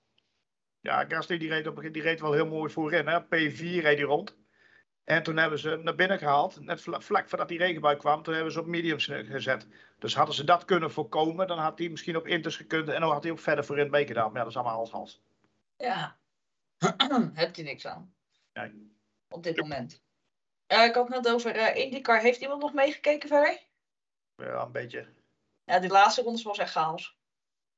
Ja, 0.80 1.06
Gasly 1.06 1.38
die 1.38 1.50
reed, 1.50 1.68
op, 1.68 1.82
die 1.92 2.02
reed 2.02 2.20
wel 2.20 2.34
heel 2.34 2.48
mooi 2.48 2.72
voorin. 2.72 3.08
Hè? 3.08 3.22
P4 3.24 3.82
reed 3.82 3.98
hij 3.98 4.02
rond. 4.02 4.36
En 5.08 5.24
toen 5.24 5.38
hebben 5.38 5.60
ze 5.60 5.70
hem 5.70 5.84
naar 5.84 5.96
binnen 5.96 6.18
gehaald. 6.18 6.60
Net 6.60 6.82
vla- 6.82 7.02
vlak 7.02 7.30
voordat 7.30 7.48
die 7.48 7.58
regenbui 7.58 7.98
kwam, 7.98 8.24
toen 8.24 8.34
hebben 8.34 8.52
ze 8.54 8.60
op 8.60 8.66
mediums 8.66 9.08
eh, 9.08 9.32
gezet. 9.32 9.68
Dus 10.00 10.16
hadden 10.16 10.36
ze 10.36 10.44
dat 10.44 10.66
kunnen 10.66 10.92
voorkomen, 10.92 11.48
dan 11.48 11.58
had 11.60 11.80
hij 11.80 11.90
misschien 11.90 12.16
op 12.18 12.28
inters 12.28 12.56
gekund. 12.56 12.90
En 12.90 13.02
dan 13.02 13.12
had 13.12 13.24
hij 13.24 13.32
ook 13.32 13.40
verder 13.40 13.66
voorin 13.66 13.90
meegedaan. 13.90 14.26
Maar 14.28 14.36
ja, 14.36 14.40
dat 14.40 14.50
is 14.50 14.56
allemaal 14.56 14.76
hals-hals. 14.76 15.22
ja. 15.78 16.18
Heb 17.34 17.56
je 17.56 17.64
niks 17.64 17.88
aan. 17.88 18.14
Nee. 18.54 18.96
Op 19.30 19.44
dit 19.44 19.58
moment. 19.58 20.02
Ik 20.68 20.94
had 20.96 21.10
net 21.10 21.30
over 21.30 21.56
eh 21.56 21.84
IndyCar. 21.84 22.20
Heeft 22.20 22.42
iemand 22.42 22.62
nog 22.62 22.74
meegekeken 22.74 23.30
verder? 23.30 23.60
Ja, 24.36 24.62
een 24.62 24.72
beetje. 24.72 25.08
Ja, 25.64 25.80
die 25.80 25.90
laatste 25.90 26.22
rondes 26.22 26.44
was 26.44 26.58
echt 26.58 26.72
chaos. 26.72 27.18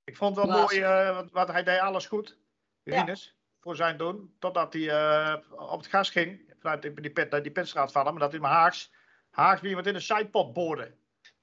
Ik 0.03 0.17
vond 0.17 0.35
het 0.35 0.45
wel 0.45 0.57
mooi, 0.61 0.81
eh, 0.81 1.15
want, 1.15 1.31
want 1.31 1.49
hij 1.49 1.63
deed 1.63 1.79
alles 1.79 2.05
goed. 2.07 2.37
Ja. 2.83 2.99
Rinus, 2.99 3.35
voor 3.59 3.75
zijn 3.75 3.97
doen. 3.97 4.35
Totdat 4.39 4.73
hij 4.73 5.35
op 5.49 5.79
het 5.79 5.87
gas 5.87 6.09
ging. 6.09 6.48
Vanuit 6.59 6.81
die, 6.81 7.01
die, 7.01 7.11
pit, 7.11 7.31
die 7.43 7.51
pitstraat 7.51 7.91
vallen. 7.91 8.11
Maar 8.11 8.21
dat 8.21 8.31
hij 8.31 8.39
maar 8.39 8.51
Haags, 8.51 8.91
Haags 9.29 9.59
wie 9.61 9.69
iemand 9.69 9.87
in 9.87 9.95
een 9.95 10.01
sidepot 10.01 10.53
boorde. 10.53 10.97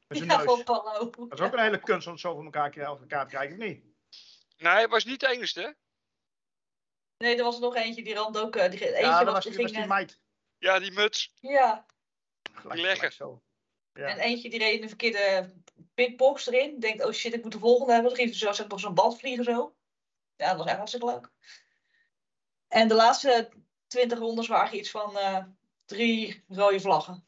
Met 0.09 0.19
zijn 0.19 0.31
Ja, 0.31 0.37
neus. 0.37 0.65
Dat 0.65 1.33
is 1.33 1.41
ook 1.41 1.53
een 1.53 1.59
hele 1.59 1.81
kunst 1.81 2.07
om 2.07 2.13
het 2.13 2.21
zo 2.21 2.35
voor 2.35 2.45
elkaar, 2.45 2.77
elkaar 2.77 3.25
te 3.25 3.35
krijgen, 3.35 3.57
of 3.57 3.63
niet? 3.63 3.85
Nee, 4.57 4.73
hij 4.73 4.89
was 4.89 5.05
niet 5.05 5.21
de 5.21 5.29
enige, 5.29 5.61
hè? 5.61 5.71
Nee, 7.19 7.37
er 7.37 7.45
was 7.45 7.55
er 7.55 7.61
nog 7.61 7.75
eentje 7.77 8.03
die 8.05 8.15
rand 8.15 8.39
ook. 8.39 8.57
eh, 8.57 8.71
Die, 8.71 8.81
eentje 8.87 9.01
Ja, 9.01 9.25
dat 9.25 9.35
was, 9.35 9.45
die 9.45 9.53
was 9.57 9.65
ging. 9.65 9.77
die 9.77 9.87
meid. 9.87 10.21
Ja, 10.59 10.79
die 10.79 10.93
muts. 10.93 11.33
ja, 11.41 11.87
Gelijk, 12.53 12.81
Leggen. 12.81 12.97
gelijk 12.97 13.13
zo. 13.15 13.43
Ja. 13.93 14.07
En 14.07 14.19
eentje 14.19 14.51
die 14.51 14.59
reed 14.59 14.75
in 14.75 14.81
de 14.81 14.89
verkeerde 14.89 15.55
pitbox 15.95 16.47
erin. 16.47 16.81
Denkt, 16.81 17.05
oh 17.05 17.13
shit, 17.13 17.35
ik 17.35 17.43
moet 17.43 17.53
de 17.53 17.59
volgende 17.59 17.93
hebben. 17.93 18.11
Dan 18.11 18.21
ging 18.21 18.35
ze 18.35 18.55
zo 18.55 18.67
nog 18.67 18.81
zo'n 18.81 18.95
band 18.95 19.19
vliegen 19.19 19.45
zo. 19.45 19.77
Ja, 20.37 20.49
dat 20.49 20.57
was 20.57 20.67
echt 20.67 20.77
hartstikke 20.77 21.07
leuk. 21.07 21.31
En 22.69 22.89
de 22.89 22.95
laatste 22.95 23.49
20 23.87 24.19
rondes 24.19 24.49
waren 24.49 24.79
iets 24.79 24.91
van 24.91 25.19
eh, 25.19 25.45
drie 25.85 26.45
rode 26.49 26.81
vlaggen. 26.81 27.27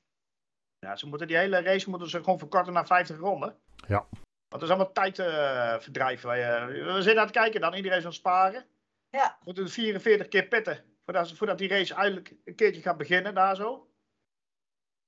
Ja, 0.78 0.96
ze 0.96 1.06
moeten 1.06 1.26
die 1.26 1.36
hele 1.36 1.62
race 1.62 1.90
moeten 1.90 2.10
ze 2.10 2.18
gewoon 2.18 2.38
verkorten 2.38 2.72
naar 2.72 2.86
50 2.86 3.18
ronden. 3.18 3.58
Ja. 3.86 4.06
Want 4.48 4.60
dat 4.60 4.62
is 4.62 4.68
allemaal 4.68 4.92
tijdverdrijf. 4.92 6.22
we 6.22 6.94
zitten 6.96 7.18
aan 7.18 7.26
het 7.26 7.36
kijken 7.36 7.60
dan, 7.60 7.74
iedereen 7.74 7.98
is 7.98 8.04
aan 8.04 8.10
het 8.10 8.18
sparen. 8.18 8.66
Ja. 9.10 9.36
We 9.38 9.44
moeten 9.44 9.68
44 9.68 10.28
keer 10.28 10.46
pitten. 10.46 10.84
Voordat, 11.04 11.32
voordat 11.32 11.58
die 11.58 11.68
race 11.68 11.94
eigenlijk 11.94 12.34
een 12.44 12.54
keertje 12.54 12.82
gaat 12.82 12.96
beginnen 12.96 13.34
daar 13.34 13.56
zo. 13.56 13.88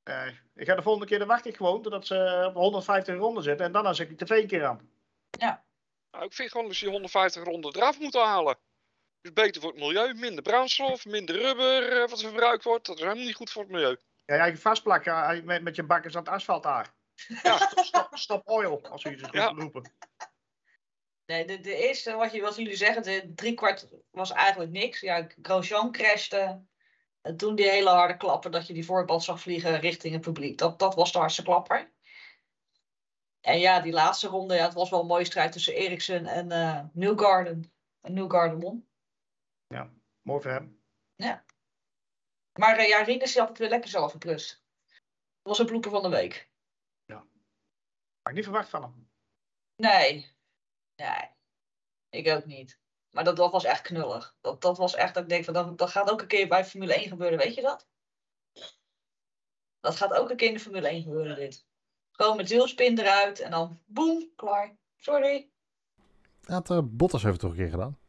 Eh, 0.02 0.26
ik 0.54 0.66
ga 0.66 0.74
de 0.74 0.82
volgende 0.82 1.06
keer, 1.06 1.18
dan 1.18 1.28
wacht 1.28 1.46
ik 1.46 1.56
gewoon 1.56 1.82
totdat 1.82 2.06
ze 2.06 2.44
op 2.48 2.54
150 2.54 3.16
ronden 3.16 3.42
zitten. 3.42 3.66
En 3.66 3.72
dan 3.72 3.94
zet 3.94 4.10
ik 4.10 4.18
de 4.18 4.24
tv 4.24 4.30
een 4.30 4.46
keer 4.46 4.66
aan. 4.66 4.90
Nou, 6.10 6.24
ik 6.24 6.32
vind 6.32 6.50
gewoon 6.50 6.66
dat 6.66 6.76
ze 6.76 6.84
die 6.84 6.92
150 6.92 7.44
ronden 7.44 7.76
eraf 7.76 8.00
moeten 8.00 8.24
halen. 8.24 8.58
Het 9.22 9.36
is 9.36 9.44
beter 9.44 9.60
voor 9.60 9.70
het 9.70 9.80
milieu. 9.80 10.14
Minder 10.14 10.42
brandstof, 10.42 11.04
minder 11.04 11.36
rubber 11.36 12.02
eh, 12.02 12.08
wat 12.08 12.20
verbruikt 12.20 12.64
wordt. 12.64 12.86
Dat 12.86 12.96
is 12.96 13.02
helemaal 13.02 13.24
niet 13.24 13.34
goed 13.34 13.50
voor 13.50 13.62
het 13.62 13.70
milieu. 13.70 13.96
Ja, 14.26 14.36
jij 14.36 14.56
vastplakken 14.56 15.12
eh, 15.12 15.42
met, 15.42 15.62
met 15.62 15.76
je 15.76 15.82
bakkers 15.82 16.14
aan 16.16 16.22
het 16.22 16.32
asfalt 16.32 16.62
daar. 16.62 16.94
Ja. 17.42 17.56
Stop, 17.84 18.08
stop 18.10 18.48
oil, 18.48 18.86
als 18.88 19.02
jullie 19.02 19.20
het 19.24 19.32
Ja. 19.32 19.48
goed 19.48 19.60
roepen. 19.60 19.92
Nee, 21.26 21.44
de, 21.46 21.60
de 21.60 21.74
eerste, 21.74 22.14
wat, 22.14 22.32
je, 22.32 22.40
wat 22.40 22.56
jullie 22.56 22.76
zeggen, 22.76 23.02
de 23.02 23.32
driekwart 23.34 23.88
was 24.10 24.30
eigenlijk 24.32 24.70
niks. 24.70 25.00
Ja, 25.00 25.26
Grosjean 25.42 25.92
crashte. 25.92 26.62
En 27.20 27.36
toen 27.36 27.54
die 27.54 27.70
hele 27.70 27.90
harde 27.90 28.16
klappen 28.16 28.50
dat 28.50 28.66
je 28.66 28.72
die 28.72 28.84
voorband 28.84 29.22
zag 29.24 29.40
vliegen 29.40 29.80
richting 29.80 30.12
het 30.12 30.22
publiek. 30.22 30.58
Dat, 30.58 30.78
dat 30.78 30.94
was 30.94 31.12
de 31.12 31.18
hardste 31.18 31.42
klapper. 31.42 31.92
En 33.40 33.58
ja, 33.58 33.80
die 33.80 33.92
laatste 33.92 34.28
ronde, 34.28 34.54
ja, 34.54 34.64
het 34.64 34.74
was 34.74 34.90
wel 34.90 35.00
een 35.00 35.06
mooie 35.06 35.24
strijd 35.24 35.52
tussen 35.52 35.74
Eriksen 35.74 36.26
en 36.26 36.50
eh 36.52 36.80
Newgarden. 36.92 37.72
En 38.00 38.12
Newgarden 38.12 38.60
won. 38.60 38.89
Mooi 40.22 40.42
voor 40.42 40.50
hem. 40.50 40.82
Maar 42.58 42.76
eh, 42.76 42.88
ja, 42.88 43.02
Rinus 43.02 43.36
had 43.36 43.48
het 43.48 43.58
weer 43.58 43.68
lekker 43.68 43.90
zelf 43.90 44.12
geklust. 44.12 44.64
Dat 44.86 44.98
was 45.42 45.58
een 45.58 45.66
bloeper 45.66 45.90
van 45.90 46.02
de 46.02 46.08
week. 46.08 46.50
Had 48.22 48.30
ik 48.30 48.34
niet 48.34 48.44
verwacht 48.44 48.68
van 48.68 48.82
hem. 48.82 49.10
Nee. 49.76 50.36
Nee. 50.96 51.30
Ik 52.08 52.28
ook 52.28 52.44
niet. 52.44 52.80
Maar 53.10 53.24
dat, 53.24 53.36
dat 53.36 53.52
was 53.52 53.64
echt 53.64 53.82
knullig. 53.82 54.36
Dat, 54.40 54.60
dat 54.60 54.78
was 54.78 54.94
echt 54.94 55.14
dat 55.14 55.22
ik 55.22 55.28
denk 55.28 55.44
van 55.44 55.54
dat, 55.54 55.78
dat 55.78 55.90
gaat 55.90 56.10
ook 56.10 56.20
een 56.20 56.26
keer 56.26 56.48
bij 56.48 56.64
Formule 56.64 56.94
1 56.94 57.08
gebeuren, 57.08 57.38
weet 57.38 57.54
je 57.54 57.62
dat? 57.62 57.88
Dat 59.80 59.96
gaat 59.96 60.12
ook 60.12 60.30
een 60.30 60.36
keer 60.36 60.48
in 60.48 60.54
de 60.54 60.60
Formule 60.60 60.88
1 60.88 61.02
gebeuren, 61.02 61.36
dit. 61.36 61.66
Gewoon 62.10 62.36
met 62.36 62.48
wielspin 62.48 62.98
eruit 62.98 63.40
en 63.40 63.50
dan 63.50 63.82
boem, 63.86 64.32
klaar. 64.36 64.76
Sorry. 64.96 65.50
Ja, 66.40 66.62
het, 66.64 66.96
Bottas 66.96 67.22
heeft 67.22 67.32
het 67.32 67.42
toch 67.42 67.50
een 67.50 67.56
keer 67.56 67.70
gedaan. 67.70 67.99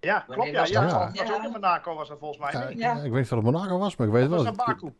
Ja, 0.00 0.20
klopt. 0.20 0.50
Ja, 0.50 0.58
was 0.60 0.68
ja, 0.68 0.80
dat 0.80 1.18
was 1.28 1.32
ook 1.36 1.42
in 1.44 1.50
Monaco 1.50 1.94
was 1.94 2.08
dat 2.08 2.18
volgens 2.18 2.40
mij. 2.40 2.74
Ja, 2.76 2.92
ik, 2.92 3.04
ik 3.04 3.10
weet 3.12 3.12
niet 3.12 3.22
of 3.22 3.30
het 3.30 3.40
Monaco 3.42 3.78
was, 3.78 3.96
maar 3.96 4.06
ik 4.06 4.12
weet 4.12 4.22
Dat 4.22 4.30
wel. 4.30 4.44
was 4.44 4.56
dat- 4.56 4.66
in 4.68 4.74
Baku. 4.74 4.94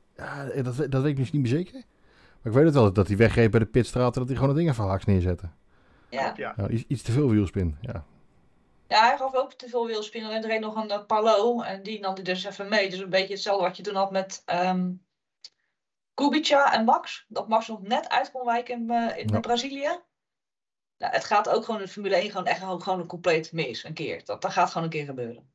Ja, 0.56 0.62
dat, 0.62 0.74
weet- 0.76 0.90
dat 0.92 1.02
weet 1.02 1.10
ik 1.10 1.16
dus 1.16 1.32
niet 1.32 1.42
meer 1.42 1.50
zeker. 1.50 1.72
Maar 1.72 2.52
ik 2.52 2.52
weet 2.52 2.64
het 2.64 2.74
wel, 2.74 2.92
dat 2.92 3.06
hij 3.08 3.16
wegreed 3.16 3.50
bij 3.50 3.60
de 3.60 3.66
pitstraat 3.66 4.12
en 4.14 4.18
dat 4.20 4.28
hij 4.28 4.34
gewoon 4.38 4.48
het 4.50 4.58
ding 4.58 4.70
even 4.70 4.84
haaks 4.84 5.04
neerzette. 5.04 5.48
Ja. 6.10 6.32
Ja. 6.36 6.68
Iets, 6.68 6.84
iets 6.88 7.02
te 7.02 7.12
veel 7.12 7.28
wielspin, 7.28 7.76
ja. 7.80 8.04
ja, 8.88 9.00
hij 9.08 9.16
gaf 9.16 9.34
ook 9.34 9.52
te 9.52 9.68
veel 9.68 9.86
wielspin. 9.86 10.22
En 10.24 10.42
er 10.42 10.48
reed 10.48 10.60
nog 10.60 10.74
een 10.76 10.90
uh, 10.90 11.04
Palo 11.06 11.60
en 11.62 11.82
die 11.82 12.00
nam 12.00 12.14
hij 12.14 12.22
dus 12.22 12.44
even 12.44 12.68
mee. 12.68 12.90
Dus 12.90 12.98
een 12.98 13.10
beetje 13.10 13.32
hetzelfde 13.34 13.64
wat 13.64 13.76
je 13.76 13.82
toen 13.82 13.94
had 13.94 14.10
met 14.10 14.42
ehm 14.44 14.90
Kubica 16.14 16.72
en 16.72 16.84
Max. 16.84 17.24
Dat 17.28 17.48
Max 17.48 17.68
nog 17.68 17.82
net 17.82 18.08
uit 18.08 18.30
kon 18.30 18.44
wijken 18.46 18.74
in, 18.80 18.90
eh, 18.90 19.18
in 19.18 19.28
Ja. 19.32 19.40
Brazilië. 19.40 19.98
Nou, 20.98 21.12
het 21.12 21.24
gaat 21.24 21.48
ook 21.48 21.64
gewoon 21.64 21.80
in 21.80 21.86
de 21.86 21.92
Formule 21.92 22.16
1 22.16 22.30
gewoon 22.30 22.46
echt 22.46 22.60
gewoon, 22.60 23.00
een 23.00 23.06
compleet 23.06 23.52
mis. 23.52 23.84
Een 23.84 23.94
keer. 23.94 24.24
Dat, 24.24 24.42
dat 24.42 24.52
gaat 24.52 24.68
gewoon 24.68 24.82
een 24.82 24.92
keer 24.92 25.04
gebeuren. 25.04 25.54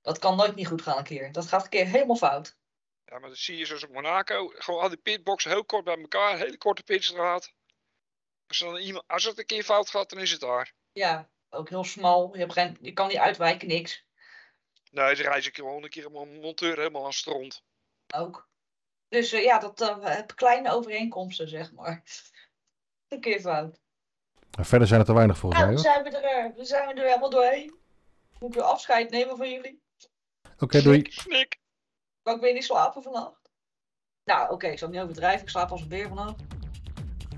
Dat 0.00 0.18
kan 0.18 0.36
nooit 0.36 0.54
niet 0.54 0.66
goed 0.66 0.82
gaan 0.82 0.98
een 0.98 1.04
keer. 1.04 1.32
Dat 1.32 1.46
gaat 1.46 1.62
een 1.62 1.68
keer 1.68 1.86
helemaal 1.86 2.16
fout. 2.16 2.56
Ja, 3.04 3.18
maar 3.18 3.28
dat 3.28 3.38
zie 3.38 3.56
je 3.56 3.66
zoals 3.66 3.84
op 3.84 3.92
Monaco. 3.92 4.48
Gewoon 4.54 4.80
al 4.80 4.88
die 4.88 4.98
pitboxen 4.98 5.50
heel 5.50 5.64
kort 5.64 5.84
bij 5.84 6.00
elkaar. 6.00 6.38
Hele 6.38 6.58
korte 6.58 6.82
pitstraat. 6.82 7.54
Als, 8.46 8.58
dan 8.58 8.76
iemand, 8.76 9.04
als 9.06 9.24
het 9.24 9.38
een 9.38 9.46
keer 9.46 9.62
fout 9.62 9.90
gaat, 9.90 10.10
dan 10.10 10.18
is 10.18 10.30
het 10.30 10.40
daar. 10.40 10.74
Ja, 10.92 11.30
ook 11.50 11.68
heel 11.68 11.84
smal. 11.84 12.32
Je, 12.32 12.38
hebt 12.38 12.52
geen, 12.52 12.78
je 12.80 12.92
kan 12.92 13.08
niet 13.08 13.16
uitwijken, 13.16 13.68
niks. 13.68 14.06
Nee, 14.90 15.14
ze 15.14 15.22
reizen 15.22 15.54
gewoon 15.54 15.82
een 15.82 15.90
keer 15.90 16.06
een 16.06 16.40
monteur 16.40 16.76
helemaal 16.76 17.04
aan 17.04 17.12
stront. 17.12 17.64
Ook. 18.14 18.48
Dus 19.08 19.32
eh, 19.32 19.42
ja, 19.42 19.58
dat 19.58 19.78
heb 20.02 20.34
kleine 20.36 20.72
overeenkomsten, 20.72 21.48
zeg 21.48 21.72
maar. 21.72 22.02
Een 23.08 23.20
keer 23.20 23.40
fout. 23.40 23.83
Maar 24.56 24.66
verder 24.66 24.88
zijn 24.88 25.00
er 25.00 25.06
te 25.06 25.14
weinig 25.14 25.38
volgens 25.38 25.62
Nou, 25.62 25.74
mij 25.74 25.82
dan 25.82 25.92
zijn 25.92 26.04
we 26.04 26.18
er, 26.28 26.52
dan 26.56 26.64
zijn 26.64 26.86
we 26.88 26.94
er 26.94 27.06
helemaal 27.06 27.30
doorheen. 27.30 27.74
Moet 28.38 28.48
ik 28.48 28.54
weer 28.54 28.64
afscheid 28.64 29.10
nemen 29.10 29.36
van 29.36 29.50
jullie? 29.50 29.82
Oké, 30.58 30.82
doei. 30.82 31.04
Snik. 31.08 31.58
Kan 32.22 32.34
ik 32.34 32.40
weer 32.40 32.52
niet 32.52 32.64
slapen 32.64 33.02
vannacht? 33.02 33.50
Nou, 34.24 34.50
oké, 34.52 34.66
ik 34.66 34.78
zal 34.78 34.88
niet 34.88 35.00
overdrijven. 35.00 35.42
Ik 35.42 35.48
slaap 35.48 35.70
als 35.70 35.80
een 35.80 35.88
beer 35.88 36.08
vannacht. 36.08 36.42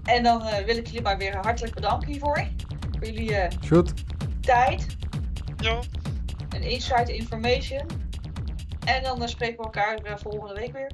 En 0.05 0.23
dan 0.23 0.43
eh, 0.43 0.65
wil 0.65 0.77
ik 0.77 0.87
jullie 0.87 1.03
maar 1.03 1.19
weer 1.19 1.37
hartelijk 1.37 1.75
bedanken 1.75 2.09
hiervoor. 2.09 2.49
Voor 2.91 3.07
jullie 3.07 3.37
eh, 3.37 3.51
Shoot. 3.65 3.93
tijd 4.41 4.97
Ja. 5.57 5.81
en 6.49 6.63
insight 6.63 7.09
information. 7.09 7.87
En 8.87 9.03
dan 9.03 9.23
eh, 9.23 9.29
spreken 9.29 9.57
we 9.57 9.63
elkaar 9.63 10.19
volgende 10.19 10.55
week 10.55 10.73
weer. 10.73 10.91